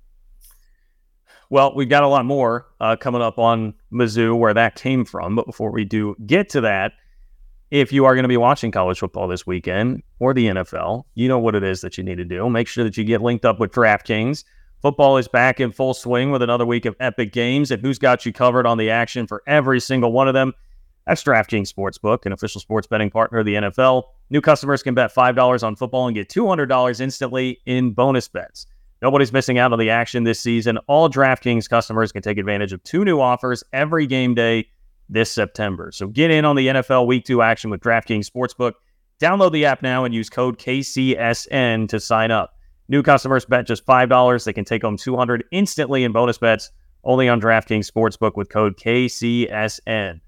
Well, 1.50 1.74
we've 1.76 1.90
got 1.90 2.04
a 2.04 2.08
lot 2.08 2.24
more 2.24 2.68
uh, 2.80 2.96
coming 2.96 3.24
up 3.24 3.40
on 3.40 3.74
Mizzou, 3.92 4.38
where 4.38 4.54
that 4.54 4.76
came 4.76 5.06
from. 5.06 5.36
But 5.36 5.48
before 5.48 5.72
we 5.72 5.84
do 5.86 6.16
get 6.26 6.50
to 6.50 6.62
that, 6.62 6.94
if 7.72 7.92
you 7.92 8.06
are 8.06 8.16
going 8.16 8.24
to 8.24 8.30
be 8.30 8.38
watching 8.38 8.72
college 8.72 9.00
football 9.00 9.28
this 9.28 9.46
weekend 9.46 10.02
or 10.20 10.34
the 10.34 10.48
NFL, 10.48 11.04
you 11.16 11.28
know 11.28 11.40
what 11.40 11.56
it 11.56 11.64
is 11.64 11.82
that 11.82 11.98
you 11.98 12.04
need 12.04 12.18
to 12.18 12.26
do. 12.26 12.50
Make 12.50 12.68
sure 12.68 12.84
that 12.84 12.98
you 12.98 13.04
get 13.04 13.22
linked 13.22 13.46
up 13.46 13.60
with 13.60 13.72
DraftKings. 13.72 14.44
Football 14.82 15.18
is 15.18 15.28
back 15.28 15.60
in 15.60 15.72
full 15.72 15.94
swing 15.94 16.32
with 16.32 16.42
another 16.42 16.66
week 16.66 16.86
of 16.86 16.96
epic 17.00 17.32
games, 17.32 17.70
and 17.70 17.82
who's 17.82 18.00
got 18.00 18.26
you 18.26 18.34
covered 18.34 18.66
on 18.66 18.78
the 18.78 18.90
action 18.90 19.28
for 19.28 19.44
every 19.46 19.80
single 19.80 20.12
one 20.12 20.28
of 20.28 20.34
them? 20.34 20.54
That's 21.06 21.24
DraftKings 21.24 21.72
Sportsbook, 21.74 22.26
an 22.26 22.32
official 22.32 22.62
sports 22.62 22.88
betting 22.88 23.10
partner 23.10 23.40
of 23.40 23.46
the 23.46 23.56
NFL. 23.56 24.04
New 24.30 24.42
customers 24.42 24.82
can 24.82 24.94
bet 24.94 25.14
$5 25.14 25.64
on 25.64 25.76
football 25.76 26.08
and 26.08 26.16
get 26.16 26.30
$200 26.30 27.00
instantly 27.00 27.60
in 27.66 27.92
bonus 27.92 28.28
bets. 28.28 28.68
Nobody's 29.02 29.34
missing 29.34 29.58
out 29.58 29.74
on 29.74 29.80
the 29.80 29.90
action 29.90 30.24
this 30.24 30.40
season. 30.40 30.78
All 30.88 31.10
DraftKings 31.10 31.70
customers 31.70 32.12
can 32.12 32.22
take 32.22 32.38
advantage 32.38 32.74
of 32.74 32.84
two 32.84 33.06
new 33.06 33.20
offers 33.20 33.64
every 33.74 34.08
game 34.08 34.34
day 34.34 34.68
this 35.10 35.32
September. 35.32 35.92
So 35.92 36.08
get 36.08 36.32
in 36.32 36.46
on 36.46 36.56
the 36.56 36.68
NFL 36.68 37.08
Week 37.08 37.26
2 37.26 37.42
action 37.42 37.70
with 37.70 37.82
DraftKings 37.82 38.30
Sportsbook. 38.30 38.74
Download 39.20 39.52
the 39.52 39.66
app 39.66 39.82
now 39.82 40.06
and 40.06 40.14
use 40.14 40.30
code 40.30 40.60
KCSN 40.60 41.90
to 41.90 42.00
sign 42.00 42.32
up. 42.32 42.54
New 42.88 43.04
customers 43.04 43.44
bet 43.46 43.68
just 43.68 43.86
$5. 43.86 44.46
They 44.46 44.54
can 44.54 44.64
take 44.66 44.84
home 44.84 44.98
200 44.98 45.44
instantly 45.52 46.04
in 46.04 46.12
bonus 46.12 46.38
bets 46.38 46.72
only 47.04 47.28
on 47.30 47.42
DraftKings 47.42 47.92
Sportsbook 47.92 48.36
with 48.36 48.50
code 48.50 48.78
KCSN. 48.78 50.20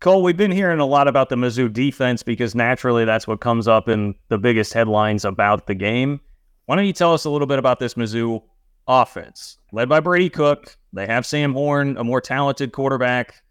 Cole, 0.00 0.22
we've 0.22 0.36
been 0.36 0.52
hearing 0.52 0.80
a 0.80 0.86
lot 0.86 1.08
about 1.08 1.28
the 1.28 1.36
Mizzou 1.36 1.70
defense 1.70 2.22
because 2.22 2.54
naturally 2.54 3.04
that's 3.04 3.26
what 3.26 3.40
comes 3.40 3.68
up 3.68 3.88
in 3.88 4.14
the 4.28 4.38
biggest 4.38 4.72
headlines 4.72 5.24
about 5.24 5.66
the 5.66 5.74
game. 5.74 6.20
Why 6.66 6.76
don't 6.76 6.86
you 6.86 6.92
tell 6.92 7.12
us 7.12 7.24
a 7.24 7.30
little 7.30 7.48
bit 7.48 7.58
about 7.58 7.80
this 7.80 7.94
Mizzou 7.94 8.40
offense? 8.86 9.58
Led 9.72 9.88
by 9.88 10.00
Brady 10.00 10.30
Cook, 10.30 10.76
they 10.92 11.06
have 11.06 11.26
Sam 11.26 11.52
Horn, 11.52 11.96
a 11.98 12.04
more 12.04 12.20
talented 12.20 12.72
quarterback 12.72 13.42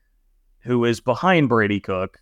who 0.61 0.85
is 0.85 1.01
behind 1.01 1.49
Brady 1.49 1.81
Cook. 1.81 2.19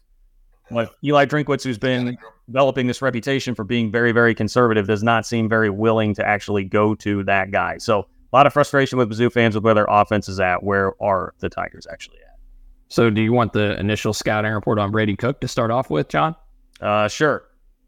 But 0.69 0.93
Eli 1.03 1.25
Drinkwitz, 1.25 1.63
who's 1.63 1.77
been 1.77 2.17
developing 2.47 2.87
this 2.87 3.01
reputation 3.01 3.55
for 3.55 3.63
being 3.63 3.91
very, 3.91 4.11
very 4.11 4.35
conservative, 4.35 4.87
does 4.87 5.03
not 5.03 5.25
seem 5.25 5.47
very 5.47 5.69
willing 5.69 6.13
to 6.15 6.25
actually 6.25 6.63
go 6.63 6.95
to 6.95 7.23
that 7.23 7.51
guy. 7.51 7.77
So 7.77 7.99
a 8.01 8.35
lot 8.35 8.47
of 8.47 8.53
frustration 8.53 8.97
with 8.97 9.09
Mizzou 9.09 9.31
fans 9.31 9.55
with 9.55 9.63
where 9.63 9.73
their 9.73 9.87
offense 9.89 10.27
is 10.27 10.39
at. 10.39 10.63
Where 10.63 11.01
are 11.01 11.33
the 11.39 11.49
Tigers 11.49 11.87
actually 11.89 12.17
at? 12.17 12.37
So, 12.89 13.09
do 13.09 13.21
you 13.21 13.33
want 13.33 13.53
the 13.53 13.77
initial 13.79 14.13
scouting 14.13 14.51
report 14.51 14.79
on 14.79 14.91
Brady 14.91 15.15
Cook 15.15 15.41
to 15.41 15.47
start 15.47 15.71
off 15.71 15.89
with, 15.89 16.07
John? 16.07 16.35
Uh, 16.79 17.07
sure. 17.07 17.43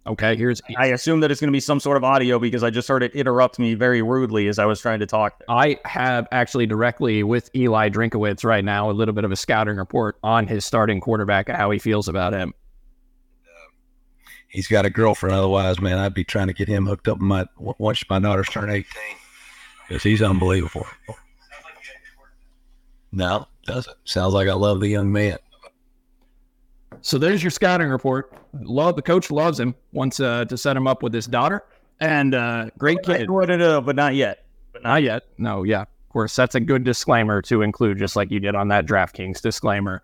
Okay, 0.08 0.36
here's 0.36 0.62
I 0.78 0.88
assume 0.88 1.20
that 1.20 1.30
it's 1.30 1.40
going 1.40 1.50
to 1.50 1.56
be 1.56 1.60
some 1.60 1.80
sort 1.80 1.96
of 1.96 2.04
audio 2.04 2.40
because 2.40 2.64
I 2.64 2.70
just 2.70 2.88
heard 2.88 3.04
it 3.04 3.14
interrupt 3.14 3.60
me 3.60 3.76
very 3.76 4.02
rudely 4.02 4.48
as 4.48 4.58
I 4.58 4.66
was 4.66 4.82
trying 4.82 5.00
to 5.02 5.06
talk. 5.06 5.44
I 5.50 5.78
have 5.86 6.28
actually 6.32 6.66
directly 6.66 7.22
with 7.22 7.54
Eli 7.56 7.90
Drinkwitz 7.90 8.44
right 8.44 8.64
now 8.64 8.90
a 8.90 8.94
little 8.94 9.14
bit 9.14 9.24
of 9.24 9.32
a 9.32 9.36
scouting 9.36 9.76
report 9.76 10.18
on 10.24 10.48
his 10.48 10.66
starting 10.66 11.00
quarterback 11.00 11.48
and 11.48 11.58
how 11.58 11.70
he 11.70 11.80
feels 11.80 12.08
about 12.08 12.34
him. 12.34 12.54
He's 14.50 14.68
got 14.68 14.86
a 14.86 14.90
girlfriend. 14.90 15.36
Otherwise, 15.36 15.80
man, 15.80 16.00
I'd 16.00 16.14
be 16.14 16.24
trying 16.24 16.48
to 16.48 16.54
get 16.54 16.68
him 16.68 16.86
hooked 16.86 17.08
up. 17.08 17.20
My 17.20 17.46
once 17.58 18.04
my 18.10 18.20
daughter's 18.20 18.48
turn 18.48 18.70
eighteen, 18.70 19.16
because 19.88 20.04
he's 20.04 20.22
unbelievable. 20.22 20.88
No, 23.12 23.48
doesn't. 23.66 23.96
Sounds 24.06 24.34
like 24.34 24.48
I 24.48 24.54
love 24.54 24.80
the 24.80 24.88
young 24.88 25.12
man. 25.12 25.38
So 27.02 27.18
there's 27.18 27.44
your 27.44 27.52
scouting 27.52 27.90
report. 27.90 28.34
Love 28.54 28.96
the 28.96 29.02
coach 29.04 29.30
loves 29.30 29.60
him. 29.60 29.76
Wants 29.94 30.20
uh, 30.20 30.46
to 30.46 30.58
set 30.58 30.76
him 30.76 30.88
up 30.88 31.04
with 31.04 31.14
his 31.14 31.28
daughter, 31.28 31.64
and 32.00 32.34
uh, 32.34 32.72
great 32.78 33.04
kid. 33.04 33.28
But 33.28 33.96
not 33.96 34.16
yet. 34.16 34.46
But 34.74 34.84
not 34.84 35.04
yet. 35.04 35.24
No, 35.38 35.62
yeah. 35.62 35.82
Of 35.82 36.10
course, 36.10 36.36
that's 36.36 36.56
a 36.56 36.60
good 36.60 36.84
disclaimer 36.84 37.44
to 37.44 37.62
include, 37.62 38.00
just 38.00 38.16
like 38.16 38.32
you 38.32 38.40
did 38.40 38.56
on 38.56 38.70
that 38.70 38.88
DraftKings 38.88 39.42
disclaimer. 39.42 40.02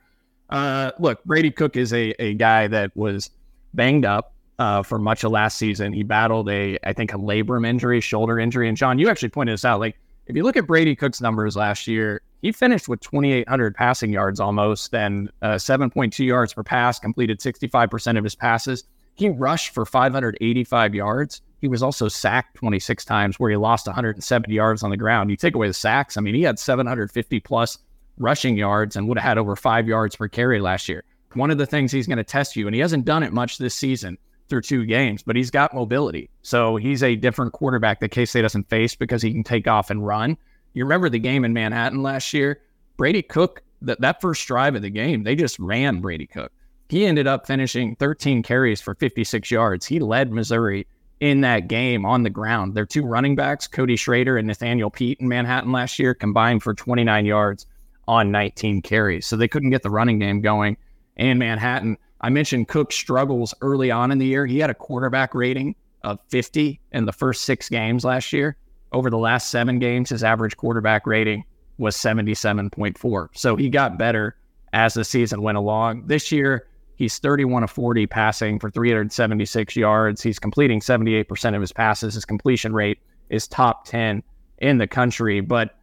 Uh, 0.52 0.92
look, 1.00 1.24
Brady 1.24 1.50
Cook 1.50 1.76
is 1.76 1.92
a, 1.94 2.14
a 2.22 2.36
guy 2.36 2.68
that 2.68 2.96
was 2.96 3.32
banged 3.74 4.06
up 4.06 4.35
uh, 4.60 4.84
for 4.84 5.00
much 5.00 5.24
of 5.24 5.32
last 5.32 5.58
season. 5.58 5.94
He 5.94 6.04
battled 6.04 6.50
a, 6.50 6.78
I 6.84 6.94
think, 6.94 7.14
a 7.14 7.18
labrum 7.18 7.68
injury, 7.68 8.02
shoulder 8.02 8.40
injury. 8.40 8.68
And 8.68 8.78
John, 8.78 9.00
you 9.00 9.10
actually 9.10 9.30
pointed 9.30 9.54
this 9.54 9.66
out. 9.66 9.80
Like, 9.80 10.00
if 10.28 10.36
you 10.36 10.44
look 10.44 10.58
at 10.58 10.66
Brady 10.66 10.96
Cook's 10.96 11.22
numbers 11.22 11.56
last 11.56 11.88
year, 11.88 12.22
he 12.42 12.52
finished 12.52 12.88
with 12.88 13.00
2,800 13.02 13.76
passing 13.76 14.12
yards 14.12 14.40
almost 14.40 14.94
and 14.94 15.30
uh, 15.42 15.56
7.2 15.56 16.26
yards 16.26 16.54
per 16.54 16.64
pass, 16.64 17.00
completed 17.00 17.40
65% 17.40 18.18
of 18.18 18.24
his 18.24 18.36
passes. 18.36 18.84
He 19.16 19.30
rushed 19.30 19.74
for 19.74 19.86
585 19.86 20.96
yards. 20.96 21.42
He 21.62 21.68
was 21.68 21.82
also 21.82 22.08
sacked 22.08 22.56
26 22.58 23.06
times, 23.06 23.40
where 23.40 23.50
he 23.50 23.56
lost 23.56 23.88
170 23.88 24.54
yards 24.54 24.84
on 24.84 24.90
the 24.90 24.98
ground. 24.98 25.30
You 25.30 25.38
take 25.38 25.56
away 25.56 25.68
the 25.68 25.74
sacks, 25.74 26.18
I 26.18 26.22
mean, 26.22 26.36
he 26.36 26.42
had 26.42 26.60
750 26.60 27.40
plus 27.40 27.78
rushing 28.18 28.58
yards 28.58 28.96
and 28.96 29.08
would 29.08 29.18
have 29.18 29.28
had 29.28 29.38
over 29.38 29.56
five 29.56 29.88
yards 29.88 30.16
per 30.16 30.28
carry 30.28 30.60
last 30.60 30.88
year. 30.90 31.04
One 31.34 31.52
of 31.52 31.58
the 31.58 31.66
things 31.66 31.92
he's 31.92 32.08
going 32.08 32.18
to 32.18 32.24
test 32.24 32.56
you, 32.56 32.68
and 32.68 32.76
he 32.76 32.82
hasn't 32.82 33.06
done 33.06 33.24
it 33.24 33.34
much 33.34 33.58
this 33.58 33.76
season 33.76 34.18
through 34.50 34.62
two 34.62 34.86
games, 34.86 35.24
but 35.24 35.36
he's 35.36 35.52
got 35.52 35.74
mobility. 35.74 36.30
So 36.42 36.76
he's 36.76 37.04
a 37.04 37.16
different 37.16 37.54
quarterback 37.54 38.00
that 38.00 38.10
K 38.10 38.26
State 38.26 38.44
doesn't 38.44 38.70
face 38.70 38.96
because 38.96 39.22
he 39.22 39.32
can 39.32 39.44
take 39.44 39.68
off 39.68 39.90
and 39.90 40.06
run. 40.06 40.38
You 40.74 40.84
remember 40.84 41.10
the 41.10 41.20
game 41.20 41.46
in 41.46 41.54
Manhattan 41.54 42.04
last 42.04 42.34
year? 42.34 42.62
Brady 42.98 43.22
Cook, 43.22 43.64
that, 43.82 44.02
that 44.02 44.22
first 44.22 44.46
drive 44.48 44.76
of 44.76 44.82
the 44.82 44.90
game, 44.90 45.24
they 45.24 45.36
just 45.36 45.58
ran 45.60 46.02
Brady 46.02 46.28
Cook. 46.28 46.52
He 46.90 47.06
ended 47.06 47.28
up 47.28 47.48
finishing 47.48 47.96
13 47.96 48.44
carries 48.44 48.82
for 48.82 48.94
56 48.96 49.50
yards. 49.50 49.86
He 49.86 50.00
led 50.00 50.32
Missouri 50.32 50.86
in 51.20 51.42
that 51.42 51.68
game 51.68 52.06
on 52.06 52.24
the 52.24 52.30
ground. 52.30 52.76
Their 52.76 52.86
two 52.86 53.04
running 53.04 53.36
backs, 53.36 53.68
Cody 53.68 53.96
Schrader 53.96 54.38
and 54.38 54.48
Nathaniel 54.48 54.92
Peat 54.92 55.20
in 55.20 55.28
Manhattan 55.28 55.72
last 55.72 55.98
year, 55.98 56.14
combined 56.14 56.62
for 56.62 56.74
29 56.74 57.26
yards 57.26 57.66
on 58.08 58.32
19 58.32 58.82
carries. 58.82 59.26
So 59.26 59.36
they 59.36 59.48
couldn't 59.48 59.72
get 59.72 59.82
the 59.82 59.90
running 59.90 60.20
game 60.20 60.42
going 60.42 60.78
in 61.16 61.38
Manhattan. 61.38 61.98
I 62.22 62.30
mentioned 62.30 62.68
Cook's 62.68 62.96
struggles 62.96 63.54
early 63.62 63.92
on 63.92 64.12
in 64.12 64.18
the 64.18 64.26
year. 64.26 64.46
He 64.46 64.60
had 64.60 64.70
a 64.70 64.74
quarterback 64.76 65.36
rating 65.36 65.76
of 66.04 66.20
50 66.30 66.80
in 66.92 67.06
the 67.06 67.12
first 67.12 67.44
six 67.44 67.70
games 67.70 68.06
last 68.06 68.32
year. 68.32 68.58
Over 68.92 69.10
the 69.10 69.18
last 69.18 69.50
seven 69.50 69.80
games, 69.80 70.10
his 70.10 70.24
average 70.24 70.56
quarterback 70.56 71.06
rating 71.06 71.44
was 71.78 71.98
77.4. 71.98 73.28
So 73.34 73.56
he 73.56 73.70
got 73.70 73.98
better 73.98 74.38
as 74.74 74.94
the 74.94 75.04
season 75.04 75.42
went 75.42 75.58
along. 75.58 76.08
This 76.08 76.32
year, 76.32 76.68
he's 76.96 77.20
31 77.20 77.64
of 77.64 77.72
40 77.72 78.08
passing 78.08 78.60
for 78.60 78.70
376 78.70 79.76
yards. 79.76 80.22
He's 80.22 80.40
completing 80.40 80.80
78% 80.80 81.56
of 81.56 81.62
his 81.62 81.74
passes. 81.74 82.14
His 82.14 82.26
completion 82.26 82.74
rate 82.74 83.00
is 83.30 83.48
top 83.48 83.86
10 83.86 84.24
in 84.60 84.78
the 84.78 84.88
country. 84.88 85.42
But 85.42 85.78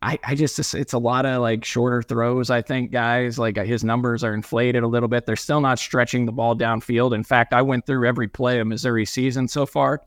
I, 0.00 0.18
I 0.24 0.34
just, 0.34 0.74
it's 0.74 0.92
a 0.92 0.98
lot 0.98 1.26
of 1.26 1.42
like 1.42 1.64
shorter 1.64 2.02
throws, 2.02 2.50
I 2.50 2.62
think, 2.62 2.92
guys. 2.92 3.38
Like 3.38 3.58
uh, 3.58 3.64
his 3.64 3.82
numbers 3.82 4.22
are 4.22 4.32
inflated 4.32 4.82
a 4.82 4.86
little 4.86 5.08
bit. 5.08 5.26
They're 5.26 5.36
still 5.36 5.60
not 5.60 5.78
stretching 5.78 6.24
the 6.24 6.32
ball 6.32 6.56
downfield. 6.56 7.14
In 7.14 7.24
fact, 7.24 7.52
I 7.52 7.62
went 7.62 7.84
through 7.84 8.06
every 8.06 8.28
play 8.28 8.60
of 8.60 8.66
Missouri 8.66 9.04
season 9.04 9.48
so 9.48 9.66
far. 9.66 10.02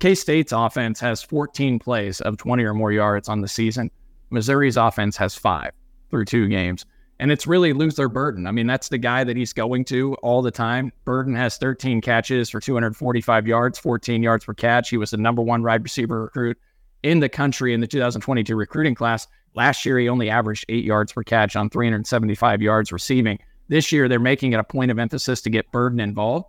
K 0.00 0.14
State's 0.14 0.52
offense 0.52 1.00
has 1.00 1.22
14 1.22 1.78
plays 1.78 2.20
of 2.20 2.36
20 2.36 2.64
or 2.64 2.74
more 2.74 2.92
yards 2.92 3.28
on 3.28 3.40
the 3.40 3.48
season. 3.48 3.90
Missouri's 4.30 4.76
offense 4.76 5.16
has 5.16 5.34
five 5.34 5.70
through 6.10 6.24
two 6.24 6.48
games. 6.48 6.84
And 7.18 7.30
it's 7.30 7.46
really 7.46 7.72
Luther 7.72 8.08
Burden. 8.08 8.46
I 8.46 8.50
mean, 8.50 8.66
that's 8.66 8.90
the 8.90 8.98
guy 8.98 9.24
that 9.24 9.36
he's 9.38 9.54
going 9.54 9.86
to 9.86 10.14
all 10.16 10.42
the 10.42 10.50
time. 10.50 10.92
Burden 11.06 11.34
has 11.34 11.56
13 11.56 12.02
catches 12.02 12.50
for 12.50 12.60
245 12.60 13.46
yards, 13.46 13.78
14 13.78 14.22
yards 14.22 14.44
per 14.44 14.52
catch. 14.52 14.90
He 14.90 14.98
was 14.98 15.12
the 15.12 15.16
number 15.16 15.40
one 15.40 15.62
wide 15.62 15.82
receiver 15.82 16.22
recruit 16.24 16.58
in 17.06 17.20
the 17.20 17.28
country 17.28 17.72
in 17.72 17.80
the 17.80 17.86
2022 17.86 18.56
recruiting 18.56 18.96
class. 18.96 19.28
Last 19.54 19.86
year, 19.86 19.96
he 19.96 20.08
only 20.08 20.28
averaged 20.28 20.64
eight 20.68 20.84
yards 20.84 21.12
per 21.12 21.22
catch 21.22 21.54
on 21.54 21.70
375 21.70 22.60
yards 22.60 22.90
receiving. 22.90 23.38
This 23.68 23.92
year, 23.92 24.08
they're 24.08 24.18
making 24.18 24.52
it 24.52 24.58
a 24.58 24.64
point 24.64 24.90
of 24.90 24.98
emphasis 24.98 25.40
to 25.42 25.50
get 25.50 25.70
Burden 25.70 26.00
involved. 26.00 26.46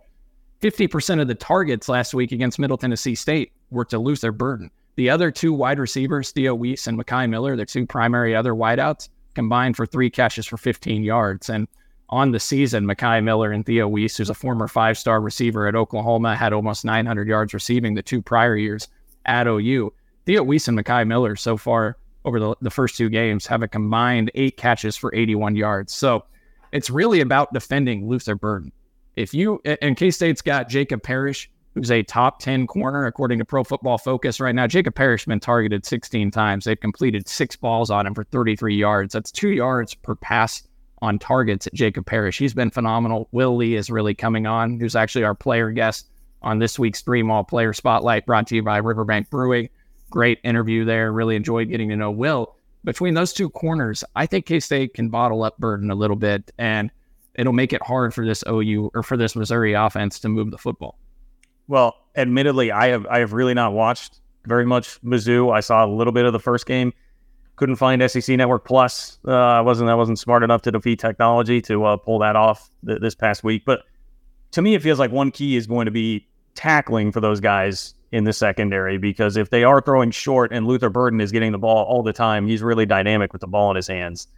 50% 0.60 1.20
of 1.20 1.28
the 1.28 1.36
targets 1.36 1.88
last 1.88 2.12
week 2.12 2.32
against 2.32 2.58
Middle 2.58 2.76
Tennessee 2.76 3.14
State 3.14 3.52
were 3.70 3.84
to 3.84 4.00
Luther 4.00 4.32
Burden. 4.32 4.68
The 4.96 5.08
other 5.08 5.30
two 5.30 5.52
wide 5.52 5.78
receivers, 5.78 6.32
Theo 6.32 6.56
Wease 6.56 6.88
and 6.88 6.98
Mekhi 6.98 7.30
Miller, 7.30 7.54
the 7.54 7.64
two 7.64 7.86
primary 7.86 8.34
other 8.34 8.52
wideouts, 8.52 9.08
combined 9.34 9.76
for 9.76 9.86
three 9.86 10.10
catches 10.10 10.44
for 10.44 10.56
15 10.56 11.04
yards. 11.04 11.48
And 11.48 11.68
on 12.08 12.32
the 12.32 12.40
season, 12.40 12.84
Mekhi 12.84 13.22
Miller 13.22 13.52
and 13.52 13.64
Theo 13.64 13.86
Wease, 13.86 14.16
who's 14.16 14.28
a 14.30 14.34
former 14.34 14.66
five 14.66 14.98
star 14.98 15.20
receiver 15.20 15.68
at 15.68 15.76
Oklahoma, 15.76 16.34
had 16.34 16.52
almost 16.52 16.84
900 16.84 17.28
yards 17.28 17.54
receiving 17.54 17.94
the 17.94 18.02
two 18.02 18.20
prior 18.20 18.56
years 18.56 18.88
at 19.24 19.46
OU. 19.46 19.92
Theo 20.28 20.42
Wease 20.42 20.68
and 20.68 20.78
Mekhi 20.78 21.06
Miller 21.06 21.36
so 21.36 21.56
far 21.56 21.96
over 22.26 22.38
the, 22.38 22.54
the 22.60 22.68
first 22.68 22.98
two 22.98 23.08
games 23.08 23.46
have 23.46 23.62
a 23.62 23.68
combined 23.68 24.30
eight 24.34 24.58
catches 24.58 24.94
for 24.94 25.14
81 25.14 25.56
yards. 25.56 25.94
So 25.94 26.26
it's 26.70 26.90
really 26.90 27.22
about 27.22 27.54
defending 27.54 28.06
Luther 28.06 28.34
Burden 28.34 28.70
if 29.16 29.32
you 29.32 29.58
and 29.64 29.96
K 29.96 30.10
State's 30.10 30.42
got 30.42 30.68
Jacob 30.68 31.02
Parrish, 31.02 31.50
who's 31.74 31.90
a 31.90 32.02
top 32.02 32.40
10 32.40 32.66
corner 32.66 33.06
according 33.06 33.38
to 33.38 33.46
Pro 33.46 33.64
Football 33.64 33.96
Focus 33.96 34.38
right 34.38 34.54
now. 34.54 34.66
Jacob 34.66 34.94
Parrish 34.94 35.22
has 35.22 35.28
been 35.28 35.40
targeted 35.40 35.86
16 35.86 36.30
times. 36.30 36.66
They've 36.66 36.78
completed 36.78 37.26
six 37.26 37.56
balls 37.56 37.90
on 37.90 38.06
him 38.06 38.14
for 38.14 38.24
33 38.24 38.76
yards. 38.76 39.14
That's 39.14 39.32
two 39.32 39.48
yards 39.48 39.94
per 39.94 40.14
pass 40.14 40.62
on 41.00 41.18
targets 41.18 41.66
at 41.66 41.72
Jacob 41.72 42.04
Parrish. 42.04 42.36
He's 42.36 42.52
been 42.52 42.70
phenomenal. 42.70 43.30
Will 43.32 43.56
Lee 43.56 43.76
is 43.76 43.88
really 43.88 44.14
coming 44.14 44.46
on, 44.46 44.78
who's 44.78 44.94
actually 44.94 45.24
our 45.24 45.34
player 45.34 45.70
guest 45.70 46.10
on 46.42 46.58
this 46.58 46.78
week's 46.78 47.00
Dream 47.00 47.30
All 47.30 47.44
Player 47.44 47.72
Spotlight 47.72 48.26
brought 48.26 48.46
to 48.48 48.56
you 48.56 48.62
by 48.62 48.76
Riverbank 48.76 49.30
Brewing. 49.30 49.70
Great 50.10 50.38
interview 50.44 50.84
there. 50.84 51.12
Really 51.12 51.36
enjoyed 51.36 51.68
getting 51.68 51.88
to 51.90 51.96
know 51.96 52.10
Will. 52.10 52.54
Between 52.84 53.14
those 53.14 53.32
two 53.32 53.50
corners, 53.50 54.04
I 54.16 54.26
think 54.26 54.46
K 54.46 54.60
State 54.60 54.94
can 54.94 55.08
bottle 55.08 55.42
up 55.42 55.58
Burden 55.58 55.90
a 55.90 55.94
little 55.94 56.16
bit. 56.16 56.50
And 56.58 56.90
it'll 57.34 57.52
make 57.52 57.72
it 57.72 57.82
hard 57.82 58.12
for 58.12 58.26
this 58.26 58.44
OU 58.48 58.90
or 58.94 59.02
for 59.02 59.16
this 59.16 59.36
Missouri 59.36 59.72
offense 59.72 60.18
to 60.20 60.28
move 60.28 60.50
the 60.50 60.58
football. 60.58 60.98
Well, 61.68 61.94
admittedly, 62.16 62.72
I 62.72 62.88
have 62.88 63.06
I 63.06 63.18
have 63.18 63.32
really 63.32 63.54
not 63.54 63.72
watched 63.72 64.20
very 64.46 64.66
much 64.66 65.00
Mizzou. 65.02 65.54
I 65.54 65.60
saw 65.60 65.84
a 65.84 65.88
little 65.88 66.12
bit 66.12 66.24
of 66.24 66.32
the 66.32 66.40
first 66.40 66.66
game. 66.66 66.92
Couldn't 67.56 67.76
find 67.76 68.08
SEC 68.10 68.36
Network 68.36 68.64
Plus. 68.64 69.18
Uh, 69.26 69.32
I 69.32 69.60
wasn't 69.60 69.90
I 69.90 69.94
wasn't 69.94 70.18
smart 70.18 70.42
enough 70.42 70.62
to 70.62 70.72
defeat 70.72 70.98
technology 70.98 71.60
to 71.62 71.84
uh, 71.84 71.96
pull 71.96 72.18
that 72.20 72.36
off 72.36 72.70
th- 72.86 73.00
this 73.00 73.14
past 73.14 73.44
week. 73.44 73.64
But 73.64 73.82
to 74.52 74.62
me, 74.62 74.74
it 74.74 74.82
feels 74.82 74.98
like 74.98 75.12
one 75.12 75.30
key 75.30 75.56
is 75.56 75.66
going 75.66 75.84
to 75.84 75.90
be 75.90 76.26
tackling 76.54 77.12
for 77.12 77.20
those 77.20 77.40
guys 77.40 77.94
in 78.10 78.24
the 78.24 78.32
secondary 78.32 78.98
because 78.98 79.36
if 79.36 79.50
they 79.50 79.64
are 79.64 79.80
throwing 79.80 80.10
short 80.10 80.52
and 80.52 80.66
Luther 80.66 80.88
Burden 80.88 81.20
is 81.20 81.30
getting 81.30 81.52
the 81.52 81.58
ball 81.58 81.84
all 81.84 82.02
the 82.02 82.12
time, 82.12 82.46
he's 82.46 82.62
really 82.62 82.86
dynamic 82.86 83.32
with 83.32 83.40
the 83.40 83.46
ball 83.46 83.70
in 83.70 83.76
his 83.76 83.86
hands. 83.86 84.28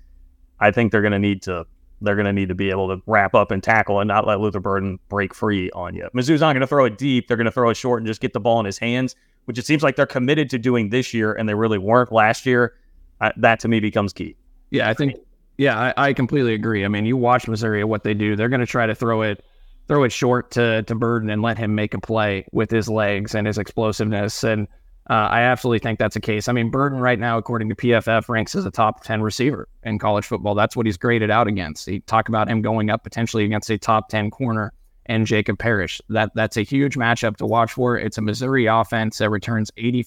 I 0.58 0.70
think 0.70 0.92
they're 0.92 1.02
going 1.02 1.12
to 1.12 1.18
need 1.18 1.42
to 1.42 1.66
they're 2.02 2.14
going 2.14 2.26
to 2.26 2.32
need 2.32 2.48
to 2.48 2.54
be 2.54 2.70
able 2.70 2.88
to 2.88 3.02
wrap 3.06 3.34
up 3.34 3.50
and 3.50 3.62
tackle 3.62 4.00
and 4.00 4.08
not 4.08 4.26
let 4.26 4.40
Luther 4.40 4.60
Burden 4.60 4.98
break 5.08 5.34
free 5.34 5.70
on 5.72 5.94
you. 5.94 6.08
Mizzou's 6.14 6.40
not 6.40 6.52
going 6.52 6.62
to 6.62 6.66
throw 6.66 6.86
it 6.86 6.96
deep. 6.96 7.28
They're 7.28 7.36
going 7.36 7.44
to 7.44 7.50
throw 7.50 7.68
it 7.68 7.76
short 7.76 8.00
and 8.00 8.06
just 8.06 8.20
get 8.20 8.32
the 8.32 8.40
ball 8.40 8.58
in 8.58 8.66
his 8.66 8.78
hands, 8.78 9.14
which 9.44 9.58
it 9.58 9.66
seems 9.66 9.82
like 9.82 9.96
they're 9.96 10.06
committed 10.06 10.48
to 10.50 10.58
doing 10.58 10.88
this 10.88 11.12
year, 11.12 11.34
and 11.34 11.48
they 11.48 11.54
really 11.54 11.78
weren't 11.78 12.10
last 12.10 12.46
year. 12.46 12.74
Uh, 13.20 13.32
that 13.36 13.60
to 13.60 13.68
me 13.68 13.80
becomes 13.80 14.12
key. 14.12 14.34
Yeah, 14.70 14.88
I 14.88 14.94
think. 14.94 15.16
Yeah, 15.58 15.78
I, 15.78 16.08
I 16.08 16.12
completely 16.14 16.54
agree. 16.54 16.86
I 16.86 16.88
mean, 16.88 17.04
you 17.04 17.18
watch 17.18 17.46
Missouri 17.46 17.84
what 17.84 18.02
they 18.02 18.14
do. 18.14 18.34
They're 18.34 18.48
going 18.48 18.60
to 18.60 18.66
try 18.66 18.86
to 18.86 18.94
throw 18.94 19.20
it, 19.20 19.44
throw 19.90 20.04
it 20.04 20.12
short 20.12 20.52
to 20.52 20.84
to 20.84 20.94
Burden 20.94 21.28
and 21.30 21.42
let 21.42 21.58
him 21.58 21.74
make 21.74 21.94
a 21.94 22.00
play 22.00 22.46
with 22.52 22.70
his 22.70 22.88
legs 22.88 23.34
and 23.34 23.44
his 23.44 23.58
explosiveness 23.58 24.44
and 24.44 24.68
uh, 25.08 25.28
I 25.28 25.40
absolutely 25.40 25.80
think 25.80 25.98
that's 25.98 26.14
a 26.14 26.20
case. 26.20 26.46
I 26.46 26.52
mean, 26.52 26.70
Burden 26.70 27.00
right 27.00 27.18
now, 27.18 27.36
according 27.36 27.68
to 27.70 27.74
PFF, 27.74 28.28
ranks 28.28 28.54
as 28.54 28.64
a 28.64 28.70
top 28.70 29.02
10 29.02 29.22
receiver 29.22 29.68
in 29.82 29.98
college 29.98 30.24
football. 30.24 30.54
That's 30.54 30.76
what 30.76 30.86
he's 30.86 30.96
graded 30.96 31.32
out 31.32 31.48
against. 31.48 31.88
He 31.88 31.98
talk 31.98 32.28
about 32.28 32.48
him 32.48 32.62
going 32.62 32.90
up 32.90 33.02
potentially 33.02 33.44
against 33.44 33.68
a 33.70 33.78
top 33.78 34.08
10 34.08 34.30
corner 34.30 34.72
and 35.06 35.26
Jacob 35.26 35.58
Parrish. 35.58 36.00
That 36.10 36.30
that's 36.36 36.56
a 36.56 36.62
huge 36.62 36.96
matchup 36.96 37.38
to 37.38 37.46
watch 37.46 37.72
for. 37.72 37.98
It's 37.98 38.18
a 38.18 38.22
Missouri 38.22 38.66
offense 38.66 39.18
that 39.18 39.30
returns 39.30 39.72
80 39.76 40.04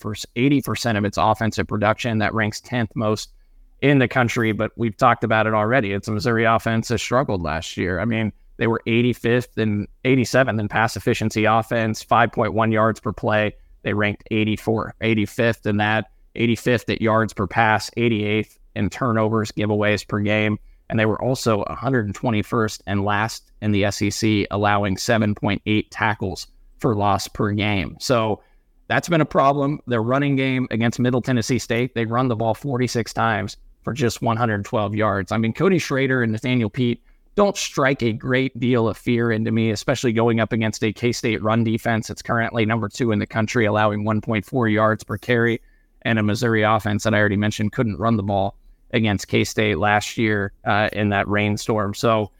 percent 0.61 0.97
of 0.97 1.03
its 1.03 1.17
offensive 1.17 1.67
production. 1.67 2.19
That 2.19 2.33
ranks 2.33 2.61
10th 2.61 2.91
most 2.95 3.33
in 3.81 3.99
the 3.99 4.07
country. 4.07 4.53
But 4.53 4.71
we've 4.77 4.95
talked 4.95 5.25
about 5.25 5.47
it 5.47 5.53
already. 5.53 5.91
It's 5.91 6.07
a 6.07 6.11
Missouri 6.11 6.45
offense 6.45 6.87
that 6.87 6.99
struggled 6.99 7.41
last 7.41 7.75
year. 7.75 7.99
I 7.99 8.05
mean, 8.05 8.31
They 8.57 8.67
were 8.67 8.81
85th 8.85 9.57
and 9.57 9.87
87th 10.05 10.59
in 10.59 10.67
pass 10.67 10.95
efficiency 10.95 11.45
offense, 11.45 12.03
5.1 12.03 12.71
yards 12.71 12.99
per 12.99 13.11
play. 13.11 13.53
They 13.83 13.93
ranked 13.93 14.23
84, 14.31 14.95
85th 15.01 15.65
in 15.65 15.77
that, 15.77 16.11
85th 16.35 16.93
at 16.93 17.01
yards 17.01 17.33
per 17.33 17.47
pass, 17.47 17.89
88th 17.97 18.57
in 18.75 18.89
turnovers, 18.89 19.51
giveaways 19.51 20.07
per 20.07 20.19
game. 20.19 20.57
And 20.89 20.99
they 20.99 21.05
were 21.05 21.21
also 21.21 21.63
121st 21.65 22.81
and 22.85 23.03
last 23.03 23.51
in 23.61 23.71
the 23.71 23.89
SEC, 23.89 24.47
allowing 24.51 24.95
7.8 24.95 25.87
tackles 25.89 26.47
for 26.79 26.95
loss 26.95 27.27
per 27.27 27.51
game. 27.51 27.97
So 27.99 28.41
that's 28.87 29.09
been 29.09 29.21
a 29.21 29.25
problem. 29.25 29.79
Their 29.87 30.03
running 30.03 30.35
game 30.35 30.67
against 30.69 30.99
Middle 30.99 31.21
Tennessee 31.21 31.59
State, 31.59 31.95
they 31.95 32.05
run 32.05 32.27
the 32.27 32.35
ball 32.35 32.53
46 32.53 33.13
times 33.13 33.57
for 33.83 33.93
just 33.93 34.21
112 34.21 34.95
yards. 34.95 35.31
I 35.31 35.37
mean, 35.37 35.53
Cody 35.53 35.79
Schrader 35.79 36.21
and 36.21 36.31
Nathaniel 36.31 36.69
Peat 36.69 37.01
don't 37.35 37.57
strike 37.57 38.03
a 38.03 38.13
great 38.13 38.59
deal 38.59 38.87
of 38.87 38.97
fear 38.97 39.31
into 39.31 39.51
me, 39.51 39.71
especially 39.71 40.13
going 40.13 40.39
up 40.39 40.51
against 40.51 40.83
a 40.83 40.93
K 40.93 41.11
State 41.11 41.41
run 41.41 41.63
defense. 41.63 42.09
It's 42.09 42.21
currently 42.21 42.65
number 42.65 42.89
two 42.89 43.11
in 43.11 43.19
the 43.19 43.25
country, 43.25 43.65
allowing 43.65 44.03
1.4 44.03 44.71
yards 44.71 45.03
per 45.03 45.17
carry, 45.17 45.61
and 46.03 46.19
a 46.19 46.23
Missouri 46.23 46.61
offense 46.63 47.03
that 47.03 47.13
I 47.13 47.19
already 47.19 47.37
mentioned 47.37 47.71
couldn't 47.71 47.97
run 47.97 48.17
the 48.17 48.23
ball 48.23 48.55
against 48.91 49.27
K 49.27 49.43
State 49.43 49.79
last 49.79 50.17
year 50.17 50.53
uh, 50.65 50.89
in 50.93 51.09
that 51.09 51.27
rainstorm. 51.27 51.93
So 51.95 52.31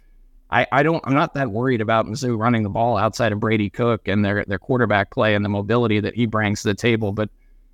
I, 0.52 0.68
I 0.72 0.84
don't 0.84 1.04
I'm 1.06 1.16
not 1.16 1.34
that 1.34 1.50
worried 1.50 1.82
about 1.82 2.06
Mizzou 2.06 2.38
running 2.38 2.62
the 2.62 2.70
ball 2.70 2.98
outside 2.98 3.32
of 3.32 3.40
Brady 3.40 3.72
Cook 3.72 4.08
and 4.08 4.24
their 4.24 4.46
their 4.46 4.60
quarterback 4.60 5.10
play 5.10 5.34
and 5.34 5.44
the 5.44 5.50
mobility 5.50 6.00
that 6.00 6.14
he 6.14 6.28
brings 6.28 6.62
to 6.62 6.68
the 6.68 6.76
table. 6.76 7.12
But 7.12 7.30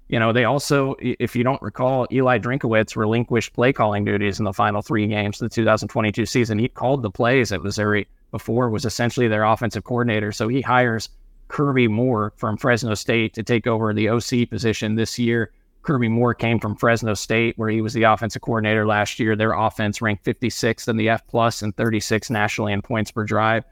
you 0.10 0.18
know, 0.18 0.34
they 0.34 0.43
also, 0.43 0.95
if 0.99 1.36
you 1.36 1.43
don't 1.43 1.62
recall, 1.62 2.07
Eli 2.12 2.39
Drinkwitz 2.39 2.95
relinquished 2.95 3.53
play 3.53 3.72
calling 3.72 4.03
duties 4.03 4.39
in 4.39 4.45
the 4.45 4.53
final 4.53 4.82
three 4.82 5.05
games 5.05 5.39
of 5.39 5.49
the 5.49 5.55
2022 5.55 6.26
season. 6.26 6.57
He 6.57 6.68
called 6.68 7.03
the 7.03 7.12
plays 7.12 7.51
at 7.51 7.62
Missouri 7.62 8.07
before, 8.32 8.72
was 8.72 8.86
essentially 8.86 9.28
their 9.28 9.43
offensive 9.43 9.84
coordinator. 9.84 10.32
So 10.32 10.47
he 10.47 10.62
hires 10.62 11.10
Kirby 11.47 11.88
Moore 11.88 12.34
from 12.38 12.57
Fresno 12.57 12.95
State 12.95 13.36
to 13.36 13.43
take 13.43 13.68
over 13.68 13.93
the 13.93 14.10
OC 14.10 14.49
position 14.49 14.95
this 14.95 15.20
year. 15.20 15.51
Kirby 15.84 16.10
Moore 16.10 16.34
came 16.34 16.60
from 16.60 16.76
Fresno 16.76 17.14
State, 17.14 17.55
where 17.60 17.70
he 17.70 17.82
was 17.82 17.93
the 17.93 18.03
offensive 18.03 18.41
coordinator 18.41 18.88
last 18.88 19.20
year. 19.20 19.36
Their 19.36 19.53
offense 19.53 20.01
ranked 20.01 20.26
56th 20.26 20.88
in 20.88 20.97
the 20.97 21.10
F 21.10 21.26
plus 21.28 21.62
and 21.62 21.76
36 21.78 22.32
nationally 22.32 22.74
in 22.74 22.82
points 22.82 23.12
per 23.12 23.24
drive. 23.24 23.64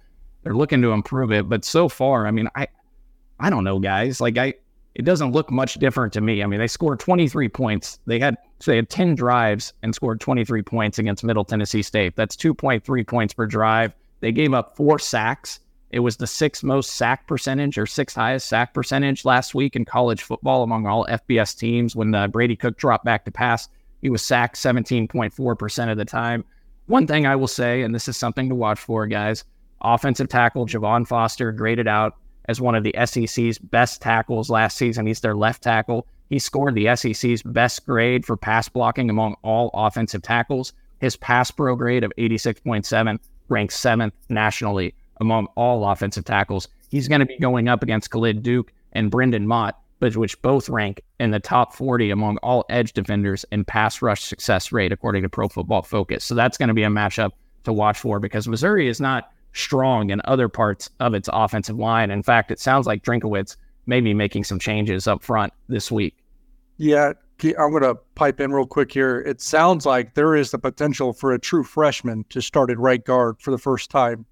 They're 0.44 0.56
looking 0.56 0.84
to 0.84 0.92
improve 0.92 1.32
it, 1.32 1.50
but 1.50 1.66
so 1.66 1.90
far, 1.90 2.28
I 2.28 2.32
mean, 2.32 2.48
I, 2.56 2.68
I 3.40 3.50
don't 3.50 3.64
know, 3.64 3.80
guys. 3.80 4.22
Like 4.22 4.38
I, 4.38 4.54
it 4.98 5.06
doesn't 5.06 5.32
look 5.32 5.52
much 5.52 5.76
different 5.76 6.12
to 6.14 6.22
me. 6.22 6.42
I 6.42 6.48
mean, 6.48 6.60
they 6.60 6.68
scored 6.68 7.00
23 7.00 7.48
points. 7.50 8.00
They 8.08 8.20
had 8.20 8.36
so 8.60 8.72
they 8.72 8.78
had 8.78 8.90
10 8.90 9.14
drives 9.14 9.74
and 9.84 9.94
scored 9.94 10.20
23 10.20 10.64
points 10.64 10.98
against 10.98 11.24
Middle 11.24 11.46
Tennessee 11.46 11.84
State. 11.84 12.16
That's 12.16 12.36
2.3 12.36 13.06
points 13.06 13.34
per 13.36 13.46
drive. 13.46 13.94
They 14.22 14.32
gave 14.32 14.56
up 14.56 14.76
four 14.76 14.98
sacks. 14.98 15.60
It 15.92 16.00
was 16.00 16.18
the 16.18 16.26
sixth 16.26 16.64
most 16.64 16.94
sack 16.94 17.28
percentage 17.28 17.78
or 17.78 17.86
sixth 17.86 18.16
highest 18.16 18.50
sack 18.50 18.74
percentage 18.74 19.24
last 19.24 19.54
week 19.54 19.76
in 19.76 19.86
college 19.86 20.24
football 20.24 20.64
among 20.64 20.88
all 20.88 21.06
FBS 21.06 21.56
teams. 21.56 21.96
When 21.96 22.16
uh, 22.16 22.28
Brady 22.28 22.56
Cook 22.56 22.76
dropped 22.78 23.06
back 23.06 23.24
to 23.26 23.32
pass, 23.32 23.70
he 24.02 24.10
was 24.10 24.24
sacked 24.24 24.56
17.4% 24.56 25.92
of 25.92 25.98
the 25.98 26.06
time. 26.06 26.44
One 26.88 27.06
thing 27.06 27.28
I 27.28 27.36
will 27.36 27.48
say, 27.48 27.84
and 27.84 27.94
this 27.94 28.08
is 28.08 28.18
something 28.18 28.50
to 28.50 28.56
watch 28.56 28.80
for, 28.80 29.06
guys 29.06 29.46
offensive 29.82 30.28
tackle 30.28 30.66
Javon 30.66 31.08
Foster 31.08 31.52
graded 31.52 31.88
out 31.88 32.16
as 32.48 32.62
one 32.62 32.76
of 32.76 32.84
the 32.84 32.96
SEC's 33.06 33.58
best 33.58 34.02
tackles 34.02 34.50
last 34.50 34.78
season. 34.78 35.06
He's 35.06 35.20
their 35.20 35.36
left 35.36 35.64
tackle. 35.64 36.08
He 36.30 36.40
scored 36.40 36.76
the 36.76 36.96
SEC's 36.96 37.42
best 37.44 37.86
grade 37.86 38.26
for 38.26 38.38
pass 38.38 38.68
blocking 38.70 39.10
among 39.10 39.36
all 39.44 39.70
offensive 39.74 40.22
tackles. 40.22 40.74
His 41.00 41.16
pass 41.16 41.52
pro 41.52 41.76
grade 41.76 42.04
of 42.04 42.12
86.7 42.18 43.20
ranks 43.50 43.80
seventh 43.80 44.14
nationally 44.30 44.94
among 45.22 45.48
all 45.56 45.90
offensive 45.90 46.26
tackles. 46.26 46.68
He's 46.90 47.08
going 47.08 47.20
to 47.20 47.26
be 47.26 47.38
going 47.38 47.68
up 47.68 47.84
against 47.84 48.12
Khalid 48.12 48.44
Duke 48.44 48.72
and 48.94 49.12
Brendan 49.12 49.48
Mott, 49.48 49.80
but 50.00 50.16
which 50.16 50.42
both 50.42 50.70
rank 50.70 51.02
in 51.20 51.32
the 51.32 51.40
top 51.40 51.74
40 51.74 52.12
among 52.12 52.38
all 52.38 52.66
edge 52.70 52.94
defenders 52.94 53.46
in 53.52 53.66
pass 53.66 54.02
rush 54.02 54.24
success 54.24 54.72
rate, 54.72 54.92
according 54.92 55.24
to 55.24 55.30
Pro 55.30 55.48
Football 55.48 55.84
Focus. 55.84 56.24
So 56.24 56.36
that's 56.36 56.58
going 56.58 56.70
to 56.70 56.74
be 56.74 56.84
a 56.84 56.90
matchup 56.90 57.32
to 57.64 57.74
watch 57.74 58.00
for 58.00 58.20
because 58.20 58.48
Missouri 58.48 58.88
is 58.88 59.02
not 59.02 59.32
strong 59.54 60.10
in 60.10 60.22
other 60.26 60.50
parts 60.50 60.90
of 61.00 61.14
its 61.14 61.30
offensive 61.32 61.78
line. 61.78 62.12
In 62.12 62.24
fact, 62.24 62.52
it 62.52 62.60
sounds 62.60 62.86
like 62.86 63.04
Drinkwitz 63.04 63.56
may 63.86 64.02
be 64.02 64.14
making 64.14 64.44
some 64.44 64.60
changes 64.60 65.08
up 65.08 65.24
front 65.24 65.54
this 65.68 65.92
week. 65.92 66.16
Yeah, 66.78 67.14
I'm 67.44 67.72
going 67.72 67.84
to 67.84 67.96
pipe 68.16 68.40
in 68.40 68.52
real 68.52 68.66
quick 68.66 68.92
here. 68.92 69.20
It 69.20 69.42
sounds 69.42 69.86
like 69.86 70.14
there 70.14 70.36
is 70.36 70.52
the 70.52 70.60
potential 70.60 71.14
for 71.14 71.34
a 71.34 71.40
true 71.40 71.64
freshman 71.64 72.26
to 72.30 72.42
start 72.42 72.70
at 72.70 72.78
right 72.78 73.04
guard 73.04 73.38
for 73.40 73.52
the 73.52 73.58
first 73.58 73.90
time 73.90 74.26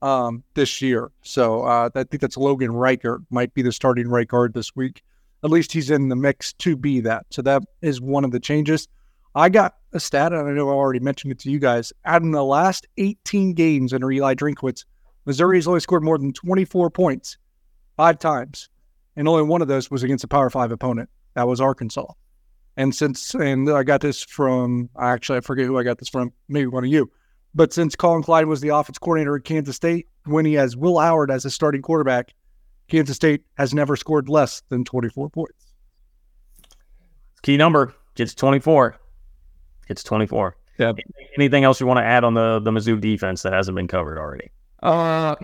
um, 0.00 0.42
this 0.54 0.82
year. 0.82 1.10
So 1.22 1.62
uh, 1.62 1.90
I 1.94 2.04
think 2.04 2.20
that's 2.20 2.36
Logan 2.36 2.72
Reichert 2.72 3.22
might 3.30 3.54
be 3.54 3.62
the 3.62 3.72
starting 3.72 4.08
right 4.08 4.26
guard 4.26 4.54
this 4.54 4.74
week. 4.74 5.02
At 5.44 5.50
least 5.50 5.72
he's 5.72 5.90
in 5.90 6.08
the 6.08 6.16
mix 6.16 6.52
to 6.54 6.76
be 6.76 7.00
that. 7.00 7.26
So 7.30 7.42
that 7.42 7.62
is 7.80 8.00
one 8.00 8.24
of 8.24 8.30
the 8.30 8.40
changes. 8.40 8.88
I 9.34 9.48
got 9.48 9.76
a 9.92 10.00
stat, 10.00 10.32
and 10.32 10.48
I 10.48 10.52
know 10.52 10.68
I 10.68 10.72
already 10.72 11.00
mentioned 11.00 11.32
it 11.32 11.38
to 11.40 11.50
you 11.50 11.58
guys. 11.58 11.92
Out 12.04 12.22
in 12.22 12.32
the 12.32 12.44
last 12.44 12.86
18 12.98 13.54
games 13.54 13.92
under 13.92 14.10
Eli 14.10 14.34
Drinkwitz, 14.34 14.84
Missouri 15.24 15.58
has 15.58 15.66
only 15.66 15.80
scored 15.80 16.02
more 16.02 16.18
than 16.18 16.32
24 16.32 16.90
points 16.90 17.38
five 17.96 18.18
times, 18.18 18.68
and 19.16 19.28
only 19.28 19.44
one 19.44 19.62
of 19.62 19.68
those 19.68 19.90
was 19.90 20.02
against 20.02 20.24
a 20.24 20.28
Power 20.28 20.50
Five 20.50 20.72
opponent. 20.72 21.08
That 21.34 21.48
was 21.48 21.60
Arkansas. 21.60 22.06
And 22.76 22.94
since, 22.94 23.34
and 23.34 23.70
I 23.70 23.82
got 23.82 24.00
this 24.00 24.22
from, 24.22 24.88
actually, 24.98 25.38
I 25.38 25.40
forget 25.40 25.66
who 25.66 25.78
I 25.78 25.82
got 25.82 25.98
this 25.98 26.08
from, 26.08 26.32
maybe 26.48 26.66
one 26.66 26.84
of 26.84 26.90
you. 26.90 27.10
But 27.54 27.72
since 27.72 27.94
Collin 27.94 28.22
Klein 28.22 28.48
was 28.48 28.62
the 28.62 28.70
offense 28.70 28.98
coordinator 28.98 29.36
at 29.36 29.44
Kansas 29.44 29.76
State, 29.76 30.08
when 30.24 30.46
he 30.46 30.54
has 30.54 30.76
Will 30.76 30.98
Howard 30.98 31.30
as 31.30 31.44
a 31.44 31.50
starting 31.50 31.82
quarterback, 31.82 32.32
Kansas 32.88 33.16
State 33.16 33.42
has 33.58 33.74
never 33.74 33.96
scored 33.96 34.28
less 34.28 34.62
than 34.68 34.84
24 34.84 35.28
points. 35.30 35.74
Key 37.42 37.56
number 37.56 37.94
gets 38.14 38.34
24. 38.34 38.96
It's 39.88 40.02
24. 40.02 40.56
Yeah. 40.78 40.92
Anything 41.36 41.64
else 41.64 41.80
you 41.80 41.86
want 41.86 41.98
to 41.98 42.04
add 42.04 42.24
on 42.24 42.34
the 42.34 42.60
the 42.60 42.70
Mizzou 42.70 43.00
defense 43.00 43.42
that 43.42 43.52
hasn't 43.52 43.76
been 43.76 43.88
covered 43.88 44.18
already? 44.18 44.50
Uh, 44.82 45.36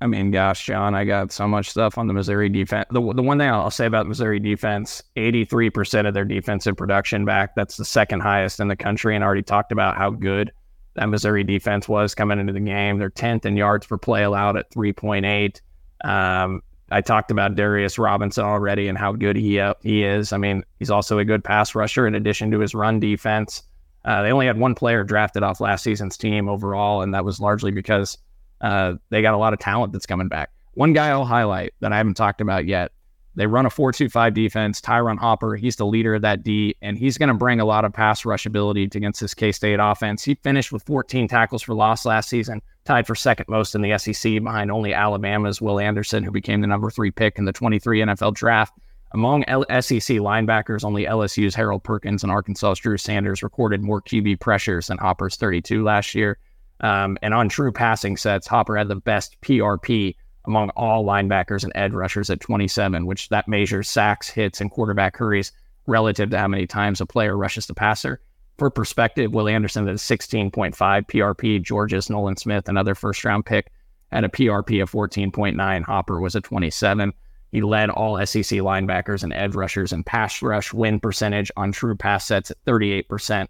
I 0.00 0.06
mean, 0.06 0.30
gosh, 0.30 0.66
John, 0.66 0.94
I 0.94 1.04
got 1.04 1.32
so 1.32 1.48
much 1.48 1.70
stuff 1.70 1.96
on 1.96 2.08
the 2.08 2.14
Missouri 2.14 2.48
defense. 2.48 2.86
The, 2.90 3.00
the 3.14 3.22
one 3.22 3.38
thing 3.38 3.48
I'll 3.48 3.70
say 3.70 3.86
about 3.86 4.06
Missouri 4.06 4.38
defense 4.38 5.02
83% 5.16 6.06
of 6.06 6.14
their 6.14 6.24
defensive 6.24 6.76
production 6.76 7.24
back. 7.24 7.54
That's 7.54 7.76
the 7.76 7.84
second 7.84 8.20
highest 8.20 8.60
in 8.60 8.68
the 8.68 8.76
country. 8.76 9.14
And 9.14 9.24
I 9.24 9.26
already 9.26 9.42
talked 9.42 9.72
about 9.72 9.96
how 9.96 10.10
good 10.10 10.52
that 10.94 11.08
Missouri 11.08 11.42
defense 11.42 11.88
was 11.88 12.14
coming 12.14 12.38
into 12.38 12.52
the 12.52 12.60
game. 12.60 12.98
They're 12.98 13.10
10th 13.10 13.46
in 13.46 13.56
yards 13.56 13.86
per 13.86 13.96
play 13.96 14.24
allowed 14.24 14.56
at 14.56 14.70
3.8. 14.70 15.60
Um, 16.04 16.62
I 16.90 17.00
talked 17.00 17.30
about 17.30 17.54
Darius 17.54 17.98
Robinson 17.98 18.44
already 18.44 18.88
and 18.88 18.98
how 18.98 19.12
good 19.12 19.36
he 19.36 19.58
uh, 19.58 19.74
he 19.82 20.04
is. 20.04 20.32
I 20.32 20.36
mean, 20.36 20.64
he's 20.78 20.90
also 20.90 21.18
a 21.18 21.24
good 21.24 21.42
pass 21.42 21.74
rusher 21.74 22.06
in 22.06 22.14
addition 22.14 22.50
to 22.50 22.60
his 22.60 22.74
run 22.74 23.00
defense. 23.00 23.62
Uh, 24.04 24.22
they 24.22 24.32
only 24.32 24.46
had 24.46 24.58
one 24.58 24.74
player 24.74 25.02
drafted 25.02 25.42
off 25.42 25.60
last 25.60 25.82
season's 25.82 26.16
team 26.16 26.48
overall, 26.48 27.02
and 27.02 27.14
that 27.14 27.24
was 27.24 27.40
largely 27.40 27.70
because 27.70 28.18
uh, 28.60 28.94
they 29.10 29.22
got 29.22 29.34
a 29.34 29.38
lot 29.38 29.52
of 29.52 29.58
talent 29.58 29.92
that's 29.92 30.06
coming 30.06 30.28
back. 30.28 30.50
One 30.74 30.92
guy 30.92 31.08
I'll 31.08 31.24
highlight 31.24 31.72
that 31.80 31.92
I 31.92 31.96
haven't 31.96 32.14
talked 32.14 32.40
about 32.40 32.66
yet. 32.66 32.92
They 33.36 33.46
run 33.46 33.66
a 33.66 33.70
4-2-5 33.70 34.32
defense. 34.32 34.80
Ty'Ron 34.80 35.16
Hopper, 35.16 35.56
he's 35.56 35.76
the 35.76 35.86
leader 35.86 36.14
of 36.14 36.22
that 36.22 36.44
D, 36.44 36.76
and 36.82 36.96
he's 36.96 37.18
going 37.18 37.28
to 37.28 37.34
bring 37.34 37.58
a 37.60 37.64
lot 37.64 37.84
of 37.84 37.92
pass 37.92 38.24
rush 38.24 38.46
ability 38.46 38.84
against 38.84 39.20
this 39.20 39.34
K-State 39.34 39.80
offense. 39.80 40.22
He 40.22 40.36
finished 40.36 40.70
with 40.70 40.84
14 40.84 41.26
tackles 41.26 41.62
for 41.62 41.74
loss 41.74 42.04
last 42.04 42.28
season, 42.28 42.62
tied 42.84 43.06
for 43.06 43.14
second 43.14 43.46
most 43.48 43.74
in 43.74 43.82
the 43.82 43.98
SEC 43.98 44.34
behind 44.42 44.70
only 44.70 44.94
Alabama's 44.94 45.60
Will 45.60 45.80
Anderson, 45.80 46.22
who 46.22 46.30
became 46.30 46.60
the 46.60 46.68
number 46.68 46.90
three 46.90 47.10
pick 47.10 47.38
in 47.38 47.44
the 47.44 47.52
23 47.52 48.00
NFL 48.00 48.34
draft. 48.34 48.72
Among 49.14 49.44
L- 49.46 49.64
SEC 49.70 50.18
linebackers, 50.18 50.84
only 50.84 51.04
LSU's 51.04 51.54
Harold 51.54 51.84
Perkins 51.84 52.24
and 52.24 52.32
Arkansas's 52.32 52.80
Drew 52.80 52.98
Sanders 52.98 53.44
recorded 53.44 53.80
more 53.80 54.02
QB 54.02 54.40
pressures 54.40 54.88
than 54.88 54.98
Hopper's 54.98 55.36
32 55.36 55.84
last 55.84 56.16
year. 56.16 56.36
Um, 56.80 57.16
and 57.22 57.32
on 57.32 57.48
true 57.48 57.70
passing 57.70 58.16
sets, 58.16 58.48
Hopper 58.48 58.76
had 58.76 58.88
the 58.88 58.96
best 58.96 59.40
PRP 59.40 60.16
among 60.46 60.70
all 60.70 61.04
linebackers 61.04 61.62
and 61.62 61.72
edge 61.76 61.92
rushers 61.92 62.28
at 62.28 62.40
27, 62.40 63.06
which 63.06 63.28
that 63.28 63.46
measures 63.46 63.88
sacks, 63.88 64.28
hits, 64.28 64.60
and 64.60 64.72
quarterback 64.72 65.16
hurries 65.16 65.52
relative 65.86 66.30
to 66.30 66.38
how 66.38 66.48
many 66.48 66.66
times 66.66 67.00
a 67.00 67.06
player 67.06 67.36
rushes 67.36 67.66
the 67.66 67.74
passer. 67.74 68.20
For 68.58 68.68
perspective, 68.68 69.32
Will 69.32 69.48
Anderson 69.48 69.88
at 69.88 69.96
16.5 69.96 70.74
PRP, 70.74 71.62
Georgia's 71.62 72.10
Nolan 72.10 72.36
Smith, 72.36 72.68
another 72.68 72.96
first 72.96 73.24
round 73.24 73.46
pick, 73.46 73.70
had 74.10 74.24
a 74.24 74.28
PRP 74.28 74.82
of 74.82 74.90
14.9. 74.90 75.82
Hopper 75.84 76.20
was 76.20 76.34
a 76.34 76.40
27. 76.40 77.12
He 77.54 77.62
led 77.62 77.88
all 77.88 78.18
SEC 78.26 78.42
linebackers 78.42 79.22
and 79.22 79.32
edge 79.32 79.54
rushers 79.54 79.92
in 79.92 80.02
pass 80.02 80.42
rush 80.42 80.74
win 80.74 80.98
percentage 80.98 81.52
on 81.56 81.70
true 81.70 81.94
pass 81.94 82.26
sets 82.26 82.50
at 82.50 82.56
38% 82.64 83.46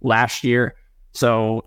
last 0.00 0.42
year. 0.42 0.74
So 1.12 1.66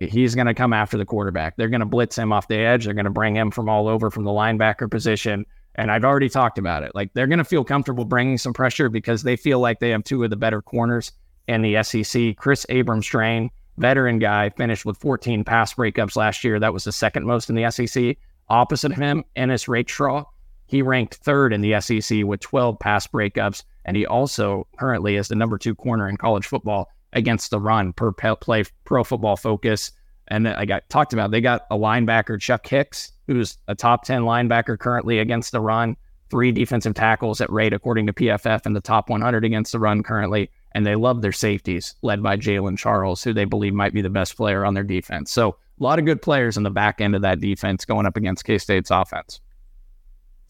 he's 0.00 0.34
going 0.34 0.46
to 0.46 0.54
come 0.54 0.72
after 0.72 0.96
the 0.96 1.04
quarterback. 1.04 1.58
They're 1.58 1.68
going 1.68 1.80
to 1.80 1.86
blitz 1.86 2.16
him 2.16 2.32
off 2.32 2.48
the 2.48 2.56
edge. 2.56 2.86
They're 2.86 2.94
going 2.94 3.04
to 3.04 3.10
bring 3.10 3.36
him 3.36 3.50
from 3.50 3.68
all 3.68 3.86
over 3.86 4.10
from 4.10 4.24
the 4.24 4.30
linebacker 4.30 4.90
position. 4.90 5.44
And 5.74 5.92
I've 5.92 6.04
already 6.04 6.30
talked 6.30 6.56
about 6.56 6.82
it. 6.82 6.94
Like 6.94 7.12
they're 7.12 7.26
going 7.26 7.36
to 7.36 7.44
feel 7.44 7.64
comfortable 7.64 8.06
bringing 8.06 8.38
some 8.38 8.54
pressure 8.54 8.88
because 8.88 9.22
they 9.22 9.36
feel 9.36 9.60
like 9.60 9.78
they 9.78 9.90
have 9.90 10.04
two 10.04 10.24
of 10.24 10.30
the 10.30 10.36
better 10.36 10.62
corners 10.62 11.12
in 11.48 11.60
the 11.60 11.82
SEC. 11.82 12.38
Kris 12.38 12.64
Abrams-Draine 12.70 13.50
veteran 13.76 14.18
guy, 14.18 14.48
finished 14.48 14.86
with 14.86 14.96
14 14.96 15.44
pass 15.44 15.74
breakups 15.74 16.16
last 16.16 16.44
year. 16.44 16.58
That 16.58 16.72
was 16.72 16.84
the 16.84 16.92
second 16.92 17.26
most 17.26 17.50
in 17.50 17.56
the 17.56 17.70
SEC. 17.70 18.16
Opposite 18.48 18.92
of 18.92 18.96
him, 18.96 19.22
Ennis 19.36 19.68
Rakestraw, 19.68 20.24
he 20.66 20.82
ranked 20.82 21.14
third 21.16 21.52
in 21.52 21.60
the 21.60 21.80
SEC 21.80 22.24
with 22.24 22.40
12 22.40 22.78
pass 22.78 23.06
breakups. 23.06 23.62
And 23.84 23.96
he 23.96 24.04
also 24.04 24.66
currently 24.78 25.16
is 25.16 25.28
the 25.28 25.36
number 25.36 25.58
two 25.58 25.74
corner 25.74 26.08
in 26.08 26.16
college 26.16 26.46
football 26.46 26.90
against 27.12 27.50
the 27.50 27.60
run 27.60 27.92
per 27.92 28.12
play 28.12 28.64
pro 28.84 29.04
football 29.04 29.36
focus. 29.36 29.92
And 30.28 30.48
I 30.48 30.64
got 30.64 30.88
talked 30.88 31.12
about, 31.12 31.30
they 31.30 31.40
got 31.40 31.66
a 31.70 31.76
linebacker, 31.76 32.40
Chuck 32.40 32.66
Hicks, 32.66 33.12
who's 33.28 33.58
a 33.68 33.76
top 33.76 34.04
10 34.04 34.22
linebacker 34.22 34.76
currently 34.76 35.20
against 35.20 35.52
the 35.52 35.60
run, 35.60 35.96
three 36.30 36.50
defensive 36.50 36.94
tackles 36.94 37.40
at 37.40 37.50
rate, 37.50 37.72
according 37.72 38.06
to 38.08 38.12
PFF, 38.12 38.66
in 38.66 38.72
the 38.72 38.80
top 38.80 39.08
100 39.08 39.44
against 39.44 39.70
the 39.70 39.78
run 39.78 40.02
currently. 40.02 40.50
And 40.72 40.84
they 40.84 40.96
love 40.96 41.22
their 41.22 41.32
safeties, 41.32 41.94
led 42.02 42.24
by 42.24 42.36
Jalen 42.36 42.76
Charles, 42.76 43.22
who 43.22 43.32
they 43.32 43.44
believe 43.44 43.72
might 43.72 43.94
be 43.94 44.02
the 44.02 44.10
best 44.10 44.36
player 44.36 44.64
on 44.64 44.74
their 44.74 44.82
defense. 44.82 45.30
So 45.30 45.56
a 45.78 45.82
lot 45.82 46.00
of 46.00 46.04
good 46.04 46.20
players 46.20 46.56
in 46.56 46.64
the 46.64 46.70
back 46.70 47.00
end 47.00 47.14
of 47.14 47.22
that 47.22 47.40
defense 47.40 47.84
going 47.84 48.04
up 48.04 48.16
against 48.16 48.44
K 48.44 48.58
State's 48.58 48.90
offense. 48.90 49.40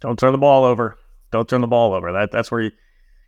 Don't 0.01 0.19
turn 0.19 0.33
the 0.33 0.39
ball 0.39 0.65
over. 0.65 0.99
Don't 1.31 1.49
turn 1.49 1.61
the 1.61 1.67
ball 1.67 1.95
over. 1.95 2.13
That 2.13 2.31
that's 2.31 2.51
where 2.51 2.63
you 2.63 2.71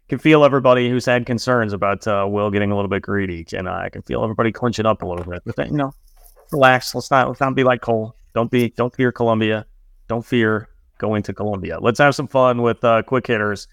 can 0.08 0.18
feel 0.18 0.44
everybody 0.44 0.88
who's 0.88 1.04
had 1.04 1.26
concerns 1.26 1.72
about 1.72 2.06
uh, 2.06 2.26
Will 2.28 2.50
getting 2.50 2.70
a 2.70 2.74
little 2.74 2.88
bit 2.88 3.02
greedy, 3.02 3.46
and 3.52 3.68
I 3.68 3.88
can 3.90 4.02
feel 4.02 4.22
everybody 4.22 4.52
clenching 4.52 4.86
up 4.86 5.02
a 5.02 5.06
little 5.06 5.24
bit. 5.24 5.42
But 5.56 5.70
you 5.70 5.76
know, 5.76 5.92
relax. 6.52 6.94
Let's 6.94 7.10
not 7.10 7.28
let's 7.28 7.40
not 7.40 7.54
be 7.54 7.64
like 7.64 7.80
Cole. 7.80 8.14
Don't 8.34 8.50
be 8.50 8.70
don't 8.70 8.94
fear 8.94 9.12
Columbia. 9.12 9.66
Don't 10.08 10.24
fear 10.24 10.68
going 10.98 11.22
to 11.22 11.32
Columbia. 11.32 11.78
Let's 11.80 11.98
have 11.98 12.14
some 12.14 12.28
fun 12.28 12.62
with 12.62 12.82
uh, 12.84 13.02
quick 13.02 13.26
hitters. 13.26 13.68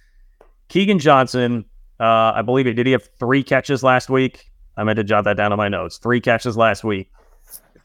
Keagan 0.69 0.99
Johnson, 0.99 1.65
uh, 1.99 2.33
I 2.35 2.41
believe 2.41 2.65
he 2.65 2.73
did 2.73 2.85
he 2.85 2.91
have 2.93 3.07
three 3.19 3.43
catches 3.43 3.83
last 3.83 4.09
week? 4.09 4.51
I 4.77 4.83
meant 4.83 4.97
to 4.97 5.03
jot 5.03 5.23
that 5.25 5.37
down 5.37 5.51
on 5.51 5.57
my 5.57 5.69
notes. 5.69 5.97
Three 5.97 6.19
catches 6.19 6.57
last 6.57 6.83
week. 6.83 7.09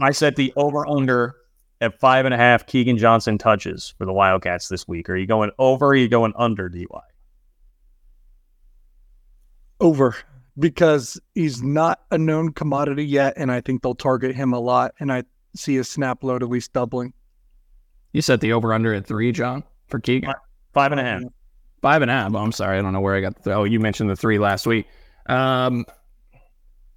I 0.01 0.13
set 0.13 0.37
the 0.37 0.53
over 0.57 0.87
under 0.87 1.37
at 1.81 1.99
five 1.99 2.25
and 2.25 2.35
a 2.35 2.37
half 2.37 2.67
Keagan 2.67 2.99
Johnson 2.99 3.39
touches 3.39 3.95
for 3.97 4.05
the 4.05 4.13
Wildcats 4.13 4.69
this 4.69 4.87
week. 4.87 5.09
Are 5.09 5.17
you 5.17 5.27
going 5.27 5.51
over? 5.59 5.87
Or 5.87 5.89
are 5.91 5.97
you 5.97 6.09
going 6.09 6.33
under 6.37 6.69
DY? 6.69 6.85
Over 9.81 10.17
because 10.59 11.19
he's 11.35 11.63
not 11.63 12.01
a 12.11 12.19
known 12.19 12.53
commodity 12.53 13.07
yet, 13.07 13.35
and 13.37 13.51
I 13.51 13.61
think 13.61 13.83
they'll 13.83 13.95
target 13.95 14.37
him 14.37 14.53
a 14.53 14.61
lot. 14.61 14.93
And 15.01 15.11
I 15.11 15.25
see 15.57 15.77
his 15.77 15.89
snap 15.89 16.23
load 16.23 16.43
at 16.43 16.49
least 16.49 16.73
doubling. 16.73 17.15
You 18.13 18.23
set 18.23 18.41
the 18.41 18.53
over 18.53 18.75
under 18.75 18.93
at 18.93 19.07
three, 19.07 19.33
John, 19.33 19.65
for 19.89 20.01
Keagan? 20.01 20.35
Five 20.75 20.93
and 20.93 21.01
a 21.01 21.05
half. 21.05 21.23
Five 21.81 22.03
and 22.03 22.11
a 22.11 22.15
half. 22.15 22.35
Oh, 22.35 22.39
I'm 22.39 22.53
sorry, 22.53 22.79
I 22.79 22.83
don't 22.83 22.93
know 22.93 23.01
where 23.01 23.15
I 23.15 23.21
got. 23.21 23.43
The, 23.43 23.55
oh, 23.55 23.65
you 23.65 23.81
mentioned 23.81 24.11
the 24.11 24.17
three 24.17 24.39
last 24.39 24.67
week. 24.67 24.87
Um, 25.27 25.87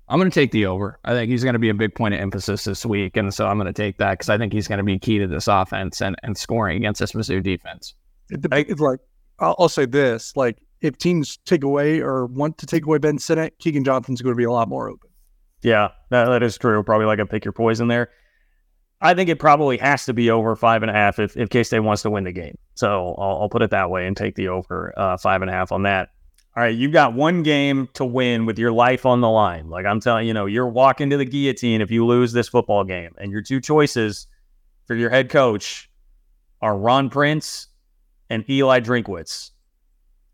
I'm 0.10 0.20
going 0.20 0.30
to 0.30 0.34
take 0.34 0.52
the 0.52 0.66
over. 0.66 1.00
I 1.06 1.14
think 1.14 1.32
he's 1.32 1.44
going 1.44 1.54
to 1.54 1.60
be 1.60 1.70
a 1.70 1.74
big 1.74 1.96
point 1.96 2.14
of 2.14 2.20
emphasis 2.20 2.66
this 2.66 2.86
week, 2.86 3.16
and 3.16 3.34
so 3.34 3.48
I'm 3.48 3.58
going 3.58 3.68
to 3.68 3.74
take 3.74 3.98
that 3.98 4.12
because 4.12 4.30
I 4.30 4.38
think 4.38 4.52
he's 4.52 4.68
going 4.68 4.80
to 4.80 4.84
be 4.84 5.00
key 5.00 5.18
to 5.20 5.28
this 5.28 5.48
offense 5.48 6.02
and, 6.02 6.16
and 6.24 6.38
scoring 6.38 6.78
against 6.78 7.00
this 7.00 7.14
Mizzou 7.14 7.42
defense. 7.42 7.96
It's 8.30 8.82
like 8.82 9.00
I'll, 9.40 9.56
I'll, 9.60 9.70
say 9.70 9.86
this: 9.86 10.36
like 10.36 10.58
if 10.82 10.98
teams 10.98 11.38
take 11.46 11.64
away 11.64 12.02
or 12.02 12.26
want 12.26 12.58
to 12.60 12.66
take 12.66 12.86
away 12.86 12.98
Ben 12.98 13.18
Sinnott, 13.18 13.58
Keagan 13.60 13.86
Johnson's 13.86 14.22
going 14.22 14.34
to 14.34 14.38
be 14.38 14.44
a 14.44 14.52
lot 14.52 14.68
more 14.68 14.90
open. 14.90 15.10
Yeah, 15.62 15.90
that, 16.10 16.26
that 16.26 16.44
is 16.44 16.58
true. 16.58 16.84
Probably 16.84 17.06
like 17.06 17.20
a 17.20 17.26
pick 17.26 17.46
your 17.46 17.54
poison 17.54 17.88
there. 17.88 18.10
I 19.02 19.14
think 19.14 19.30
it 19.30 19.38
probably 19.40 19.78
has 19.78 20.06
to 20.06 20.14
be 20.14 20.30
over 20.30 20.56
five 20.56 20.82
and 20.82 20.90
a 20.90 20.94
half 20.94 21.20
if, 21.20 21.36
if 21.36 21.50
K 21.50 21.64
State 21.64 21.80
wants 21.80 22.04
to 22.04 22.10
win 22.10 22.24
the 22.24 22.32
game. 22.32 22.58
So 22.76 23.16
I'll, 23.18 23.42
I'll, 23.42 23.50
put 23.50 23.62
it 23.62 23.72
that 23.72 23.90
way 23.90 24.08
and 24.08 24.16
take 24.16 24.36
the 24.36 24.48
over 24.48 24.94
uh, 24.98 25.18
five 25.18 25.42
and 25.42 25.50
a 25.50 25.54
half 25.54 25.72
on 25.72 25.84
that. 25.84 26.10
All 26.56 26.62
right, 26.62 26.76
you've 26.76 26.92
got 26.92 27.16
one 27.16 27.42
game 27.42 27.90
to 27.94 28.06
win 28.06 28.46
with 28.46 28.60
your 28.60 28.72
life 28.72 29.08
on 29.08 29.22
the 29.22 29.30
line. 29.30 29.70
Like 29.70 29.88
I'm 29.88 30.00
telling 30.00 30.28
you, 30.28 30.36
know, 30.36 30.46
you're 30.46 30.68
walking 30.68 31.10
to 31.10 31.18
the 31.18 31.26
guillotine 31.26 31.82
if 31.82 31.90
you 31.90 32.06
lose 32.06 32.32
this 32.32 32.48
football 32.48 32.84
game. 32.84 33.16
And 33.18 33.32
your 33.32 33.42
two 33.42 33.60
choices 33.60 34.28
for 34.86 34.96
your 34.96 35.10
head 35.10 35.30
coach 35.30 35.90
are 36.62 36.78
Ron 36.78 37.10
Prince 37.10 37.70
and 38.30 38.48
Eli 38.48 38.82
Drinkwitz. 38.82 39.50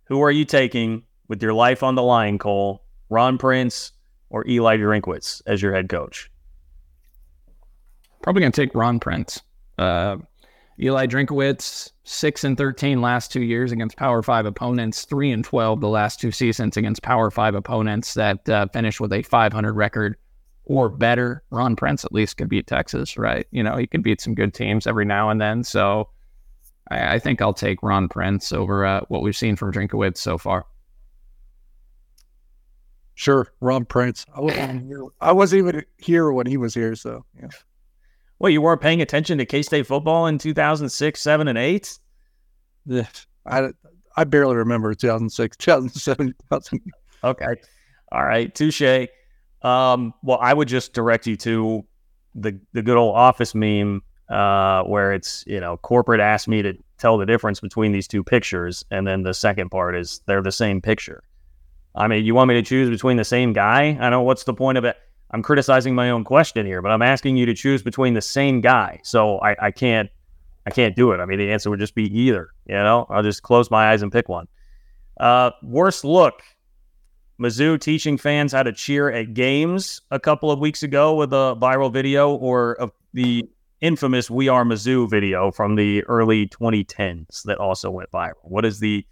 Who 0.06 0.22
are 0.22 0.32
you 0.32 0.44
taking 0.44 1.04
with 1.30 1.42
your 1.42 1.54
life 1.54 1.84
on 1.84 1.96
the 1.96 2.04
line, 2.04 2.38
Cole? 2.38 2.84
Ron 3.10 3.38
Prince 3.38 3.94
or 4.30 4.46
Eli 4.46 4.76
Drinkwitz 4.78 5.42
as 5.46 5.62
your 5.62 5.74
head 5.74 5.88
coach? 5.88 6.30
Probably 8.22 8.42
going 8.42 8.52
to 8.52 8.62
take 8.62 8.76
Ron 8.76 9.00
Prince. 9.00 9.40
Uh, 9.78 10.18
Eli 10.82 11.08
Drinkwitz, 11.08 11.92
six 12.04 12.44
and 12.44 12.58
thirteen 12.58 13.02
last 13.02 13.32
two 13.32 13.44
years 13.44 13.72
against 13.72 13.98
Power 13.98 14.24
Five 14.24 14.46
opponents, 14.46 15.06
three 15.06 15.32
and 15.32 15.44
twelve 15.44 15.82
the 15.82 15.90
last 15.90 16.22
two 16.22 16.32
seasons 16.32 16.78
against 16.78 17.02
Power 17.02 17.30
Five 17.30 17.56
opponents 17.56 18.14
that 18.14 18.48
uh, 18.48 18.68
finished 18.72 19.02
with 19.02 19.12
a 19.12 19.22
500 19.24 19.74
record 19.74 20.16
or 20.66 20.88
better. 20.88 21.44
Ron 21.50 21.76
Prince 21.76 22.06
at 22.06 22.14
least 22.14 22.38
could 22.38 22.48
beat 22.48 22.68
Texas, 22.68 23.18
right? 23.18 23.46
You 23.52 23.64
know, 23.64 23.76
he 23.76 23.88
could 23.88 24.04
beat 24.04 24.22
some 24.22 24.36
good 24.36 24.54
teams 24.54 24.88
every 24.88 25.06
now 25.06 25.30
and 25.30 25.42
then. 25.42 25.64
So 25.64 26.10
I, 26.90 27.16
I 27.16 27.20
think 27.20 27.42
I'll 27.42 27.54
take 27.54 27.84
Ron 27.84 28.08
Prince 28.08 28.52
over 28.54 28.86
uh, 28.86 29.02
what 29.10 29.22
we've 29.22 29.36
seen 29.36 29.56
from 29.56 29.74
Drinkwitz 29.74 30.18
so 30.18 30.38
far. 30.38 30.66
Sure, 33.16 33.52
Ron 33.60 33.84
Prince. 33.84 34.26
I 34.34 34.40
wasn't 34.40 34.88
here. 34.88 35.06
I 35.20 35.34
wasn't 35.34 35.60
even 35.60 35.86
here 35.98 36.32
when 36.32 36.48
he 36.48 36.56
was 36.56 36.74
here, 36.74 36.96
so 36.96 37.26
yeah. 37.38 37.50
Well, 38.40 38.50
you 38.50 38.62
weren't 38.62 38.82
paying 38.82 39.02
attention 39.02 39.38
to 39.38 39.46
K 39.46 39.62
State 39.62 39.86
football 39.86 40.28
in 40.28 40.38
2006, 40.38 41.22
7, 41.22 41.48
and 41.48 41.58
8? 41.58 42.00
Yeah, 42.86 43.08
I, 43.46 43.70
I 44.16 44.24
barely 44.24 44.56
remember 44.56 44.94
2006, 44.94 45.58
2007, 45.58 46.34
2000. 46.50 46.82
Okay. 47.24 47.46
All 48.12 48.24
right. 48.24 48.54
Touche. 48.56 49.08
Um, 49.62 50.14
well, 50.24 50.40
I 50.42 50.54
would 50.54 50.70
just 50.70 50.94
direct 50.94 51.28
you 51.28 51.36
to 51.38 51.86
the, 52.34 52.60
the 52.72 52.82
good 52.82 52.98
old 52.98 53.16
office 53.16 53.54
meme 53.54 54.02
uh, 54.30 54.84
where 54.84 55.12
it's, 55.12 55.44
you 55.46 55.60
know, 55.60 55.76
corporate 55.78 56.22
asked 56.22 56.48
me 56.48 56.62
to 56.62 56.74
tell 56.98 57.18
the 57.18 57.26
difference 57.26 57.60
between 57.60 57.92
these 57.92 58.08
two 58.08 58.24
pictures. 58.24 58.86
And 58.90 59.06
then 59.06 59.24
the 59.24 59.34
second 59.34 59.70
part 59.70 59.96
is 59.96 60.22
they're 60.28 60.42
the 60.42 60.52
same 60.52 60.82
picture. 60.82 61.24
I 61.96 62.08
mean, 62.08 62.24
you 62.24 62.36
want 62.36 62.48
me 62.48 62.54
to 62.56 62.62
choose 62.62 62.90
between 62.90 63.18
the 63.18 63.26
same 63.26 63.52
guy? 63.52 63.90
I 63.90 63.94
don't 63.94 64.12
know 64.12 64.22
what's 64.22 64.46
the 64.46 64.54
point 64.54 64.78
of 64.78 64.86
it. 64.86 64.96
I'm 65.32 65.44
criticizing 65.44 65.94
my 65.94 66.10
own 66.10 66.24
question 66.24 66.66
here, 66.66 66.82
but 66.82 66.92
I'm 66.92 67.02
asking 67.02 67.38
you 67.38 67.46
to 67.46 67.54
choose 67.54 67.84
between 67.84 68.14
the 68.14 68.22
same 68.22 68.62
guy. 68.62 69.00
So 69.04 69.40
I, 69.40 69.56
I 69.68 69.72
can't 69.72 70.10
I 70.66 70.72
can't 70.72 70.96
do 70.96 71.12
it. 71.12 71.20
I 71.20 71.26
mean, 71.26 71.40
the 71.40 71.52
answer 71.52 71.70
would 71.70 71.80
just 71.80 71.96
be 71.96 72.06
either. 72.16 72.50
You 72.68 72.76
know, 72.76 73.06
I'll 73.10 73.24
just 73.24 73.44
close 73.44 73.72
my 73.72 73.92
eyes 73.92 74.02
and 74.02 74.12
pick 74.12 74.30
one. 74.30 74.48
Uh, 75.20 75.52
worst 75.64 76.04
look. 76.04 76.44
Mizzou 77.42 77.80
teaching 77.80 78.18
fans 78.18 78.52
how 78.52 78.64
to 78.64 78.74
cheer 78.74 79.10
at 79.10 79.34
games 79.34 80.02
a 80.12 80.20
couple 80.20 80.52
of 80.52 80.60
weeks 80.60 80.84
ago 80.84 81.16
with 81.16 81.32
a 81.32 81.56
viral 81.60 81.92
video, 81.92 82.36
or 82.36 82.92
the 83.14 83.46
infamous 83.82 84.30
"We 84.30 84.50
Are 84.50 84.66
Mizzou" 84.66 85.10
video 85.10 85.50
from 85.52 85.76
the 85.76 86.04
early 86.04 86.48
2010s 86.48 87.44
that 87.44 87.58
also 87.58 87.90
went 87.90 88.12
viral. 88.12 88.44
What 88.44 88.66
is 88.66 88.80
the 88.80 89.06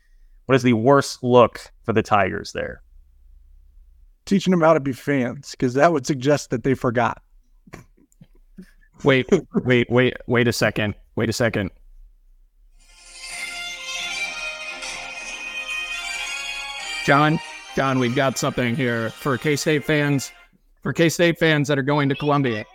what 0.46 0.56
is 0.56 0.64
the 0.64 0.74
worst 0.74 1.24
look 1.24 1.72
for 1.84 1.94
the 1.94 2.04
Tigers 2.04 2.52
there? 2.52 2.82
Teaching 4.28 4.52
them 4.52 4.62
how 4.62 4.74
to 4.74 4.80
be 4.80 4.94
fans 4.94 5.52
because 5.52 5.74
that 5.74 5.92
would 5.92 6.06
suggest 6.06 6.52
that 6.52 6.64
they 6.64 6.76
forgot. 6.76 7.22
Wait, 9.04 9.28
wait, 9.64 9.90
wait, 9.90 10.14
wait 10.28 10.48
a 10.48 10.54
second. 10.54 10.96
Wait 11.16 11.30
a 11.30 11.34
second. 11.34 11.72
John, 17.06 17.40
John, 17.76 18.00
we've 18.00 18.16
got 18.16 18.38
something 18.38 18.76
here 18.76 19.12
for 19.12 19.38
K 19.38 19.56
State 19.56 19.86
fans. 19.86 20.32
For 20.84 20.94
K 20.94 21.10
State 21.10 21.40
fans 21.40 21.68
that 21.70 21.80
are 21.80 21.84
going 21.84 22.10
to 22.10 22.16
Columbia. 22.16 22.66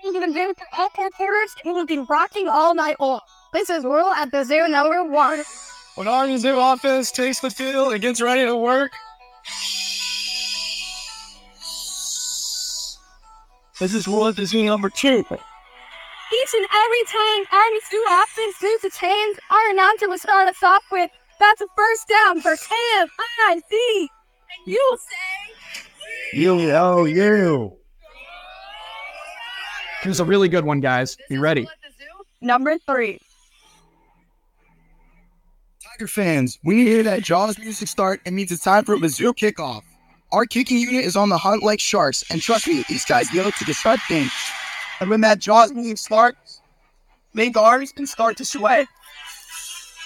We'll 1.65 1.87
be 1.87 1.99
rocking 1.99 2.49
all 2.49 2.75
night 2.75 2.99
long. 3.01 3.21
This 3.53 3.69
is 3.69 3.85
Will 3.85 4.13
at 4.13 4.31
the 4.31 4.45
zoo 4.45 4.67
number 4.69 5.05
one. 5.05 5.43
When 5.97 6.09
our 6.09 6.39
zoo 6.39 6.59
office 6.59 7.13
takes 7.13 7.41
the 7.41 7.51
field 7.51 7.93
and 7.93 8.01
gets 8.01 8.23
ready 8.23 8.47
to 8.47 8.57
work, 8.57 8.93
This 13.83 13.95
is 13.95 14.07
World 14.07 14.37
Disney 14.37 14.63
number 14.63 14.89
two. 14.89 15.19
Each 15.19 15.27
and 15.27 15.35
every 15.35 17.05
time 17.09 17.45
Army 17.53 17.81
Stu 17.81 18.05
offense 18.13 18.63
loses 18.63 18.85
its 18.85 18.97
hands, 18.97 19.41
our 19.51 19.71
announcer 19.71 20.09
will 20.09 20.19
start 20.19 20.47
us 20.47 20.63
off 20.63 20.85
with, 20.93 21.11
that's 21.41 21.61
a 21.61 21.67
first 21.77 22.07
down 22.07 22.41
for 22.41 22.55
Cam, 22.55 23.09
I, 23.49 23.61
D. 23.69 24.09
And 24.09 24.73
you'll 24.73 24.99
say, 24.99 26.39
You, 26.39 26.71
oh, 26.71 27.07
you. 27.07 27.77
Here's 30.03 30.21
a 30.21 30.25
really 30.25 30.49
good 30.49 30.65
one, 30.65 30.79
guys. 30.79 31.17
Be 31.29 31.39
ready. 31.39 31.67
Number 32.41 32.79
three. 32.87 33.19
Tiger 35.83 36.07
fans, 36.07 36.57
when 36.63 36.79
you 36.79 36.87
hear 36.87 37.03
that 37.03 37.25
Jaws 37.25 37.59
music 37.59 37.89
start, 37.89 38.21
it 38.25 38.33
means 38.33 38.53
it's 38.53 38.63
time 38.63 38.85
for 38.85 38.95
a 38.95 38.99
Mizzou 38.99 39.35
kickoff. 39.35 39.83
Our 40.33 40.47
kicking 40.47 40.79
unit 40.79 41.05
is 41.05 41.15
on 41.15 41.29
the 41.29 41.37
hunt 41.37 41.63
like 41.63 41.79
sharks, 41.79 42.25
and 42.31 42.41
trust 42.41 42.67
me, 42.67 42.85
these 42.89 43.05
guys 43.05 43.33
know 43.35 43.51
to 43.51 43.65
disrupt 43.65 44.03
things. 44.09 44.33
And 44.99 45.11
when 45.11 45.21
that 45.21 45.39
Jaws 45.39 45.73
music 45.73 45.99
starts, 45.99 46.63
make 47.35 47.55
arms 47.57 47.93
can 47.93 48.07
start 48.07 48.39
to 48.39 48.45
sway. 48.47 48.87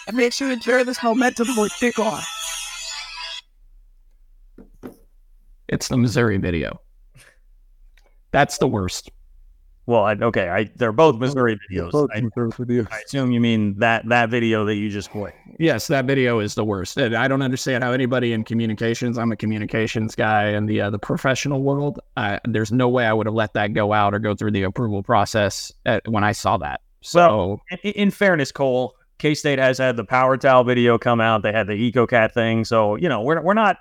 And 0.09 0.17
make 0.17 0.33
sure 0.33 0.53
to 0.53 0.61
carry 0.61 0.83
this 0.83 1.03
momentum 1.03 1.47
for 1.49 1.67
kickoff. 1.69 2.25
It's 5.69 5.89
the 5.89 5.97
Missouri 5.97 6.39
video. 6.39 6.81
That's 8.33 8.59
the 8.59 8.69
worst. 8.69 9.11
Well, 9.87 10.03
I, 10.03 10.15
okay, 10.15 10.49
I 10.49 10.69
they're 10.75 10.91
both 10.91 11.17
Missouri 11.17 11.57
videos. 11.71 11.93
Both 11.93 12.11
I, 12.13 12.21
Missouri 12.21 12.51
videos. 12.51 12.89
I 12.91 13.03
assume 13.07 13.31
you 13.31 13.41
mean 13.41 13.79
that 13.79 14.07
that 14.09 14.31
video 14.31 14.65
that 14.65 14.75
you 14.75 14.91
just 14.91 15.11
played. 15.11 15.33
Yes, 15.61 15.87
that 15.87 16.07
video 16.07 16.41
is 16.41 16.57
the 16.57 16.65
worst. 16.65 16.97
And 16.97 17.15
I 17.15 17.29
don't 17.29 17.41
understand 17.41 17.85
how 17.85 17.93
anybody 17.93 18.33
in 18.33 18.43
communications. 18.43 19.17
I'm 19.17 19.31
a 19.31 19.37
communications 19.37 20.17
guy 20.17 20.49
in 20.49 20.67
the 20.67 20.81
uh, 20.81 20.91
the 20.91 20.99
professional 20.99 21.63
world. 21.63 22.01
Uh, 22.17 22.41
there's 22.45 22.73
no 22.73 22.89
way 22.89 23.07
I 23.07 23.13
would 23.13 23.27
have 23.27 23.35
let 23.35 23.53
that 23.55 23.75
go 23.75 23.93
out 23.93 24.13
or 24.13 24.19
go 24.19 24.35
through 24.35 24.51
the 24.51 24.65
approval 24.65 25.05
process 25.05 25.73
at, 25.87 26.07
when 26.09 26.25
I 26.25 26.33
saw 26.33 26.57
that. 26.59 26.81
So, 27.03 27.21
Well, 27.21 27.61
in, 27.85 27.93
in 27.93 28.11
fairness, 28.11 28.51
Cole, 28.51 28.97
K 29.19 29.37
State 29.37 29.61
has 29.61 29.79
had 29.79 29.97
the 29.97 30.05
power 30.05 30.37
towel 30.37 30.65
video 30.65 30.99
come 30.99 31.21
out. 31.21 31.43
They 31.43 31.53
had 31.53 31.69
the 31.69 31.93
EcoCat 31.93 32.33
thing. 32.33 32.65
So 32.65 32.97
you 32.97 33.09
know, 33.09 33.23
we're 33.23 33.41
we're 33.41 33.55
not. 33.55 33.77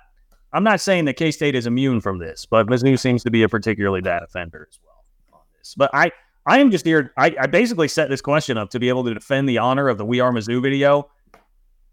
I'm 0.52 0.62
not 0.62 0.80
saying 0.80 1.06
that 1.06 1.14
K 1.14 1.32
State 1.32 1.56
is 1.56 1.66
immune 1.66 2.00
from 2.00 2.18
this, 2.18 2.46
but 2.46 2.68
Mizzou 2.68 2.96
seems 2.96 3.24
to 3.24 3.30
be 3.32 3.42
a 3.42 3.48
particularly 3.48 4.02
bad 4.02 4.22
offender 4.22 4.68
as 4.70 4.78
well 4.84 4.95
this. 5.66 5.74
But 5.74 5.90
I 5.92 6.10
I 6.46 6.58
am 6.58 6.70
just 6.70 6.84
here. 6.84 7.12
I, 7.16 7.34
I 7.40 7.46
basically 7.46 7.88
set 7.88 8.08
this 8.08 8.20
question 8.20 8.56
up 8.56 8.70
to 8.70 8.78
be 8.78 8.88
able 8.88 9.04
to 9.04 9.14
defend 9.14 9.48
the 9.48 9.58
honor 9.58 9.88
of 9.88 9.98
the 9.98 10.04
We 10.04 10.20
Are 10.20 10.32
Mizzou 10.32 10.62
video. 10.62 11.10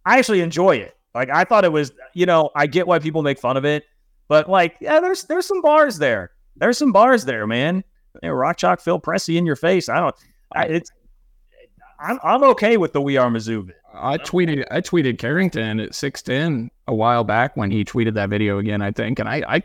I 0.06 0.20
actually 0.20 0.42
enjoy 0.42 0.78
it. 0.78 0.96
Like 1.16 1.30
I 1.30 1.44
thought 1.44 1.66
it 1.66 1.72
was, 1.72 1.92
you 2.14 2.26
know, 2.26 2.50
I 2.56 2.68
get 2.68 2.88
why 2.88 3.00
people 3.00 3.22
make 3.22 3.40
fun 3.40 3.58
of 3.58 3.66
it, 3.66 3.84
but 4.28 4.50
like, 4.50 4.76
yeah, 4.82 5.00
there's 5.00 5.24
there's 5.24 5.46
some 5.46 5.62
bars 5.62 5.98
there. 5.98 6.32
There's 6.56 6.78
some 6.78 6.92
bars 6.92 7.26
there, 7.26 7.48
man. 7.48 7.84
Rock 8.24 8.58
Chalk 8.58 8.80
Phil 8.80 9.00
Pressey 9.00 9.38
in 9.38 9.46
your 9.46 9.56
face. 9.56 9.90
I 9.90 10.00
don't. 10.00 10.16
I, 10.54 10.66
it's. 10.66 10.92
I'm 12.00 12.20
I'm 12.24 12.44
okay 12.44 12.78
with 12.78 12.94
the 12.94 13.02
We 13.02 13.18
Are 13.18 13.30
Mizzou. 13.30 13.66
vid. 13.66 13.76
I 13.96 14.18
tweeted 14.18 14.66
I 14.72 14.82
tweeted 14.82 15.20
Carrington 15.20 15.80
at 15.80 15.96
six 15.96 16.22
ten 16.22 16.70
a 16.88 16.94
while 16.94 17.24
back 17.24 17.56
when 17.56 17.72
he 17.72 17.86
tweeted 17.86 18.16
that 18.16 18.30
video 18.30 18.58
again. 18.58 18.82
I 18.82 18.92
think, 18.92 19.20
and 19.20 19.30
I 19.30 19.44
I, 19.48 19.64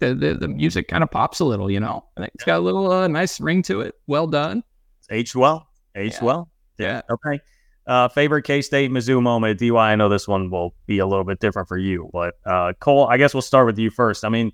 the, 0.00 0.14
the 0.14 0.34
the 0.34 0.48
music 0.48 0.88
kind 0.88 1.02
of 1.02 1.10
pops 1.10 1.40
a 1.40 1.44
little. 1.44 1.70
You 1.70 1.80
know, 1.80 2.04
I 2.16 2.22
think 2.22 2.32
it's 2.34 2.44
got 2.44 2.58
a 2.58 2.62
little 2.62 2.90
uh, 2.90 3.06
nice 3.08 3.40
ring 3.40 3.62
to 3.64 3.80
it. 3.82 3.94
Well 4.06 4.26
done. 4.26 4.62
It's 4.98 5.08
aged 5.10 5.34
well. 5.34 5.68
Aged 5.94 6.16
Yeah. 6.20 6.24
well. 6.24 6.50
Yeah. 6.78 7.02
Okay. 7.10 7.40
Uh, 7.86 8.08
favorite 8.08 8.42
K 8.42 8.62
State 8.62 8.90
Mizzou 8.90 9.20
moment. 9.22 9.58
DY, 9.58 9.74
I 9.76 9.96
know 9.96 10.08
this 10.08 10.28
one 10.28 10.50
will 10.50 10.74
be 10.86 10.98
a 10.98 11.06
little 11.06 11.24
bit 11.24 11.40
different 11.40 11.68
for 11.68 11.78
you, 11.78 12.08
but 12.12 12.34
uh, 12.46 12.72
Cole, 12.80 13.06
I 13.08 13.16
guess 13.16 13.34
we'll 13.34 13.42
start 13.42 13.66
with 13.66 13.78
you 13.78 13.90
first. 13.90 14.24
I 14.24 14.28
mean, 14.28 14.52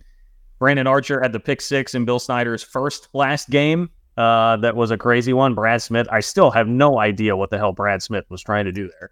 Brandon 0.58 0.86
Archer 0.86 1.20
had 1.20 1.32
the 1.32 1.40
pick 1.40 1.60
six 1.60 1.94
in 1.94 2.04
Bill 2.04 2.18
Snyder's 2.18 2.62
first 2.62 3.08
last 3.12 3.50
game. 3.50 3.90
Uh, 4.16 4.56
that 4.58 4.74
was 4.74 4.90
a 4.90 4.96
crazy 4.96 5.34
one. 5.34 5.54
Brad 5.54 5.82
Smith, 5.82 6.08
I 6.10 6.20
still 6.20 6.50
have 6.50 6.66
no 6.66 6.98
idea 6.98 7.36
what 7.36 7.50
the 7.50 7.58
hell 7.58 7.72
Brad 7.72 8.02
Smith 8.02 8.24
was 8.30 8.42
trying 8.42 8.64
to 8.64 8.72
do 8.72 8.90
there. 8.98 9.10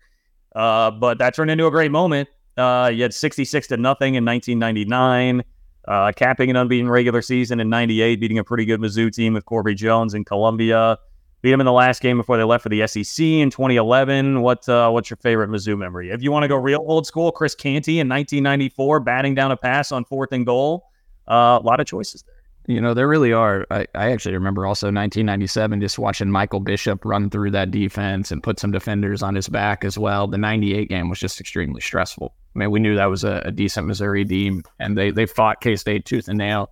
Uh, 0.56 0.90
but 0.90 1.18
that 1.18 1.34
turned 1.34 1.50
into 1.50 1.66
a 1.66 1.70
great 1.70 1.90
moment. 1.90 2.28
Uh, 2.56 2.90
you 2.94 3.02
had 3.02 3.12
66 3.12 3.66
to 3.66 3.76
nothing 3.76 4.14
in 4.14 4.24
1999, 4.24 5.44
uh, 5.86 6.12
capping 6.12 6.50
an 6.50 6.56
unbeaten 6.56 6.88
regular 6.88 7.22
season 7.22 7.60
in 7.60 7.68
98, 7.68 8.20
beating 8.20 8.38
a 8.38 8.44
pretty 8.44 8.64
good 8.64 8.80
Mizzou 8.80 9.12
team 9.12 9.34
with 9.34 9.44
Corby 9.44 9.74
Jones 9.74 10.14
in 10.14 10.24
Columbia. 10.24 10.98
Beat 11.42 11.50
them 11.50 11.60
in 11.60 11.66
the 11.66 11.72
last 11.72 12.00
game 12.00 12.16
before 12.16 12.38
they 12.38 12.44
left 12.44 12.62
for 12.62 12.70
the 12.70 12.86
SEC 12.86 13.22
in 13.22 13.50
2011. 13.50 14.40
What 14.40 14.66
uh, 14.66 14.88
what's 14.90 15.10
your 15.10 15.18
favorite 15.18 15.50
Mizzou 15.50 15.76
memory? 15.76 16.10
If 16.10 16.22
you 16.22 16.32
want 16.32 16.44
to 16.44 16.48
go 16.48 16.56
real 16.56 16.82
old 16.86 17.06
school, 17.06 17.30
Chris 17.32 17.54
Canty 17.54 18.00
in 18.00 18.08
1994 18.08 19.00
batting 19.00 19.34
down 19.34 19.52
a 19.52 19.56
pass 19.56 19.92
on 19.92 20.06
fourth 20.06 20.32
and 20.32 20.46
goal. 20.46 20.86
Uh, 21.28 21.58
a 21.60 21.64
lot 21.64 21.80
of 21.80 21.86
choices 21.86 22.22
there. 22.22 22.33
You 22.66 22.80
know, 22.80 22.94
there 22.94 23.08
really 23.08 23.32
are. 23.32 23.66
I, 23.70 23.86
I 23.94 24.12
actually 24.12 24.34
remember 24.34 24.64
also 24.64 24.86
1997 24.86 25.80
just 25.80 25.98
watching 25.98 26.30
Michael 26.30 26.60
Bishop 26.60 27.04
run 27.04 27.28
through 27.28 27.50
that 27.50 27.70
defense 27.70 28.30
and 28.30 28.42
put 28.42 28.58
some 28.58 28.72
defenders 28.72 29.22
on 29.22 29.34
his 29.34 29.48
back 29.48 29.84
as 29.84 29.98
well. 29.98 30.26
The 30.26 30.38
98 30.38 30.88
game 30.88 31.10
was 31.10 31.18
just 31.18 31.40
extremely 31.40 31.82
stressful. 31.82 32.34
I 32.54 32.58
mean, 32.58 32.70
we 32.70 32.80
knew 32.80 32.96
that 32.96 33.06
was 33.06 33.22
a, 33.22 33.42
a 33.44 33.52
decent 33.52 33.86
Missouri 33.86 34.24
team, 34.24 34.62
and 34.78 34.96
they, 34.96 35.10
they 35.10 35.26
fought 35.26 35.60
K 35.60 35.76
State 35.76 36.06
tooth 36.06 36.28
and 36.28 36.38
nail 36.38 36.70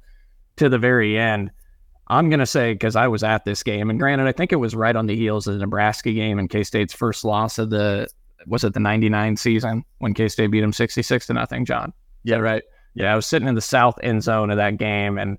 to 0.57 0.70
the 0.70 0.78
very 0.78 1.18
end. 1.18 1.51
I'm 2.09 2.30
going 2.30 2.40
to 2.40 2.47
say, 2.47 2.72
because 2.72 2.97
I 2.97 3.09
was 3.09 3.22
at 3.22 3.45
this 3.45 3.62
game, 3.62 3.90
and 3.90 3.99
granted, 3.99 4.26
I 4.26 4.32
think 4.32 4.53
it 4.53 4.57
was 4.57 4.74
right 4.74 4.97
on 4.97 5.07
the 5.07 5.16
heels 5.16 5.47
of 5.47 5.55
the 5.55 5.61
Nebraska 5.61 6.12
game 6.12 6.38
and 6.38 6.49
K 6.49 6.64
State's 6.64 6.95
first 6.95 7.22
loss 7.22 7.59
of 7.59 7.68
the, 7.68 8.09
was 8.47 8.64
it 8.64 8.72
the 8.72 8.80
99 8.80 9.36
season 9.36 9.84
when 9.99 10.14
K 10.14 10.28
State 10.28 10.51
beat 10.51 10.61
them 10.61 10.72
66 10.72 11.26
to 11.26 11.34
nothing, 11.34 11.66
John? 11.66 11.93
Yeah, 12.24 12.36
right. 12.36 12.62
Yeah, 12.95 13.12
I 13.12 13.16
was 13.16 13.26
sitting 13.26 13.49
in 13.49 13.55
the 13.55 13.61
south 13.61 13.99
end 14.03 14.22
zone 14.22 14.51
of 14.51 14.57
that 14.57 14.78
game, 14.78 15.18
and 15.18 15.36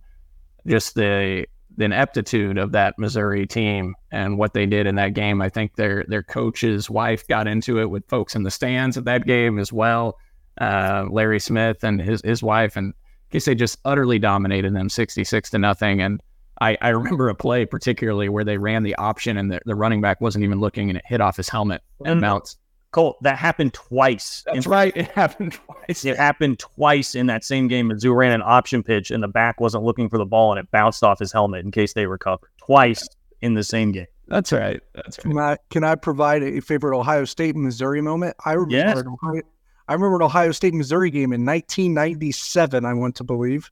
just 0.68 0.96
the 0.96 1.46
the 1.76 1.86
ineptitude 1.86 2.58
of 2.58 2.72
that 2.72 3.00
Missouri 3.00 3.48
team 3.48 3.96
and 4.12 4.38
what 4.38 4.54
they 4.54 4.66
did 4.66 4.86
in 4.86 4.96
that 4.96 5.14
game. 5.14 5.42
I 5.42 5.50
think 5.50 5.76
their 5.76 6.06
their 6.08 6.24
coach's 6.24 6.90
wife 6.90 7.28
got 7.28 7.48
into 7.48 7.80
it 7.80 7.90
with 7.90 8.08
folks 8.08 8.36
in 8.36 8.44
the 8.44 8.52
stands 8.52 8.98
at 8.98 9.06
that 9.06 9.26
game 9.26 9.58
as 9.60 9.74
well. 9.74 10.18
Uh, 10.60 11.06
Larry 11.10 11.40
Smith 11.40 11.84
and 11.84 12.00
his 12.00 12.22
his 12.24 12.44
wife, 12.44 12.76
and 12.76 12.94
I 12.96 13.28
guess 13.32 13.46
they 13.46 13.56
just 13.56 13.80
utterly 13.86 14.20
dominated 14.20 14.76
them, 14.76 14.90
sixty 14.90 15.24
six 15.24 15.50
to 15.52 15.58
nothing. 15.58 16.02
And 16.02 16.22
I, 16.62 16.78
I 16.82 16.90
remember 16.90 17.30
a 17.30 17.36
play 17.36 17.66
particularly 17.66 18.30
where 18.30 18.44
they 18.44 18.58
ran 18.58 18.84
the 18.84 18.96
option 18.96 19.38
and 19.38 19.52
the, 19.52 19.60
the 19.66 19.76
running 19.76 20.02
back 20.02 20.22
wasn't 20.22 20.44
even 20.44 20.60
looking 20.60 20.90
and 20.90 20.98
it 20.98 21.04
hit 21.06 21.20
off 21.22 21.38
his 21.38 21.50
helmet 21.50 21.82
and 22.06 22.22
bounced. 22.22 22.60
Cole, 22.94 23.18
that 23.22 23.38
happened 23.38 23.74
twice. 23.74 24.44
That's 24.46 24.66
in- 24.66 24.72
right. 24.72 24.96
It 24.96 25.10
happened 25.12 25.54
twice. 25.54 26.06
It 26.06 26.16
happened 26.18 26.60
twice 26.60 27.14
in 27.16 27.26
that 27.28 27.44
same 27.44 27.68
game. 27.68 27.90
Mizzou 27.90 28.16
ran 28.16 28.32
an 28.32 28.42
option 28.44 28.82
pitch, 28.84 29.12
and 29.12 29.22
the 29.22 29.28
back 29.28 29.60
wasn't 29.60 29.84
looking 29.84 30.08
for 30.10 30.18
the 30.18 30.26
ball, 30.26 30.52
and 30.54 30.60
it 30.60 30.72
bounced 30.72 31.04
off 31.04 31.20
his 31.20 31.32
helmet 31.34 31.66
in 31.66 31.72
case 31.72 31.94
they 31.94 32.06
recovered. 32.06 32.48
Twice 32.66 33.06
in 33.42 33.56
the 33.56 33.64
same 33.64 33.92
game. 33.92 34.06
That's 34.30 34.54
right. 34.54 34.80
That's 34.96 35.18
right. 35.18 35.24
Can 35.32 35.38
I 35.38 35.58
can 35.70 35.84
I 35.84 35.96
provide 35.96 36.44
a 36.44 36.62
favorite 36.62 36.98
Ohio 36.98 37.26
State 37.26 37.58
Missouri 37.58 38.00
moment? 38.02 38.36
I 38.46 38.54
remember 38.54 38.76
Yes. 38.76 39.00
an 39.00 39.08
Ohio, 39.10 39.42
I 39.90 39.94
remember 39.94 40.16
an 40.16 40.22
Ohio 40.22 40.52
State 40.54 40.74
Missouri 40.74 41.12
game 41.12 41.34
in 41.34 41.44
1997. 41.46 42.86
I 42.86 42.94
want 42.94 43.16
to 43.18 43.24
believe. 43.24 43.70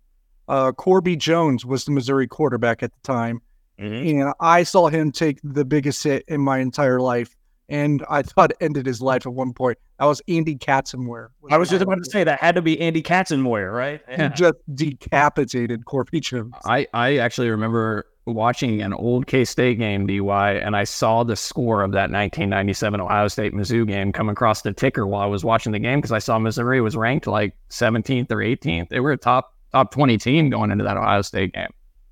Uh, 0.48 0.72
Corby 0.74 1.16
Jones 1.16 1.66
was 1.66 1.86
the 1.86 1.92
Missouri 1.92 2.28
quarterback 2.28 2.84
at 2.84 2.92
the 2.92 3.00
time, 3.04 3.42
and 3.78 4.34
I 4.42 4.64
saw 4.64 4.90
him 4.90 5.12
take 5.12 5.40
the 5.44 5.64
biggest 5.64 6.04
hit 6.04 6.26
in 6.28 6.42
my 6.42 6.60
entire 6.60 7.00
life, 7.00 7.36
and 7.72 8.06
I 8.10 8.22
thought 8.22 8.52
ended 8.60 8.86
his 8.86 9.02
life 9.02 9.26
at 9.26 9.34
one 9.34 9.54
point. 9.54 9.78
That 9.98 10.06
was 10.06 10.22
Andy 10.28 10.56
Katzenmoyer. 10.56 11.30
I 11.50 11.58
was 11.58 11.70
just 11.70 11.82
about 11.82 12.04
to 12.04 12.10
say 12.12 12.24
that 12.24 12.40
had 12.40 12.56
to 12.56 12.62
be 12.62 12.80
Andy 12.80 13.02
Katzenmoyer, 13.02 13.74
right? 13.74 14.02
He 14.10 14.28
just 14.36 14.58
decapitated 14.76 15.86
Corby 15.86 16.20
Jones. 16.20 16.54
I, 16.66 16.86
I 16.94 17.18
actually 17.18 17.50
remember 17.50 18.06
watching 18.26 18.82
an 18.82 18.94
old 18.94 19.26
K 19.26 19.46
State 19.46 19.80
game, 19.80 20.06
DY, 20.06 20.54
and 20.56 20.76
I 20.76 20.84
saw 20.84 21.24
the 21.24 21.38
score 21.38 21.82
of 21.82 21.92
that 21.94 22.12
1997 22.12 23.00
Ohio 23.00 23.28
State 23.30 23.54
Mizzou 23.54 23.88
game 23.88 24.12
come 24.12 24.28
across 24.28 24.62
the 24.62 24.74
ticker 24.74 25.08
while 25.08 25.22
I 25.22 25.28
was 25.28 25.46
watching 25.46 25.72
the 25.72 25.80
game 25.80 26.00
because 26.00 26.12
I 26.12 26.20
saw 26.20 26.38
Missouri 26.40 26.82
was 26.82 26.98
ranked 26.98 27.26
like 27.26 27.56
17th 27.70 28.32
or 28.32 28.38
18th. 28.38 28.90
They 28.90 29.00
were 29.00 29.14
a 29.14 29.18
top 29.18 29.56
top 29.72 29.92
20 29.92 30.18
team 30.18 30.50
going 30.50 30.72
into 30.72 30.84
that 30.84 30.98
Ohio 30.98 31.22
State 31.22 31.54
game. 31.54 31.70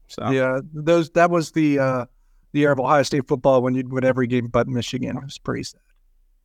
So 0.08 0.30
Yeah, 0.32 0.60
those 0.74 1.10
that 1.12 1.30
was 1.30 1.52
the 1.52 1.80
uh, 1.80 2.06
the 2.52 2.64
era 2.64 2.74
of 2.74 2.80
Ohio 2.80 3.04
State 3.04 3.28
football 3.28 3.62
when 3.62 3.76
you'd 3.76 3.92
win 3.92 4.04
every 4.04 4.28
game 4.28 4.48
but 4.48 4.68
Michigan. 4.68 5.18
It 5.18 5.24
was 5.24 5.38
pretty 5.38 5.64
sad. 5.64 5.82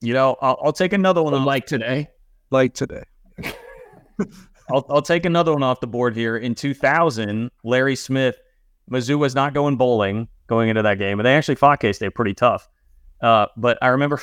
You 0.00 0.12
know, 0.12 0.36
I'll, 0.40 0.58
I'll 0.62 0.72
take 0.72 0.92
another 0.92 1.22
one. 1.22 1.34
off- 1.34 1.46
like 1.46 1.66
today. 1.66 2.08
Like 2.50 2.74
today. 2.74 3.04
I'll, 4.70 4.86
I'll 4.88 5.02
take 5.02 5.24
another 5.24 5.52
one 5.52 5.62
off 5.62 5.80
the 5.80 5.86
board 5.86 6.16
here. 6.16 6.36
In 6.36 6.54
2000, 6.54 7.50
Larry 7.64 7.96
Smith, 7.96 8.36
Mizzou 8.90 9.18
was 9.18 9.34
not 9.34 9.54
going 9.54 9.76
bowling 9.76 10.28
going 10.46 10.68
into 10.68 10.82
that 10.82 10.98
game, 10.98 11.18
and 11.18 11.26
they 11.26 11.34
actually 11.34 11.54
fought 11.54 11.80
K 11.80 11.92
State 11.92 12.14
pretty 12.14 12.34
tough. 12.34 12.68
Uh, 13.20 13.46
but 13.56 13.78
I 13.80 13.88
remember 13.88 14.20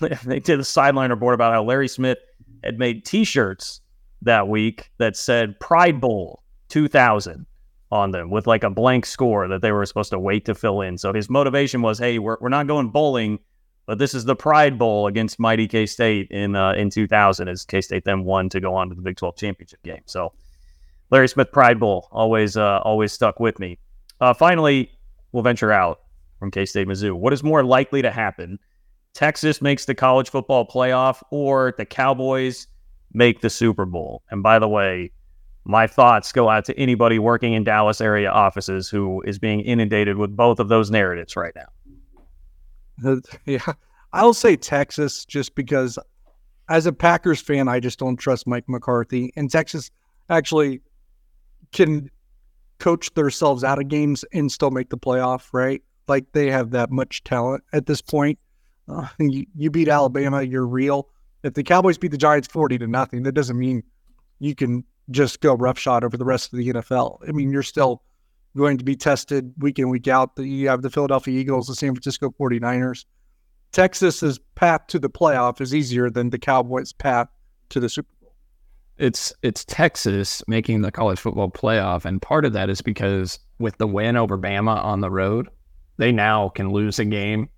they 0.24 0.40
did 0.40 0.60
a 0.60 0.64
sideline 0.64 1.10
report 1.10 1.34
about 1.34 1.52
how 1.52 1.62
Larry 1.64 1.88
Smith 1.88 2.18
had 2.62 2.78
made 2.78 3.04
T-shirts 3.04 3.80
that 4.22 4.48
week 4.48 4.90
that 4.98 5.16
said 5.16 5.58
Pride 5.60 6.00
Bowl 6.00 6.42
2000 6.68 7.46
on 7.94 8.10
them 8.10 8.28
with 8.28 8.46
like 8.46 8.64
a 8.64 8.70
blank 8.70 9.06
score 9.06 9.46
that 9.46 9.62
they 9.62 9.70
were 9.70 9.86
supposed 9.86 10.10
to 10.10 10.18
wait 10.18 10.44
to 10.46 10.54
fill 10.54 10.80
in. 10.80 10.98
So 10.98 11.12
his 11.12 11.30
motivation 11.30 11.80
was, 11.80 11.98
hey, 11.98 12.18
we're, 12.18 12.36
we're 12.40 12.48
not 12.48 12.66
going 12.66 12.88
bowling, 12.88 13.38
but 13.86 13.98
this 13.98 14.14
is 14.14 14.24
the 14.24 14.34
Pride 14.34 14.78
Bowl 14.78 15.06
against 15.06 15.38
mighty 15.38 15.68
K 15.68 15.86
State 15.86 16.28
in 16.30 16.56
uh, 16.56 16.72
in 16.72 16.90
2000 16.90 17.48
as 17.48 17.64
K 17.64 17.80
State 17.80 18.04
then 18.04 18.24
won 18.24 18.48
to 18.48 18.60
go 18.60 18.74
on 18.74 18.88
to 18.88 18.94
the 18.94 19.02
Big 19.02 19.16
12 19.16 19.36
championship 19.36 19.82
game. 19.84 20.02
So 20.06 20.32
Larry 21.10 21.28
Smith 21.28 21.52
Pride 21.52 21.78
Bowl 21.78 22.08
always 22.10 22.56
uh, 22.56 22.80
always 22.82 23.12
stuck 23.12 23.38
with 23.38 23.58
me. 23.60 23.78
Uh, 24.20 24.34
finally, 24.34 24.90
we'll 25.32 25.44
venture 25.44 25.70
out 25.70 26.00
from 26.40 26.50
K 26.50 26.66
State 26.66 26.88
Mizzou. 26.88 27.12
What 27.12 27.32
is 27.32 27.44
more 27.44 27.62
likely 27.62 28.02
to 28.02 28.10
happen? 28.10 28.58
Texas 29.12 29.62
makes 29.62 29.84
the 29.84 29.94
college 29.94 30.28
football 30.30 30.66
playoff, 30.66 31.22
or 31.30 31.74
the 31.78 31.86
Cowboys 31.86 32.66
make 33.12 33.40
the 33.40 33.50
Super 33.50 33.84
Bowl. 33.84 34.24
And 34.30 34.42
by 34.42 34.58
the 34.58 34.68
way, 34.68 35.12
my 35.64 35.86
thoughts 35.86 36.32
go 36.32 36.48
out 36.50 36.64
to 36.66 36.78
anybody 36.78 37.18
working 37.18 37.54
in 37.54 37.64
Dallas 37.64 38.00
area 38.00 38.30
offices 38.30 38.88
who 38.88 39.22
is 39.22 39.38
being 39.38 39.60
inundated 39.60 40.18
with 40.18 40.36
both 40.36 40.60
of 40.60 40.68
those 40.68 40.90
narratives 40.90 41.36
right 41.36 41.54
now. 41.54 43.20
Yeah, 43.46 43.72
I'll 44.12 44.34
say 44.34 44.56
Texas 44.56 45.24
just 45.24 45.54
because, 45.54 45.98
as 46.68 46.86
a 46.86 46.92
Packers 46.92 47.40
fan, 47.40 47.66
I 47.66 47.80
just 47.80 47.98
don't 47.98 48.16
trust 48.16 48.46
Mike 48.46 48.68
McCarthy, 48.68 49.32
and 49.36 49.50
Texas 49.50 49.90
actually 50.28 50.80
can 51.72 52.10
coach 52.78 53.12
themselves 53.14 53.64
out 53.64 53.80
of 53.80 53.88
games 53.88 54.24
and 54.32 54.52
still 54.52 54.70
make 54.70 54.90
the 54.90 54.98
playoff. 54.98 55.48
Right? 55.52 55.82
Like 56.06 56.30
they 56.32 56.50
have 56.50 56.70
that 56.70 56.90
much 56.90 57.24
talent 57.24 57.64
at 57.72 57.86
this 57.86 58.02
point. 58.02 58.38
Uh, 58.86 59.08
you, 59.18 59.46
you 59.56 59.70
beat 59.70 59.88
Alabama, 59.88 60.42
you're 60.42 60.66
real. 60.66 61.08
If 61.42 61.54
the 61.54 61.62
Cowboys 61.62 61.98
beat 61.98 62.10
the 62.10 62.18
Giants 62.18 62.48
forty 62.48 62.78
to 62.78 62.86
nothing, 62.86 63.22
that 63.24 63.32
doesn't 63.32 63.58
mean 63.58 63.82
you 64.38 64.54
can 64.54 64.84
just 65.10 65.40
go 65.40 65.54
roughshod 65.54 66.04
over 66.04 66.16
the 66.16 66.24
rest 66.24 66.52
of 66.52 66.58
the 66.58 66.72
NFL. 66.72 67.18
I 67.28 67.32
mean, 67.32 67.50
you're 67.50 67.62
still 67.62 68.02
going 68.56 68.78
to 68.78 68.84
be 68.84 68.96
tested 68.96 69.52
week 69.58 69.78
in, 69.78 69.88
week 69.88 70.08
out. 70.08 70.30
You 70.36 70.68
have 70.68 70.82
the 70.82 70.90
Philadelphia 70.90 71.38
Eagles, 71.38 71.66
the 71.66 71.74
San 71.74 71.94
Francisco 71.94 72.34
49ers. 72.38 73.04
Texas's 73.72 74.38
path 74.54 74.86
to 74.88 74.98
the 74.98 75.10
playoff 75.10 75.60
is 75.60 75.74
easier 75.74 76.08
than 76.08 76.30
the 76.30 76.38
Cowboys' 76.38 76.92
path 76.92 77.28
to 77.70 77.80
the 77.80 77.88
Super 77.88 78.08
Bowl. 78.20 78.32
It's 78.96 79.32
it's 79.42 79.64
Texas 79.64 80.42
making 80.46 80.82
the 80.82 80.92
college 80.92 81.18
football 81.18 81.50
playoff, 81.50 82.04
and 82.04 82.22
part 82.22 82.44
of 82.44 82.52
that 82.52 82.70
is 82.70 82.80
because 82.80 83.40
with 83.58 83.76
the 83.78 83.88
win 83.88 84.16
over 84.16 84.38
Bama 84.38 84.82
on 84.84 85.00
the 85.00 85.10
road, 85.10 85.48
they 85.96 86.12
now 86.12 86.50
can 86.50 86.70
lose 86.70 87.00
a 87.00 87.04
game 87.04 87.48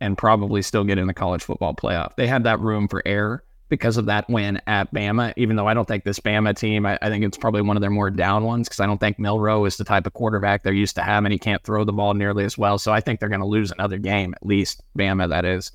and 0.00 0.18
probably 0.18 0.62
still 0.62 0.82
get 0.82 0.98
in 0.98 1.06
the 1.06 1.14
college 1.14 1.44
football 1.44 1.74
playoff. 1.74 2.16
They 2.16 2.26
had 2.26 2.42
that 2.44 2.58
room 2.58 2.88
for 2.88 3.02
error 3.06 3.44
because 3.70 3.96
of 3.96 4.04
that 4.06 4.28
win 4.28 4.60
at 4.66 4.92
Bama, 4.92 5.32
even 5.36 5.56
though 5.56 5.66
I 5.66 5.72
don't 5.72 5.88
think 5.88 6.04
this 6.04 6.20
Bama 6.20 6.54
team, 6.54 6.84
I, 6.84 6.98
I 7.00 7.08
think 7.08 7.24
it's 7.24 7.38
probably 7.38 7.62
one 7.62 7.76
of 7.76 7.80
their 7.80 7.88
more 7.88 8.10
down 8.10 8.44
ones 8.44 8.68
because 8.68 8.80
I 8.80 8.86
don't 8.86 8.98
think 8.98 9.18
Milroe 9.18 9.64
is 9.64 9.78
the 9.78 9.84
type 9.84 10.06
of 10.06 10.12
quarterback 10.12 10.62
they're 10.62 10.72
used 10.72 10.96
to 10.96 11.02
having. 11.02 11.32
He 11.32 11.38
can't 11.38 11.62
throw 11.62 11.84
the 11.84 11.92
ball 11.92 12.12
nearly 12.12 12.44
as 12.44 12.58
well. 12.58 12.78
So 12.78 12.92
I 12.92 13.00
think 13.00 13.20
they're 13.20 13.28
going 13.30 13.40
to 13.40 13.46
lose 13.46 13.70
another 13.70 13.96
game, 13.96 14.34
at 14.34 14.44
least 14.44 14.82
Bama, 14.98 15.28
that 15.30 15.44
is. 15.46 15.72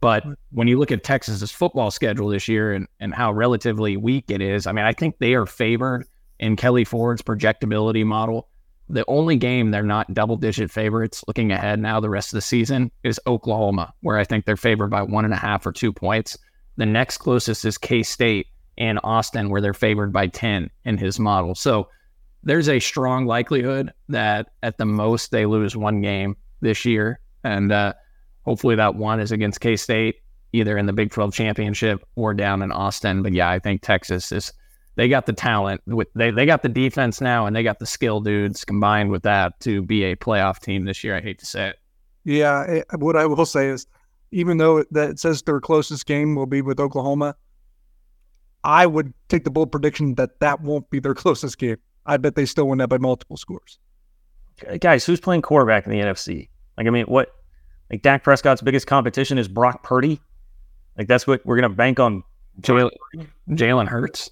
But 0.00 0.24
when 0.50 0.68
you 0.68 0.78
look 0.78 0.92
at 0.92 1.04
Texas's 1.04 1.50
football 1.50 1.90
schedule 1.90 2.28
this 2.28 2.48
year 2.48 2.72
and, 2.72 2.86
and 3.00 3.14
how 3.14 3.32
relatively 3.32 3.96
weak 3.96 4.30
it 4.30 4.42
is, 4.42 4.66
I 4.66 4.72
mean, 4.72 4.84
I 4.84 4.92
think 4.92 5.18
they 5.18 5.34
are 5.34 5.46
favored 5.46 6.06
in 6.38 6.56
Kelly 6.56 6.84
Ford's 6.84 7.22
projectability 7.22 8.04
model. 8.04 8.48
The 8.88 9.04
only 9.08 9.36
game 9.36 9.70
they're 9.70 9.82
not 9.82 10.12
double 10.14 10.36
digit 10.36 10.70
favorites 10.70 11.24
looking 11.26 11.50
ahead 11.50 11.80
now 11.80 11.98
the 11.98 12.10
rest 12.10 12.32
of 12.32 12.36
the 12.36 12.42
season 12.42 12.90
is 13.04 13.18
Oklahoma, 13.26 13.92
where 14.00 14.18
I 14.18 14.24
think 14.24 14.44
they're 14.44 14.56
favored 14.56 14.90
by 14.90 15.02
one 15.02 15.24
and 15.24 15.34
a 15.34 15.38
half 15.38 15.66
or 15.66 15.72
two 15.72 15.92
points. 15.92 16.36
The 16.76 16.86
next 16.86 17.18
closest 17.18 17.64
is 17.64 17.78
K 17.78 18.02
State 18.02 18.48
and 18.78 19.00
Austin, 19.02 19.48
where 19.48 19.60
they're 19.60 19.74
favored 19.74 20.12
by 20.12 20.26
10 20.26 20.70
in 20.84 20.98
his 20.98 21.18
model. 21.18 21.54
So 21.54 21.88
there's 22.42 22.68
a 22.68 22.78
strong 22.78 23.26
likelihood 23.26 23.92
that 24.08 24.50
at 24.62 24.78
the 24.78 24.84
most 24.84 25.30
they 25.30 25.46
lose 25.46 25.76
one 25.76 26.00
game 26.00 26.36
this 26.60 26.84
year. 26.84 27.20
And 27.42 27.72
uh, 27.72 27.94
hopefully 28.44 28.76
that 28.76 28.94
one 28.94 29.20
is 29.20 29.32
against 29.32 29.60
K 29.60 29.76
State, 29.76 30.16
either 30.52 30.76
in 30.76 30.86
the 30.86 30.92
Big 30.92 31.10
12 31.10 31.34
championship 31.34 32.06
or 32.14 32.34
down 32.34 32.62
in 32.62 32.72
Austin. 32.72 33.22
But 33.22 33.32
yeah, 33.32 33.50
I 33.50 33.58
think 33.58 33.82
Texas 33.82 34.32
is. 34.32 34.52
They 34.96 35.08
got 35.08 35.26
the 35.26 35.34
talent. 35.34 35.82
With 35.86 36.08
they, 36.14 36.30
they 36.30 36.46
got 36.46 36.62
the 36.62 36.70
defense 36.70 37.20
now, 37.20 37.44
and 37.44 37.54
they 37.54 37.62
got 37.62 37.78
the 37.80 37.86
skill 37.86 38.20
dudes 38.20 38.64
combined 38.64 39.10
with 39.10 39.24
that 39.24 39.60
to 39.60 39.82
be 39.82 40.04
a 40.04 40.16
playoff 40.16 40.58
team 40.58 40.86
this 40.86 41.04
year. 41.04 41.14
I 41.14 41.20
hate 41.20 41.38
to 41.40 41.46
say 41.46 41.68
it. 41.68 41.76
Yeah, 42.24 42.62
it, 42.62 42.86
what 42.94 43.14
I 43.14 43.26
will 43.26 43.44
say 43.44 43.68
is 43.68 43.86
even 44.30 44.58
though 44.58 44.84
that 44.90 45.10
it 45.10 45.18
says 45.18 45.42
their 45.42 45.60
closest 45.60 46.06
game 46.06 46.34
will 46.34 46.46
be 46.46 46.62
with 46.62 46.80
Oklahoma, 46.80 47.36
I 48.64 48.86
would 48.86 49.14
take 49.28 49.44
the 49.44 49.50
bold 49.50 49.70
prediction 49.70 50.14
that 50.16 50.40
that 50.40 50.60
won't 50.60 50.90
be 50.90 50.98
their 50.98 51.14
closest 51.24 51.58
game. 51.58 51.76
I 52.04 52.16
bet 52.16 52.34
they 52.34 52.46
still 52.46 52.68
win 52.68 52.78
that 52.78 52.88
by 52.88 52.98
multiple 52.98 53.36
scores. 53.36 53.78
Guys, 54.80 55.04
who's 55.04 55.20
playing 55.20 55.42
quarterback 55.42 55.86
in 55.86 55.92
the 55.92 56.00
NFC? 56.00 56.48
Like, 56.76 56.86
I 56.86 56.90
mean, 56.90 57.06
what? 57.06 57.32
Like, 57.90 58.02
Dak 58.02 58.24
Prescott's 58.24 58.62
biggest 58.62 58.86
competition 58.86 59.38
is 59.38 59.48
Brock 59.48 59.82
Purdy. 59.82 60.20
Like, 60.96 61.08
that's 61.08 61.26
what 61.26 61.44
we're 61.44 61.56
going 61.56 61.70
to 61.70 61.76
bank 61.76 62.00
on. 62.00 62.22
Jalen, 62.60 62.90
Jalen 63.50 63.86
Hurts. 63.86 64.30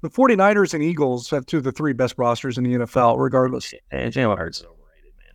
The 0.00 0.08
49ers 0.08 0.74
and 0.74 0.82
Eagles 0.82 1.28
have 1.30 1.44
two 1.44 1.58
of 1.58 1.64
the 1.64 1.72
three 1.72 1.92
best 1.92 2.14
rosters 2.16 2.56
in 2.56 2.64
the 2.64 2.74
NFL, 2.74 3.18
regardless. 3.18 3.74
And 3.90 4.12
Jalen 4.12 4.38
Hurts 4.38 4.60
is 4.60 4.64
overrated, 4.64 5.12
man. 5.18 5.34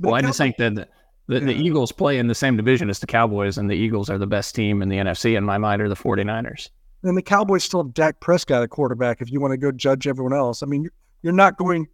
Well, 0.00 0.14
I 0.14 0.22
just 0.22 0.38
think 0.38 0.56
that 0.56 0.88
the, 1.30 1.40
the, 1.40 1.46
the, 1.46 1.54
Eagles 1.54 1.92
play 1.92 2.18
in 2.18 2.26
the 2.26 2.34
same 2.34 2.56
division 2.56 2.90
as 2.90 2.98
the 2.98 3.06
Cowboys, 3.06 3.56
and 3.56 3.70
the 3.70 3.74
Eagles 3.74 4.10
are 4.10 4.18
the 4.18 4.26
best 4.26 4.54
team 4.54 4.82
in 4.82 4.88
the 4.88 4.96
NFC 4.96 5.36
in 5.36 5.44
my 5.44 5.58
mind, 5.58 5.80
are 5.80 5.88
the 5.88 5.94
49ers. 5.94 6.68
And 7.02 7.16
the 7.16 7.22
Cowboys 7.22 7.64
still 7.64 7.82
have 7.82 7.94
Dak 7.94 8.20
Prescott 8.20 8.62
at 8.62 8.70
quarterback 8.70 9.20
if 9.20 9.30
you 9.30 9.40
want 9.40 9.52
to 9.52 9.56
go 9.56 9.70
judge 9.72 10.06
everyone 10.06 10.34
else. 10.34 10.62
I 10.62 10.66
mean, 10.66 10.90
you're 11.22 11.32
not 11.32 11.56
going. 11.56 11.86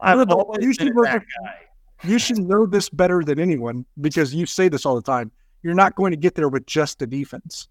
I've 0.00 0.30
always 0.30 0.62
you, 0.62 0.74
should 0.74 0.94
know, 0.94 1.20
you 2.04 2.18
should 2.18 2.38
know 2.38 2.66
this 2.66 2.88
better 2.88 3.22
than 3.24 3.40
anyone 3.40 3.86
because 4.00 4.34
you 4.34 4.44
say 4.46 4.68
this 4.68 4.84
all 4.84 4.94
the 4.94 5.02
time. 5.02 5.32
You're 5.62 5.74
not 5.74 5.94
going 5.94 6.10
to 6.10 6.16
get 6.16 6.34
there 6.34 6.48
with 6.48 6.66
just 6.66 6.98
the 6.98 7.06
defense. 7.06 7.68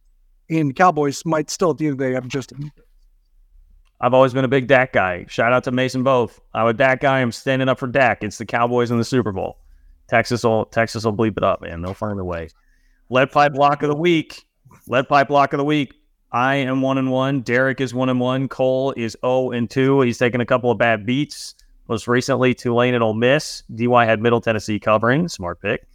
And 0.50 0.76
Cowboys 0.76 1.24
might 1.26 1.50
still 1.50 1.72
at 1.72 1.78
the 1.78 1.86
end 1.86 1.94
of 1.94 1.98
the 2.00 2.06
day 2.06 2.14
have 2.14 2.28
just 2.28 2.52
a 2.54 2.56
defense. 2.56 2.88
I've 4.02 4.14
always 4.14 4.34
been 4.34 4.44
a 4.44 4.50
big 4.50 4.68
Dak 4.68 4.92
guy. 4.92 5.26
Shout 5.30 5.54
out 5.54 5.64
to 5.66 5.72
Mason 5.72 6.04
Both. 6.04 6.42
I'm 6.54 6.68
a 6.68 6.74
Dak 6.74 7.02
guy. 7.02 7.22
I'm 7.22 7.32
standing 7.32 7.70
up 7.70 7.80
for 7.80 7.88
Dak. 7.88 8.24
It's 8.24 8.38
the 8.38 8.46
Cowboys 8.46 8.92
in 8.92 8.98
the 8.98 9.06
Super 9.06 9.32
Bowl. 9.32 9.60
Texas 10.08 10.44
will 10.44 10.66
Texas 10.66 11.06
will 11.06 11.14
bleep 11.14 11.38
it 11.38 11.44
up, 11.44 11.62
man. 11.62 11.82
They'll 11.82 11.94
find 11.94 12.20
a 12.20 12.24
way. 12.24 12.50
Lead 13.10 13.32
pipe 13.32 13.54
lock 13.56 13.84
of 13.84 13.90
the 13.90 13.96
week. 13.96 14.46
Lead 14.88 15.08
pipe 15.08 15.30
lock 15.30 15.54
of 15.54 15.58
the 15.58 15.66
week. 15.66 15.94
I 16.32 16.56
am 16.56 16.82
one 16.82 16.98
and 16.98 17.12
one. 17.12 17.42
Derek 17.42 17.80
is 17.80 17.94
one 17.94 18.10
and 18.10 18.20
one. 18.20 18.48
Cole 18.48 18.94
is 18.98 19.16
zero 19.22 19.52
and 19.52 19.70
two. 19.70 20.02
He's 20.02 20.18
taken 20.18 20.42
a 20.42 20.46
couple 20.46 20.72
of 20.72 20.78
bad 20.78 21.06
beats. 21.06 21.56
Most 21.88 22.08
recently, 22.08 22.54
Tulane 22.54 22.94
and 22.94 23.04
Ole 23.04 23.14
Miss. 23.14 23.64
DY 23.76 24.06
had 24.06 24.22
Middle 24.22 24.42
Tennessee 24.42 24.80
covering. 24.80 25.28
Smart 25.28 25.62
pick. 25.62 25.86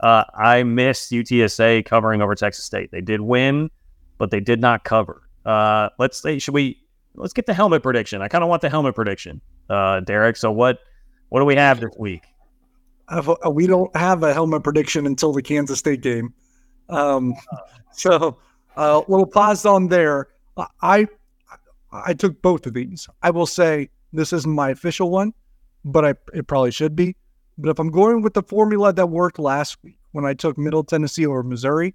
Uh, 0.00 0.24
I 0.34 0.62
missed 0.64 1.10
UTSA 1.10 1.84
covering 1.86 2.20
over 2.20 2.34
Texas 2.34 2.64
State. 2.64 2.90
They 2.90 3.00
did 3.00 3.20
win, 3.20 3.70
but 4.18 4.30
they 4.30 4.40
did 4.40 4.60
not 4.60 4.84
cover. 4.84 5.22
Uh, 5.46 5.88
let's 5.98 6.20
say, 6.20 6.38
should 6.38 6.54
we? 6.54 6.78
Let's 7.14 7.32
get 7.32 7.46
the 7.46 7.54
helmet 7.54 7.82
prediction. 7.82 8.20
I 8.20 8.28
kind 8.28 8.44
of 8.44 8.50
want 8.50 8.60
the 8.60 8.68
helmet 8.68 8.94
prediction, 8.94 9.40
uh, 9.70 10.00
Derek. 10.00 10.36
So 10.36 10.52
what? 10.52 10.80
What 11.30 11.40
do 11.40 11.46
we 11.46 11.56
have 11.56 11.80
this 11.80 11.90
week? 11.98 12.22
Uh, 13.08 13.50
we 13.50 13.66
don't 13.66 13.94
have 13.96 14.22
a 14.22 14.34
helmet 14.34 14.64
prediction 14.64 15.06
until 15.06 15.32
the 15.32 15.42
Kansas 15.42 15.78
State 15.78 16.00
game. 16.00 16.34
Um, 16.88 17.34
so 17.92 18.38
a 18.76 18.80
uh, 18.80 19.02
little 19.08 19.26
pause 19.26 19.64
on 19.64 19.88
there. 19.88 20.28
I 20.80 21.06
I 21.92 22.14
took 22.14 22.40
both 22.42 22.66
of 22.66 22.74
these. 22.74 23.08
I 23.22 23.30
will 23.30 23.46
say 23.46 23.90
this 24.12 24.32
isn't 24.32 24.50
my 24.50 24.70
official 24.70 25.10
one, 25.10 25.32
but 25.84 26.04
I 26.04 26.14
it 26.34 26.46
probably 26.46 26.70
should 26.70 26.96
be. 26.96 27.16
But 27.58 27.70
if 27.70 27.78
I'm 27.78 27.90
going 27.90 28.22
with 28.22 28.34
the 28.34 28.42
formula 28.42 28.92
that 28.92 29.06
worked 29.06 29.38
last 29.38 29.78
week 29.82 29.98
when 30.12 30.24
I 30.24 30.34
took 30.34 30.58
Middle 30.58 30.84
Tennessee 30.84 31.24
or 31.24 31.42
Missouri, 31.42 31.94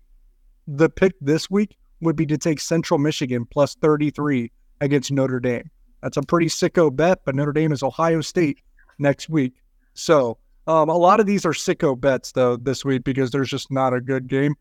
the 0.67 0.89
pick 0.89 1.13
this 1.21 1.49
week 1.49 1.77
would 2.01 2.15
be 2.15 2.25
to 2.25 2.37
take 2.37 2.59
Central 2.59 2.97
Michigan 2.97 3.45
plus 3.45 3.75
33 3.75 4.51
against 4.79 5.11
Notre 5.11 5.39
Dame. 5.39 5.69
That's 6.01 6.17
a 6.17 6.23
pretty 6.23 6.47
sicko 6.47 6.95
bet, 6.95 7.19
but 7.25 7.35
Notre 7.35 7.53
Dame 7.53 7.71
is 7.71 7.83
Ohio 7.83 8.21
State 8.21 8.59
next 8.97 9.29
week. 9.29 9.53
So 9.93 10.37
um, 10.67 10.89
a 10.89 10.97
lot 10.97 11.19
of 11.19 11.25
these 11.25 11.45
are 11.45 11.51
sicko 11.51 11.99
bets 11.99 12.31
though 12.31 12.57
this 12.57 12.85
week 12.85 13.03
because 13.03 13.31
there's 13.31 13.49
just 13.49 13.71
not 13.71 13.93
a 13.93 14.01
good 14.01 14.27
game. 14.27 14.55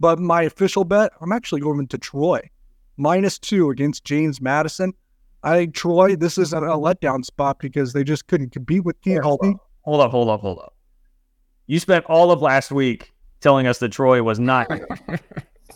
But 0.00 0.18
my 0.18 0.42
official 0.42 0.84
bet, 0.84 1.12
I'm 1.20 1.32
actually 1.32 1.60
going 1.60 1.86
to 1.86 1.98
Troy 1.98 2.40
minus 2.96 3.38
two 3.38 3.70
against 3.70 4.04
James 4.04 4.40
Madison. 4.40 4.92
I 5.42 5.56
think 5.56 5.74
Troy, 5.74 6.16
this 6.16 6.38
is 6.38 6.52
a, 6.52 6.58
a 6.58 6.78
letdown 6.78 7.24
spot 7.24 7.58
because 7.58 7.92
they 7.92 8.02
just 8.02 8.26
couldn't 8.26 8.50
compete 8.50 8.84
with 8.84 9.00
Canton. 9.02 9.22
Hold 9.82 10.00
up, 10.00 10.10
hold 10.10 10.30
up, 10.30 10.40
hold 10.40 10.58
up. 10.58 10.74
You 11.66 11.78
spent 11.78 12.04
all 12.06 12.30
of 12.30 12.40
last 12.40 12.72
week 12.72 13.12
telling 13.40 13.66
us 13.66 13.78
that 13.78 13.90
Troy 13.90 14.22
was 14.22 14.38
not. 14.38 14.70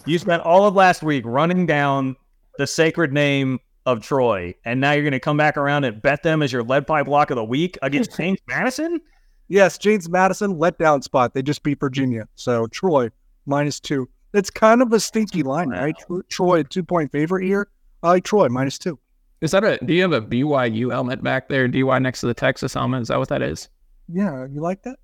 you 0.07 0.18
spent 0.18 0.43
all 0.43 0.66
of 0.66 0.74
last 0.74 1.03
week 1.03 1.22
running 1.26 1.66
down 1.66 2.16
the 2.57 2.66
sacred 2.66 3.12
name 3.12 3.59
of 3.87 4.03
Troy, 4.03 4.55
and 4.64 4.81
now 4.81 4.93
you're 4.93 5.03
going 5.03 5.12
to 5.12 5.20
come 5.20 5.37
back 5.37 5.57
around 5.57 5.85
and 5.85 6.01
bet 6.01 6.22
them 6.22 6.43
as 6.43 6.53
your 6.53 6.62
lead 6.62 6.87
pipe 6.87 7.07
lock 7.07 7.31
of 7.31 7.37
the 7.37 7.45
week 7.45 7.79
against 7.83 8.16
James 8.16 8.39
Madison? 8.49 9.01
Yes, 9.49 9.78
James 9.78 10.09
Madison 10.09 10.57
letdown 10.57 11.03
spot. 11.03 11.34
They 11.34 11.42
just 11.42 11.62
beat 11.62 11.80
Virginia. 11.80 12.28
So 12.34 12.66
Troy 12.68 13.11
minus 13.46 13.80
two. 13.80 14.09
It's 14.34 14.51
kind 14.51 14.82
of 14.82 14.92
a 14.92 15.01
stinky 15.01 15.42
line, 15.42 15.70
right? 15.70 15.96
Troy, 16.28 16.62
two 16.62 16.82
point 16.82 17.11
favorite 17.11 17.44
here. 17.44 17.68
I 18.03 18.09
like 18.09 18.24
Troy 18.24 18.49
minus 18.49 18.78
two. 18.78 18.99
Is 19.40 19.53
that 19.53 19.64
a? 19.64 19.78
Do 19.84 19.94
you 19.94 20.03
have 20.03 20.12
a 20.12 20.20
BYU 20.20 20.90
helmet 20.92 21.22
back 21.22 21.49
there? 21.49 21.66
DY 21.66 21.99
next 22.01 22.20
to 22.20 22.26
the 22.26 22.34
Texas 22.34 22.74
helmet. 22.74 23.03
Is 23.03 23.09
that 23.09 23.18
what 23.18 23.28
that 23.28 23.42
is? 23.42 23.68
Yeah, 24.09 24.46
you 24.51 24.61
like 24.61 24.82
that? 24.82 24.99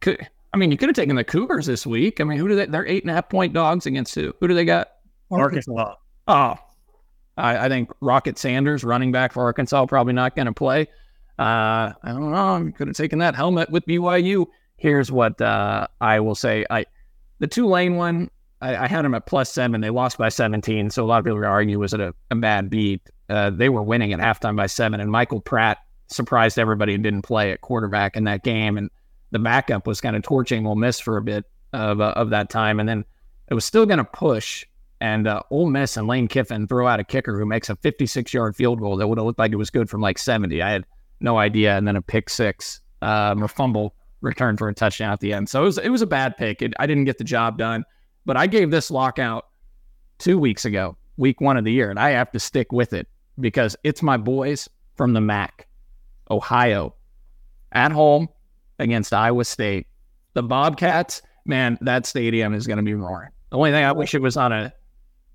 Could, 0.00 0.26
I 0.52 0.56
mean, 0.56 0.70
you 0.70 0.76
could 0.76 0.88
have 0.88 0.96
taken 0.96 1.16
the 1.16 1.24
Cougars 1.24 1.66
this 1.66 1.86
week. 1.86 2.20
I 2.20 2.24
mean, 2.24 2.38
who 2.38 2.48
do 2.48 2.54
they? 2.54 2.66
They're 2.66 2.86
eight 2.86 3.02
and 3.02 3.10
a 3.10 3.14
half 3.14 3.28
point 3.28 3.52
dogs 3.52 3.86
against 3.86 4.14
who? 4.14 4.32
Who 4.40 4.48
do 4.48 4.54
they 4.54 4.64
got? 4.64 4.88
Arkansas. 5.30 5.94
Oh, 6.28 6.54
I, 7.36 7.66
I 7.66 7.68
think 7.68 7.90
Rocket 8.00 8.38
Sanders, 8.38 8.84
running 8.84 9.12
back 9.12 9.32
for 9.32 9.42
Arkansas, 9.42 9.86
probably 9.86 10.12
not 10.12 10.36
going 10.36 10.46
to 10.46 10.52
play. 10.52 10.86
Uh, 11.38 11.92
I 12.02 12.08
don't 12.08 12.30
know. 12.30 12.68
I 12.68 12.70
could 12.72 12.88
have 12.88 12.96
taken 12.96 13.18
that 13.20 13.34
helmet 13.34 13.70
with 13.70 13.84
BYU. 13.86 14.46
Here's 14.76 15.10
what 15.10 15.40
uh, 15.40 15.86
I 16.00 16.20
will 16.20 16.34
say. 16.34 16.66
I 16.68 16.86
the 17.38 17.46
Tulane 17.46 17.96
one, 17.96 18.30
I, 18.60 18.76
I, 18.76 18.86
had 18.86 19.04
them 19.04 19.14
at 19.14 19.26
plus 19.26 19.52
seven. 19.52 19.80
They 19.80 19.90
lost 19.90 20.18
by 20.18 20.28
17. 20.28 20.90
So 20.90 21.04
a 21.04 21.06
lot 21.06 21.18
of 21.18 21.24
people 21.24 21.44
argue 21.44 21.78
was 21.78 21.94
it 21.94 22.00
a, 22.00 22.14
a 22.30 22.36
bad 22.36 22.70
beat? 22.70 23.02
Uh, 23.28 23.50
they 23.50 23.68
were 23.68 23.82
winning 23.82 24.12
at 24.12 24.20
halftime 24.20 24.56
by 24.56 24.66
seven, 24.66 25.00
and 25.00 25.10
Michael 25.10 25.40
Pratt 25.40 25.78
surprised 26.08 26.58
everybody 26.58 26.94
and 26.94 27.02
didn't 27.02 27.22
play 27.22 27.50
at 27.50 27.62
quarterback 27.62 28.16
in 28.16 28.24
that 28.24 28.44
game. 28.44 28.76
And 28.76 28.90
the 29.30 29.38
backup 29.38 29.86
was 29.86 30.00
kind 30.00 30.14
of 30.14 30.22
torching 30.22 30.66
Ole 30.66 30.76
Miss 30.76 31.00
for 31.00 31.16
a 31.16 31.22
bit 31.22 31.44
of 31.72 32.00
uh, 32.00 32.12
of 32.14 32.30
that 32.30 32.50
time, 32.50 32.78
and 32.78 32.88
then 32.88 33.04
it 33.48 33.54
was 33.54 33.64
still 33.64 33.86
going 33.86 33.98
to 33.98 34.04
push. 34.04 34.64
And 35.00 35.26
uh, 35.26 35.42
Ole 35.50 35.68
Miss 35.68 35.96
and 35.96 36.06
Lane 36.06 36.28
Kiffin 36.28 36.68
throw 36.68 36.86
out 36.86 37.00
a 37.00 37.04
kicker 37.04 37.36
who 37.36 37.44
makes 37.44 37.68
a 37.68 37.76
56 37.76 38.32
yard 38.32 38.54
field 38.54 38.78
goal 38.78 38.96
that 38.98 39.08
would 39.08 39.18
have 39.18 39.24
looked 39.26 39.40
like 39.40 39.50
it 39.50 39.56
was 39.56 39.70
good 39.70 39.90
from 39.90 40.00
like 40.00 40.16
70. 40.16 40.62
I 40.62 40.70
had 40.70 40.84
no 41.22 41.38
idea, 41.38 41.76
and 41.76 41.86
then 41.86 41.96
a 41.96 42.02
pick 42.02 42.28
six 42.28 42.80
um, 43.02 43.42
or 43.42 43.48
fumble 43.48 43.94
return 44.20 44.56
for 44.56 44.68
a 44.68 44.74
touchdown 44.74 45.12
at 45.12 45.20
the 45.20 45.32
end. 45.32 45.48
So 45.48 45.62
it 45.62 45.64
was 45.64 45.78
it 45.78 45.88
was 45.88 46.02
a 46.02 46.06
bad 46.06 46.36
pick. 46.36 46.62
It, 46.62 46.72
I 46.78 46.86
didn't 46.86 47.04
get 47.04 47.18
the 47.18 47.24
job 47.24 47.58
done, 47.58 47.84
but 48.24 48.36
I 48.36 48.46
gave 48.46 48.70
this 48.70 48.90
lockout 48.90 49.46
two 50.18 50.38
weeks 50.38 50.64
ago, 50.64 50.96
week 51.16 51.40
one 51.40 51.56
of 51.56 51.64
the 51.64 51.72
year, 51.72 51.90
and 51.90 51.98
I 51.98 52.10
have 52.10 52.30
to 52.32 52.38
stick 52.38 52.72
with 52.72 52.92
it 52.92 53.08
because 53.40 53.76
it's 53.84 54.02
my 54.02 54.16
boys 54.16 54.68
from 54.96 55.12
the 55.12 55.20
MAC, 55.20 55.66
Ohio, 56.30 56.94
at 57.72 57.92
home 57.92 58.28
against 58.78 59.12
Iowa 59.12 59.44
State. 59.44 59.86
The 60.34 60.42
Bobcats, 60.42 61.22
man, 61.44 61.76
that 61.82 62.06
stadium 62.06 62.54
is 62.54 62.66
going 62.66 62.78
to 62.78 62.82
be 62.82 62.94
roaring. 62.94 63.30
The 63.50 63.56
only 63.56 63.70
thing 63.70 63.84
I 63.84 63.92
wish 63.92 64.14
it 64.14 64.22
was 64.22 64.36
on 64.36 64.52
a. 64.52 64.72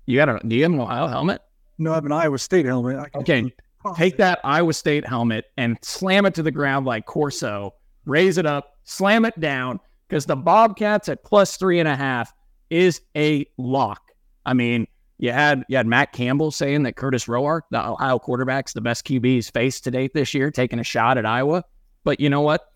You 0.06 0.16
got 0.16 0.28
a? 0.28 0.40
Do 0.46 0.56
you 0.56 0.62
have 0.62 0.72
an 0.72 0.80
Ohio 0.80 1.06
helmet? 1.06 1.42
No, 1.78 1.92
I 1.92 1.96
have 1.96 2.06
an 2.06 2.12
Iowa 2.12 2.38
State 2.38 2.66
helmet. 2.66 3.10
Okay, 3.14 3.52
take 3.96 4.16
that 4.18 4.40
Iowa 4.44 4.72
State 4.72 5.06
helmet 5.06 5.46
and 5.56 5.78
slam 5.82 6.26
it 6.26 6.34
to 6.34 6.42
the 6.42 6.50
ground 6.50 6.86
like 6.86 7.06
Corso. 7.06 7.74
Raise 8.04 8.38
it 8.38 8.46
up, 8.46 8.76
slam 8.84 9.24
it 9.24 9.38
down, 9.38 9.80
because 10.08 10.26
the 10.26 10.36
Bobcats 10.36 11.08
at 11.08 11.24
plus 11.24 11.56
three 11.56 11.78
and 11.78 11.88
a 11.88 11.96
half 11.96 12.32
is 12.70 13.00
a 13.16 13.46
lock. 13.58 14.00
I 14.46 14.54
mean, 14.54 14.86
you 15.18 15.32
had 15.32 15.64
you 15.68 15.76
had 15.76 15.86
Matt 15.86 16.12
Campbell 16.12 16.50
saying 16.50 16.84
that 16.84 16.96
Kurtis 16.96 17.28
Rourke, 17.28 17.66
the 17.70 17.86
Ohio 17.86 18.18
quarterback's 18.18 18.72
the 18.72 18.80
best 18.80 19.04
QB's 19.04 19.50
faced 19.50 19.84
to 19.84 19.90
date 19.90 20.14
this 20.14 20.32
year, 20.32 20.50
taking 20.50 20.78
a 20.78 20.84
shot 20.84 21.18
at 21.18 21.26
Iowa. 21.26 21.64
But 22.04 22.20
you 22.20 22.30
know 22.30 22.40
what? 22.40 22.72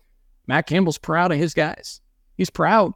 Matt 0.47 0.67
Campbell's 0.67 0.97
proud 0.97 1.31
of 1.31 1.37
his 1.37 1.53
guys. 1.53 2.01
He's 2.37 2.49
proud. 2.49 2.93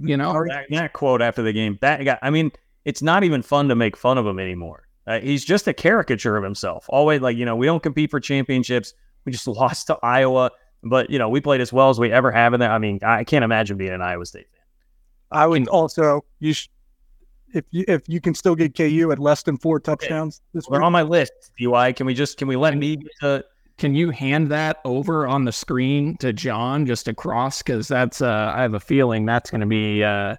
You 0.00 0.16
know, 0.16 0.44
that, 0.48 0.66
that 0.70 0.92
quote 0.92 1.22
after 1.22 1.42
the 1.42 1.52
game, 1.52 1.78
that 1.80 2.04
guy, 2.04 2.18
I 2.22 2.30
mean, 2.30 2.52
it's 2.84 3.02
not 3.02 3.24
even 3.24 3.42
fun 3.42 3.68
to 3.68 3.74
make 3.74 3.96
fun 3.96 4.18
of 4.18 4.26
him 4.26 4.38
anymore. 4.38 4.87
Uh, 5.08 5.20
he's 5.20 5.42
just 5.42 5.66
a 5.66 5.72
caricature 5.72 6.36
of 6.36 6.44
himself. 6.44 6.84
Always 6.90 7.22
like, 7.22 7.36
you 7.36 7.46
know, 7.46 7.56
we 7.56 7.64
don't 7.64 7.82
compete 7.82 8.10
for 8.10 8.20
championships. 8.20 8.92
We 9.24 9.32
just 9.32 9.46
lost 9.60 9.86
to 9.86 9.98
Iowa, 10.02 10.50
but, 10.82 11.08
you 11.08 11.18
know, 11.18 11.30
we 11.30 11.40
played 11.40 11.62
as 11.62 11.72
well 11.72 11.88
as 11.88 11.98
we 11.98 12.12
ever 12.12 12.30
have 12.30 12.52
in 12.52 12.60
there. 12.60 12.70
I 12.70 12.76
mean, 12.78 12.98
I 13.02 13.24
can't 13.24 13.42
imagine 13.42 13.78
being 13.78 13.92
an 13.92 14.02
Iowa 14.02 14.26
State 14.26 14.46
fan. 14.52 14.60
I 15.30 15.46
would 15.46 15.66
also 15.68 16.24
you 16.40 16.52
sh- 16.52 16.68
if 17.54 17.64
you 17.70 17.84
if 17.88 18.02
you 18.06 18.20
can 18.20 18.34
still 18.34 18.54
get 18.54 18.76
KU 18.76 19.10
at 19.10 19.18
less 19.18 19.42
than 19.42 19.56
four 19.56 19.80
touchdowns 19.80 20.42
this 20.52 20.66
They're 20.66 20.80
week. 20.80 20.84
on 20.84 20.92
my 20.92 21.02
list. 21.02 21.32
DY, 21.58 21.92
can 21.94 22.06
we 22.06 22.12
just, 22.12 22.36
can 22.36 22.46
we 22.46 22.56
let 22.56 22.76
me 22.76 22.96
get 22.96 23.10
to, 23.22 23.44
Can 23.78 23.94
you 23.94 24.10
hand 24.10 24.50
that 24.50 24.78
over 24.84 25.26
on 25.26 25.44
the 25.44 25.52
screen 25.52 26.16
to 26.18 26.34
John 26.34 26.84
just 26.84 27.08
across? 27.08 27.62
Because 27.62 27.88
that's 27.88 28.20
uh, 28.20 28.52
I 28.54 28.60
have 28.60 28.74
a 28.74 28.80
feeling 28.80 29.24
that's 29.24 29.50
going 29.50 29.62
to 29.62 29.66
be 29.66 30.04
uh, 30.04 30.36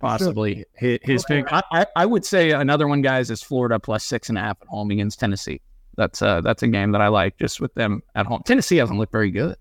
possibly 0.00 0.64
his, 0.74 0.98
his 1.02 1.24
pick. 1.24 1.52
I, 1.52 1.62
I, 1.70 1.86
I 1.94 2.06
would 2.06 2.24
say 2.24 2.50
another 2.50 2.88
one, 2.88 3.02
guys, 3.02 3.30
is 3.30 3.42
Florida 3.42 3.78
plus 3.78 4.04
six 4.04 4.28
and 4.28 4.36
a 4.36 4.40
half 4.40 4.58
at 4.60 4.68
home 4.68 4.90
against 4.90 5.20
Tennessee. 5.20 5.60
That's 5.96 6.22
uh, 6.22 6.40
that's 6.40 6.62
a 6.62 6.68
game 6.68 6.92
that 6.92 7.00
I 7.00 7.08
like 7.08 7.38
just 7.38 7.60
with 7.60 7.74
them 7.74 8.02
at 8.14 8.26
home. 8.26 8.42
Tennessee 8.44 8.78
hasn't 8.78 8.98
looked 8.98 9.12
very 9.12 9.30
good, 9.30 9.56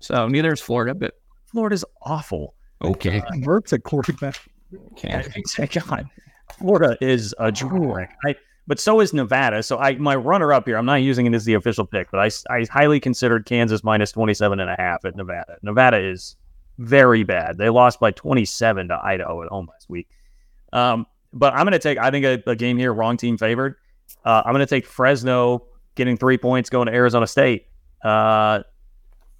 so 0.00 0.26
neither 0.26 0.52
is 0.52 0.60
Florida. 0.60 0.94
But 0.94 1.14
Florida's 1.44 1.84
awful. 2.02 2.54
okay, 2.82 3.22
Mertz's 3.32 3.74
at 3.74 3.82
quarterback. 3.84 4.40
okay. 4.92 5.24
God, 5.66 6.08
Florida 6.58 6.96
is 7.00 7.34
a 7.38 7.52
dream. 7.52 8.08
I, 8.24 8.34
but 8.66 8.78
so 8.78 9.00
is 9.00 9.12
Nevada. 9.12 9.62
So 9.62 9.78
I, 9.78 9.96
my 9.96 10.14
runner 10.14 10.52
up 10.52 10.66
here, 10.66 10.76
I'm 10.76 10.86
not 10.86 11.02
using 11.02 11.26
it 11.26 11.34
as 11.34 11.44
the 11.44 11.54
official 11.54 11.84
pick, 11.84 12.10
but 12.10 12.20
I, 12.20 12.54
I 12.54 12.64
highly 12.70 13.00
considered 13.00 13.44
Kansas 13.44 13.82
minus 13.82 14.12
27 14.12 14.60
and 14.60 14.70
a 14.70 14.76
half 14.78 15.04
at 15.04 15.16
Nevada. 15.16 15.56
Nevada 15.62 15.98
is 15.98 16.36
very 16.82 17.22
bad. 17.22 17.58
They 17.58 17.68
lost 17.68 18.00
by 18.00 18.10
27 18.10 18.88
to 18.88 18.98
Idaho 19.02 19.42
at 19.42 19.48
home 19.48 19.68
last 19.70 19.88
week. 19.88 20.08
Um, 20.72 21.06
but 21.32 21.54
I'm 21.54 21.60
going 21.60 21.72
to 21.72 21.78
take, 21.78 21.98
I 21.98 22.10
think 22.10 22.24
a, 22.24 22.50
a 22.50 22.56
game 22.56 22.76
here, 22.76 22.92
wrong 22.92 23.16
team 23.16 23.38
favored. 23.38 23.76
Uh, 24.24 24.42
I'm 24.44 24.52
going 24.52 24.66
to 24.66 24.66
take 24.66 24.86
Fresno 24.86 25.66
getting 25.94 26.16
three 26.16 26.38
points 26.38 26.70
going 26.70 26.86
to 26.86 26.92
Arizona 26.92 27.26
State. 27.26 27.66
Uh, 28.04 28.62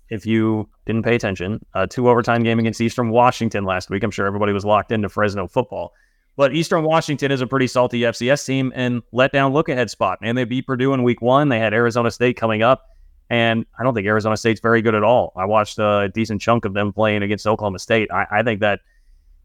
if 0.09 0.26
you 0.26 0.68
didn't 0.84 1.05
pay 1.05 1.14
attention, 1.14 1.64
a 1.74 1.86
two 1.86 2.09
overtime 2.09 2.43
game 2.43 2.59
against 2.59 2.80
Eastern 2.80 3.11
Washington 3.11 3.64
last 3.64 3.90
week. 3.90 4.03
I'm 4.03 4.11
sure 4.11 4.26
everybody 4.26 4.53
was 4.53 4.64
locked 4.64 4.93
into 4.93 5.09
Fresno 5.09 5.47
football. 5.47 5.93
But 6.36 6.55
Eastern 6.55 6.84
Washington 6.84 7.30
is 7.30 7.40
a 7.40 7.47
pretty 7.47 7.66
salty 7.66 8.01
FCS 8.01 8.47
team 8.47 8.72
and 8.74 9.03
let 9.12 9.32
down 9.32 9.53
look 9.53 9.68
ahead 9.68 9.90
spot. 9.90 10.18
And 10.22 10.36
they 10.36 10.45
beat 10.45 10.66
Purdue 10.66 10.95
in 10.95 11.03
week 11.03 11.20
one. 11.20 11.49
They 11.49 11.59
had 11.59 11.74
Arizona 11.74 12.11
State 12.11 12.36
coming 12.36 12.62
up. 12.62 12.88
And 13.33 13.64
I 13.78 13.83
don't 13.83 13.95
think 13.95 14.07
Arizona 14.07 14.37
State's 14.37 14.61
very 14.61 14.83
good 14.83 14.95
at 14.95 15.03
all. 15.03 15.33
I 15.37 15.47
watched 15.47 15.78
a 15.78 16.11
decent 16.12 16.43
chunk 16.43 16.66
of 16.66 16.74
them 16.74 16.93
playing 16.93 17.22
against 17.22 17.47
Oklahoma 17.47 17.78
State. 17.78 18.12
I, 18.12 18.26
I 18.30 18.43
think 18.43 18.61
that 18.61 18.80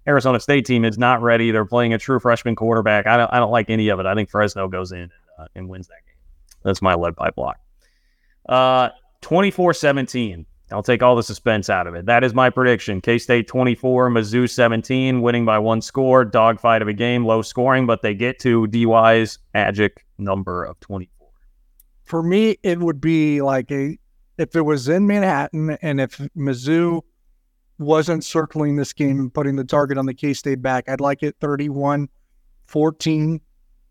Arizona 0.05 0.41
State 0.41 0.65
team 0.65 0.83
is 0.83 0.97
not 0.97 1.21
ready. 1.21 1.51
They're 1.51 1.63
playing 1.63 1.93
a 1.93 1.97
true 1.97 2.19
freshman 2.19 2.53
quarterback. 2.53 3.07
I 3.07 3.15
don't, 3.15 3.31
I 3.33 3.39
don't 3.39 3.49
like 3.49 3.69
any 3.69 3.87
of 3.87 4.01
it. 4.01 4.05
I 4.05 4.13
think 4.13 4.29
Fresno 4.29 4.67
goes 4.67 4.91
in 4.91 4.99
and, 4.99 5.11
uh, 5.39 5.47
and 5.55 5.69
wins 5.69 5.87
that 5.87 6.05
game. 6.05 6.17
That's 6.63 6.81
my 6.81 6.95
lead 6.95 7.15
pipe 7.15 7.37
lock. 7.37 7.59
Uh, 8.49 8.89
24 9.21 9.73
17. 9.73 10.45
I'll 10.69 10.83
take 10.83 11.01
all 11.01 11.15
the 11.15 11.23
suspense 11.23 11.69
out 11.69 11.87
of 11.87 11.95
it. 11.95 12.05
That 12.07 12.25
is 12.25 12.33
my 12.33 12.49
prediction. 12.49 12.99
K 12.99 13.17
State 13.17 13.47
24, 13.47 14.09
Mizzou 14.09 14.49
17, 14.49 15.21
winning 15.21 15.45
by 15.45 15.59
one 15.59 15.81
score. 15.81 16.25
Dogfight 16.25 16.81
of 16.81 16.89
a 16.89 16.93
game, 16.93 17.25
low 17.25 17.41
scoring, 17.41 17.85
but 17.85 18.01
they 18.01 18.13
get 18.13 18.37
to 18.39 18.67
DY's 18.67 19.39
magic 19.53 20.05
number 20.17 20.65
of 20.65 20.77
24. 20.81 21.16
For 22.07 22.23
me, 22.23 22.57
it 22.63 22.79
would 22.79 23.01
be 23.01 23.41
like 23.41 23.69
a 23.69 23.99
if 24.37 24.55
it 24.55 24.61
was 24.61 24.87
in 24.87 25.07
Manhattan 25.07 25.77
and 25.81 25.99
if 25.99 26.17
Mizzou 26.37 27.01
wasn't 27.79 28.23
circling 28.23 28.77
this 28.77 28.93
game 28.93 29.19
and 29.19 29.33
putting 29.33 29.57
the 29.57 29.63
target 29.63 29.97
on 29.97 30.05
the 30.05 30.13
K 30.13 30.33
State 30.33 30.61
back, 30.61 30.87
I'd 30.87 31.01
like 31.01 31.21
it 31.21 31.35
31 31.41 32.07
14, 32.67 33.41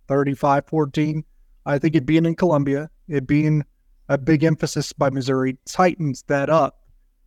35 0.09 0.67
14. 0.67 1.25
I 1.67 1.79
think 1.79 1.95
it 1.95 2.07
being 2.07 2.25
in 2.25 2.37
Columbia, 2.37 2.89
it 3.07 3.27
being 3.27 3.65
a 4.09 4.17
big 4.17 4.45
emphasis 4.45 4.95
by 4.95 5.11
Missouri 5.11 5.59
tightens 5.67 6.23
that 6.29 6.49
up. 6.49 6.87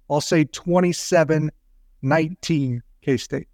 I'll 0.10 0.22
say 0.22 0.46
27 0.46 1.52
19 2.02 2.84
K 3.02 3.18
State. 3.18 3.49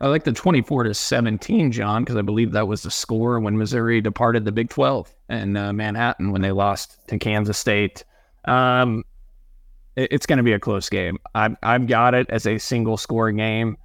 I 0.00 0.08
like 0.08 0.24
the 0.24 0.32
24 0.32 0.84
to 0.84 0.94
17, 0.94 1.72
John, 1.72 2.02
because 2.02 2.16
I 2.16 2.22
believe 2.22 2.52
that 2.52 2.66
was 2.66 2.82
the 2.82 2.90
score 2.90 3.38
when 3.38 3.58
Missouri 3.58 4.00
departed 4.00 4.44
the 4.46 4.52
Big 4.52 4.70
12 4.70 5.14
and 5.28 5.58
uh, 5.58 5.72
Manhattan 5.74 6.32
when 6.32 6.40
they 6.40 6.52
lost 6.52 7.06
to 7.08 7.18
Kansas 7.18 7.58
State. 7.58 8.04
Um, 8.46 9.04
it- 9.96 10.08
it's 10.10 10.24
going 10.26 10.38
to 10.38 10.42
be 10.42 10.52
a 10.52 10.58
close 10.58 10.88
game. 10.88 11.18
I've, 11.34 11.56
I've 11.62 11.86
got 11.86 12.14
it 12.14 12.30
as 12.30 12.46
a 12.46 12.56
single 12.56 12.96
score 12.96 13.30
game. 13.30 13.76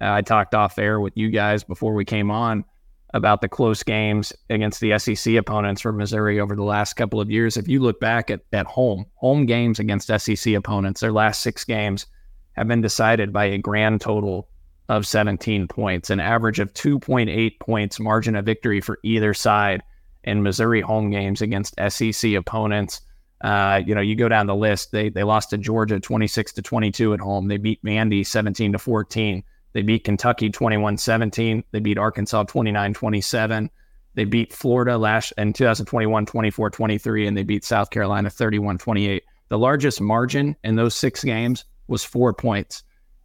Uh, 0.00 0.12
I 0.12 0.22
talked 0.22 0.54
off 0.54 0.78
air 0.78 1.00
with 1.00 1.16
you 1.16 1.30
guys 1.30 1.64
before 1.64 1.94
we 1.94 2.04
came 2.04 2.30
on 2.30 2.64
about 3.12 3.40
the 3.40 3.48
close 3.48 3.82
games 3.82 4.32
against 4.50 4.80
the 4.80 4.96
SEC 4.98 5.34
opponents 5.34 5.80
for 5.80 5.92
Missouri 5.92 6.38
over 6.40 6.54
the 6.56 6.64
last 6.64 6.94
couple 6.94 7.20
of 7.20 7.30
years. 7.30 7.56
If 7.56 7.68
you 7.68 7.80
look 7.80 7.98
back 8.00 8.30
at, 8.30 8.40
at 8.52 8.66
home, 8.66 9.06
home 9.14 9.46
games 9.46 9.78
against 9.80 10.08
SEC 10.20 10.54
opponents, 10.54 11.00
their 11.00 11.12
last 11.12 11.42
six 11.42 11.64
games 11.64 12.06
have 12.52 12.66
been 12.68 12.80
decided 12.80 13.32
by 13.32 13.44
a 13.46 13.58
grand 13.58 14.00
total 14.00 14.48
of 14.88 15.06
17 15.06 15.66
points, 15.68 16.10
an 16.10 16.20
average 16.20 16.60
of 16.60 16.72
2.8 16.74 17.58
points 17.58 17.98
margin 17.98 18.36
of 18.36 18.44
victory 18.44 18.80
for 18.80 18.98
either 19.02 19.32
side 19.32 19.82
in 20.24 20.42
Missouri 20.42 20.80
home 20.80 21.10
games 21.10 21.40
against 21.40 21.74
SEC 21.88 22.34
opponents. 22.34 23.00
Uh, 23.40 23.82
you 23.84 23.94
know, 23.94 24.00
you 24.00 24.16
go 24.16 24.28
down 24.28 24.46
the 24.46 24.54
list. 24.54 24.92
They 24.92 25.08
they 25.08 25.22
lost 25.22 25.50
to 25.50 25.58
Georgia 25.58 26.00
26 26.00 26.52
to 26.54 26.62
22 26.62 27.14
at 27.14 27.20
home. 27.20 27.48
They 27.48 27.56
beat 27.56 27.82
Vandy 27.82 28.26
17 28.26 28.72
to 28.72 28.78
14. 28.78 29.42
They 29.72 29.82
beat 29.82 30.04
Kentucky 30.04 30.50
21-17. 30.50 31.64
They 31.72 31.80
beat 31.80 31.98
Arkansas 31.98 32.44
29-27. 32.44 33.68
They 34.14 34.24
beat 34.24 34.52
Florida 34.52 34.96
last 34.96 35.32
in 35.36 35.52
2021 35.52 36.26
24-23 36.26 37.26
and 37.26 37.36
they 37.36 37.42
beat 37.42 37.64
South 37.64 37.90
Carolina 37.90 38.28
31-28. 38.28 39.20
The 39.48 39.58
largest 39.58 40.00
margin 40.00 40.56
in 40.62 40.76
those 40.76 40.94
6 40.94 41.24
games 41.24 41.64
was 41.88 42.04
4 42.04 42.32
points. 42.34 42.84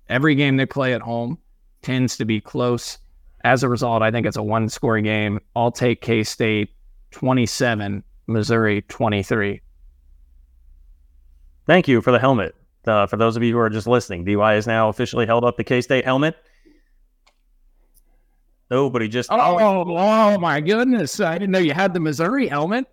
Every 0.09 0.33
game 0.33 0.57
they 0.57 0.65
play 0.65 0.95
at 0.95 1.01
home 1.01 1.37
tends 1.81 2.17
to 2.17 2.25
be 2.25 2.41
close. 2.41 2.97
As 3.43 3.63
a 3.63 3.69
result, 3.69 4.01
I 4.01 4.11
think 4.11 4.25
it's 4.27 4.37
a 4.37 4.43
one 4.43 4.67
score 4.69 4.99
game. 5.01 5.39
I'll 5.55 5.71
take 5.71 6.01
K 6.01 6.23
State 6.23 6.69
27, 7.11 8.03
Missouri 8.27 8.81
23. 8.83 9.61
Thank 11.65 11.87
you 11.87 12.01
for 12.01 12.11
the 12.11 12.19
helmet. 12.19 12.55
Uh, 12.85 13.05
for 13.05 13.17
those 13.17 13.35
of 13.37 13.43
you 13.43 13.53
who 13.53 13.59
are 13.59 13.69
just 13.69 13.87
listening, 13.87 14.25
DY 14.25 14.55
is 14.55 14.65
now 14.67 14.89
officially 14.89 15.25
held 15.25 15.43
up 15.45 15.57
the 15.57 15.63
K 15.63 15.81
State 15.81 16.05
helmet. 16.05 16.35
Nobody 18.71 19.07
just 19.07 19.31
Oh, 19.31 19.85
oh 19.97 20.37
my 20.39 20.61
goodness. 20.61 21.19
I 21.19 21.37
didn't 21.37 21.51
know 21.51 21.59
you 21.59 21.73
had 21.73 21.93
the 21.93 21.99
Missouri 21.99 22.47
helmet. 22.47 22.85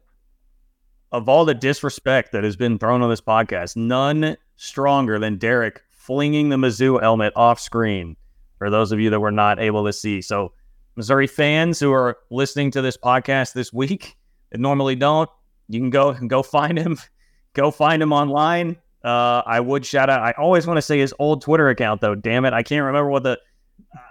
of 1.12 1.28
all 1.28 1.44
the 1.44 1.54
disrespect 1.54 2.32
that 2.32 2.44
has 2.44 2.56
been 2.56 2.78
thrown 2.78 3.02
on 3.02 3.10
this 3.10 3.20
podcast, 3.20 3.76
none 3.76 4.36
stronger 4.56 5.18
than 5.18 5.36
Derek 5.36 5.82
flinging 5.90 6.48
the 6.48 6.56
Mizzou 6.56 7.00
helmet 7.00 7.32
off 7.36 7.60
screen. 7.60 8.16
For 8.58 8.70
those 8.70 8.92
of 8.92 9.00
you 9.00 9.10
that 9.10 9.20
were 9.20 9.30
not 9.30 9.58
able 9.58 9.84
to 9.84 9.92
see, 9.92 10.22
so 10.22 10.52
Missouri 10.96 11.26
fans 11.26 11.78
who 11.78 11.92
are 11.92 12.16
listening 12.30 12.70
to 12.72 12.82
this 12.82 12.96
podcast 12.96 13.52
this 13.52 13.72
week 13.72 14.16
that 14.50 14.58
normally 14.60 14.94
don't, 14.96 15.28
you 15.68 15.80
can 15.80 15.90
go 15.90 16.14
go 16.14 16.42
find 16.42 16.78
him, 16.78 16.98
go 17.52 17.70
find 17.70 18.02
him 18.02 18.12
online. 18.12 18.76
Uh, 19.04 19.42
I 19.46 19.60
would 19.60 19.84
shout 19.86 20.10
out. 20.10 20.22
I 20.22 20.32
always 20.32 20.66
want 20.66 20.78
to 20.78 20.82
say 20.82 20.98
his 20.98 21.14
old 21.18 21.42
Twitter 21.42 21.68
account 21.68 22.00
though. 22.00 22.14
Damn 22.14 22.44
it, 22.44 22.52
I 22.52 22.62
can't 22.62 22.84
remember 22.84 23.10
what 23.10 23.22
the. 23.22 23.38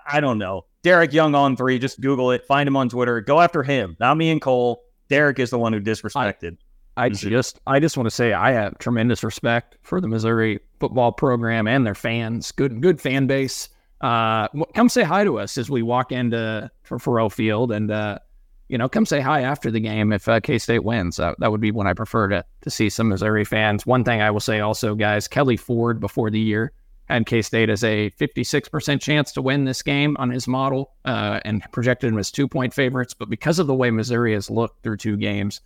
I 0.07 0.19
don't 0.19 0.37
know. 0.37 0.65
Derek 0.83 1.11
Young 1.11 1.33
on 1.33 1.57
three. 1.57 1.79
Just 1.79 1.99
Google 1.99 2.31
it. 2.31 2.45
Find 2.45 2.67
him 2.67 2.77
on 2.77 2.89
Twitter. 2.89 3.19
Go 3.19 3.41
after 3.41 3.63
him. 3.63 3.97
Not 3.99 4.17
me 4.17 4.29
and 4.29 4.41
Cole. 4.41 4.83
Derek 5.09 5.39
is 5.39 5.49
the 5.49 5.59
one 5.59 5.73
who 5.73 5.81
disrespected. 5.81 6.57
I 6.97 7.09
Missouri. 7.09 7.31
just 7.31 7.59
I 7.67 7.79
just 7.79 7.97
want 7.97 8.07
to 8.07 8.11
say 8.11 8.33
I 8.33 8.51
have 8.51 8.77
tremendous 8.77 9.23
respect 9.23 9.77
for 9.81 9.99
the 9.99 10.07
Missouri 10.07 10.59
football 10.79 11.11
program 11.11 11.67
and 11.67 11.85
their 11.85 11.95
fans. 11.95 12.51
Good 12.51 12.81
good 12.81 13.01
fan 13.01 13.27
base. 13.27 13.69
Uh, 14.01 14.47
come 14.73 14.89
say 14.89 15.03
hi 15.03 15.23
to 15.23 15.39
us 15.39 15.57
as 15.57 15.69
we 15.69 15.81
walk 15.81 16.11
into 16.11 16.69
Faurot 16.87 17.31
Field, 17.31 17.71
and 17.71 17.91
uh, 17.91 18.19
you 18.67 18.77
know, 18.77 18.89
come 18.89 19.05
say 19.05 19.21
hi 19.21 19.41
after 19.41 19.71
the 19.71 19.79
game 19.79 20.11
if 20.11 20.27
uh, 20.27 20.39
K 20.39 20.57
State 20.57 20.83
wins. 20.83 21.19
Uh, 21.19 21.33
that 21.39 21.51
would 21.51 21.61
be 21.61 21.71
when 21.71 21.87
I 21.87 21.93
prefer 21.93 22.27
to 22.29 22.45
to 22.61 22.69
see 22.69 22.89
some 22.89 23.09
Missouri 23.09 23.45
fans. 23.45 23.85
One 23.85 24.03
thing 24.03 24.21
I 24.21 24.31
will 24.31 24.39
say 24.39 24.59
also, 24.59 24.95
guys, 24.95 25.27
Kelley 25.27 25.57
Ford 25.57 25.99
before 25.99 26.29
the 26.29 26.39
year 26.39 26.71
had 27.05 27.25
K 27.25 27.41
State 27.41 27.69
as 27.69 27.83
a 27.83 28.09
56% 28.11 28.99
chance 28.99 29.31
to 29.33 29.41
win 29.41 29.65
this 29.65 29.81
game 29.81 30.17
on 30.19 30.29
his 30.29 30.47
model 30.47 30.93
uh, 31.05 31.39
and 31.45 31.63
projected 31.71 32.11
them 32.11 32.19
as 32.19 32.31
two 32.31 32.47
point 32.47 32.73
favorites. 32.73 33.13
But 33.13 33.29
because 33.29 33.59
of 33.59 33.67
the 33.67 33.75
way 33.75 33.91
Missouri 33.91 34.33
has 34.33 34.49
looked 34.49 34.83
through 34.83 34.97
two 34.97 35.15
games, 35.17 35.61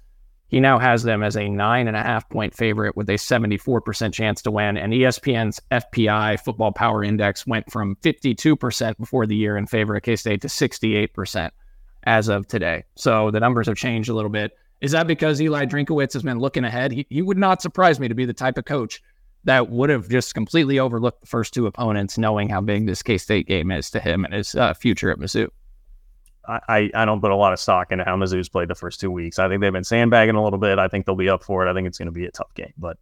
he 0.49 0.59
now 0.59 0.79
has 0.79 1.03
them 1.03 1.23
as 1.23 1.37
a 1.37 1.47
nine 1.47 1.87
and 1.87 1.95
a 1.95 2.01
half 2.01 2.27
point 2.29 2.55
favorite 2.55 2.97
with 2.97 3.09
a 3.09 3.13
74% 3.13 4.13
chance 4.13 4.41
to 4.41 4.51
win. 4.51 4.77
And 4.77 4.91
ESPN's 4.91 5.61
FPI 5.71 6.39
Football 6.39 6.71
Power 6.71 7.03
Index 7.03 7.45
went 7.45 7.71
from 7.71 7.95
52% 7.97 8.97
before 8.97 9.27
the 9.27 9.35
year 9.35 9.57
in 9.57 9.67
favor 9.67 9.95
of 9.95 10.03
K 10.03 10.15
State 10.15 10.41
to 10.41 10.47
68% 10.47 11.51
as 12.03 12.27
of 12.27 12.47
today. 12.47 12.83
So 12.95 13.29
the 13.29 13.39
numbers 13.39 13.67
have 13.67 13.77
changed 13.77 14.09
a 14.09 14.13
little 14.13 14.31
bit. 14.31 14.57
Is 14.81 14.91
that 14.91 15.07
because 15.07 15.41
Eli 15.41 15.65
Drinkwitz 15.65 16.13
has 16.13 16.23
been 16.23 16.39
looking 16.39 16.63
ahead? 16.63 16.91
He, 16.91 17.05
he 17.09 17.21
would 17.21 17.37
not 17.37 17.61
surprise 17.61 17.99
me 17.99 18.07
to 18.07 18.15
be 18.15 18.25
the 18.25 18.33
type 18.33 18.57
of 18.57 18.65
coach 18.65 19.03
that 19.43 19.69
would 19.69 19.89
have 19.89 20.09
just 20.09 20.33
completely 20.33 20.79
overlooked 20.79 21.21
the 21.21 21.27
first 21.27 21.53
two 21.53 21.67
opponents, 21.67 22.17
knowing 22.17 22.49
how 22.49 22.61
big 22.61 22.87
this 22.87 23.03
K 23.03 23.17
State 23.17 23.47
game 23.47 23.71
is 23.71 23.91
to 23.91 23.99
him 23.99 24.25
and 24.25 24.33
his 24.33 24.55
uh, 24.55 24.73
future 24.73 25.11
at 25.11 25.19
Mizzou. 25.19 25.49
I, 26.49 26.89
I 26.93 27.05
don't 27.05 27.21
put 27.21 27.31
a 27.31 27.35
lot 27.35 27.53
of 27.53 27.59
stock 27.59 27.91
into 27.91 28.03
how 28.03 28.15
Mizzou's 28.15 28.49
played 28.49 28.69
the 28.69 28.75
first 28.75 28.99
two 28.99 29.11
weeks. 29.11 29.37
I 29.37 29.47
think 29.47 29.61
they've 29.61 29.71
been 29.71 29.83
sandbagging 29.83 30.35
a 30.35 30.43
little 30.43 30.59
bit. 30.59 30.79
I 30.79 30.87
think 30.87 31.05
they'll 31.05 31.15
be 31.15 31.29
up 31.29 31.43
for 31.43 31.65
it. 31.65 31.69
I 31.69 31.73
think 31.73 31.87
it's 31.87 31.97
going 31.97 32.07
to 32.07 32.11
be 32.11 32.25
a 32.25 32.31
tough 32.31 32.53
game. 32.55 32.73
But 32.77 32.97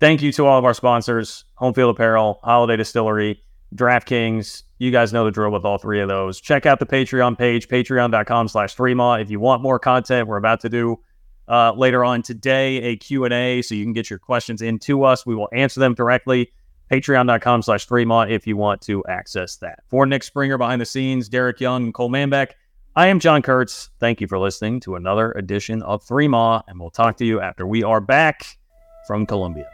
thank 0.00 0.22
you 0.22 0.30
to 0.32 0.46
all 0.46 0.58
of 0.58 0.64
our 0.64 0.74
sponsors 0.74 1.44
Home 1.54 1.74
Field 1.74 1.94
Apparel, 1.94 2.40
Holladay 2.44 2.76
Distillery, 2.76 3.42
DraftKings. 3.74 4.62
You 4.78 4.90
guys 4.90 5.12
know 5.12 5.24
the 5.24 5.30
drill 5.30 5.50
with 5.50 5.64
all 5.64 5.78
three 5.78 6.00
of 6.00 6.08
those. 6.08 6.40
Check 6.40 6.66
out 6.66 6.78
the 6.78 6.86
Patreon 6.86 7.36
page, 7.38 7.68
patreon.com 7.68 8.48
slash 8.48 8.74
3 8.74 8.94
If 9.20 9.30
you 9.30 9.40
want 9.40 9.62
more 9.62 9.78
content, 9.78 10.28
we're 10.28 10.36
about 10.36 10.60
to 10.60 10.68
do 10.68 11.00
uh, 11.48 11.72
later 11.72 12.04
on 12.04 12.22
today 12.22 12.76
a 12.82 12.96
Q&A 12.96 13.62
so 13.62 13.74
you 13.74 13.84
can 13.84 13.92
get 13.92 14.10
your 14.10 14.18
questions 14.18 14.62
into 14.62 15.04
us. 15.04 15.26
We 15.26 15.34
will 15.34 15.48
answer 15.52 15.80
them 15.80 15.94
directly. 15.94 16.52
Patreon.com 16.90 17.62
slash 17.62 17.86
Threemont 17.86 18.30
if 18.30 18.46
you 18.46 18.56
want 18.56 18.80
to 18.82 19.02
access 19.08 19.56
that. 19.56 19.80
For 19.88 20.06
Nick 20.06 20.22
Springer 20.22 20.58
behind 20.58 20.80
the 20.80 20.86
scenes, 20.86 21.28
Derek 21.28 21.60
Young, 21.60 21.84
and 21.84 21.94
Cole 21.94 22.10
Manbeck, 22.10 22.52
I 22.96 23.08
am 23.08 23.18
John 23.18 23.42
Kurtz. 23.42 23.90
Thank 23.98 24.20
you 24.20 24.28
for 24.28 24.38
listening 24.38 24.80
to 24.80 24.94
another 24.94 25.32
edition 25.32 25.82
of 25.82 26.08
Ma, 26.10 26.62
and 26.68 26.78
we'll 26.78 26.90
talk 26.90 27.16
to 27.16 27.24
you 27.24 27.40
after 27.40 27.66
we 27.66 27.82
are 27.82 28.00
back 28.00 28.58
from 29.06 29.26
Columbia. 29.26 29.68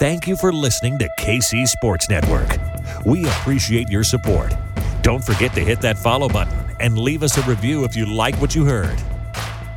Thank 0.00 0.26
you 0.26 0.36
for 0.36 0.52
listening 0.52 0.98
to 0.98 1.08
KC 1.18 1.68
Sports 1.68 2.10
Network. 2.10 2.48
We 3.06 3.24
appreciate 3.26 3.88
your 3.88 4.04
support. 4.04 4.52
Don't 5.02 5.24
forget 5.24 5.54
to 5.54 5.60
hit 5.60 5.80
that 5.82 5.96
follow 5.96 6.28
button 6.28 6.52
and 6.80 6.98
leave 6.98 7.22
us 7.22 7.38
a 7.38 7.42
review 7.42 7.84
if 7.84 7.96
you 7.96 8.04
like 8.04 8.34
what 8.40 8.54
you 8.54 8.64
heard. 8.64 9.00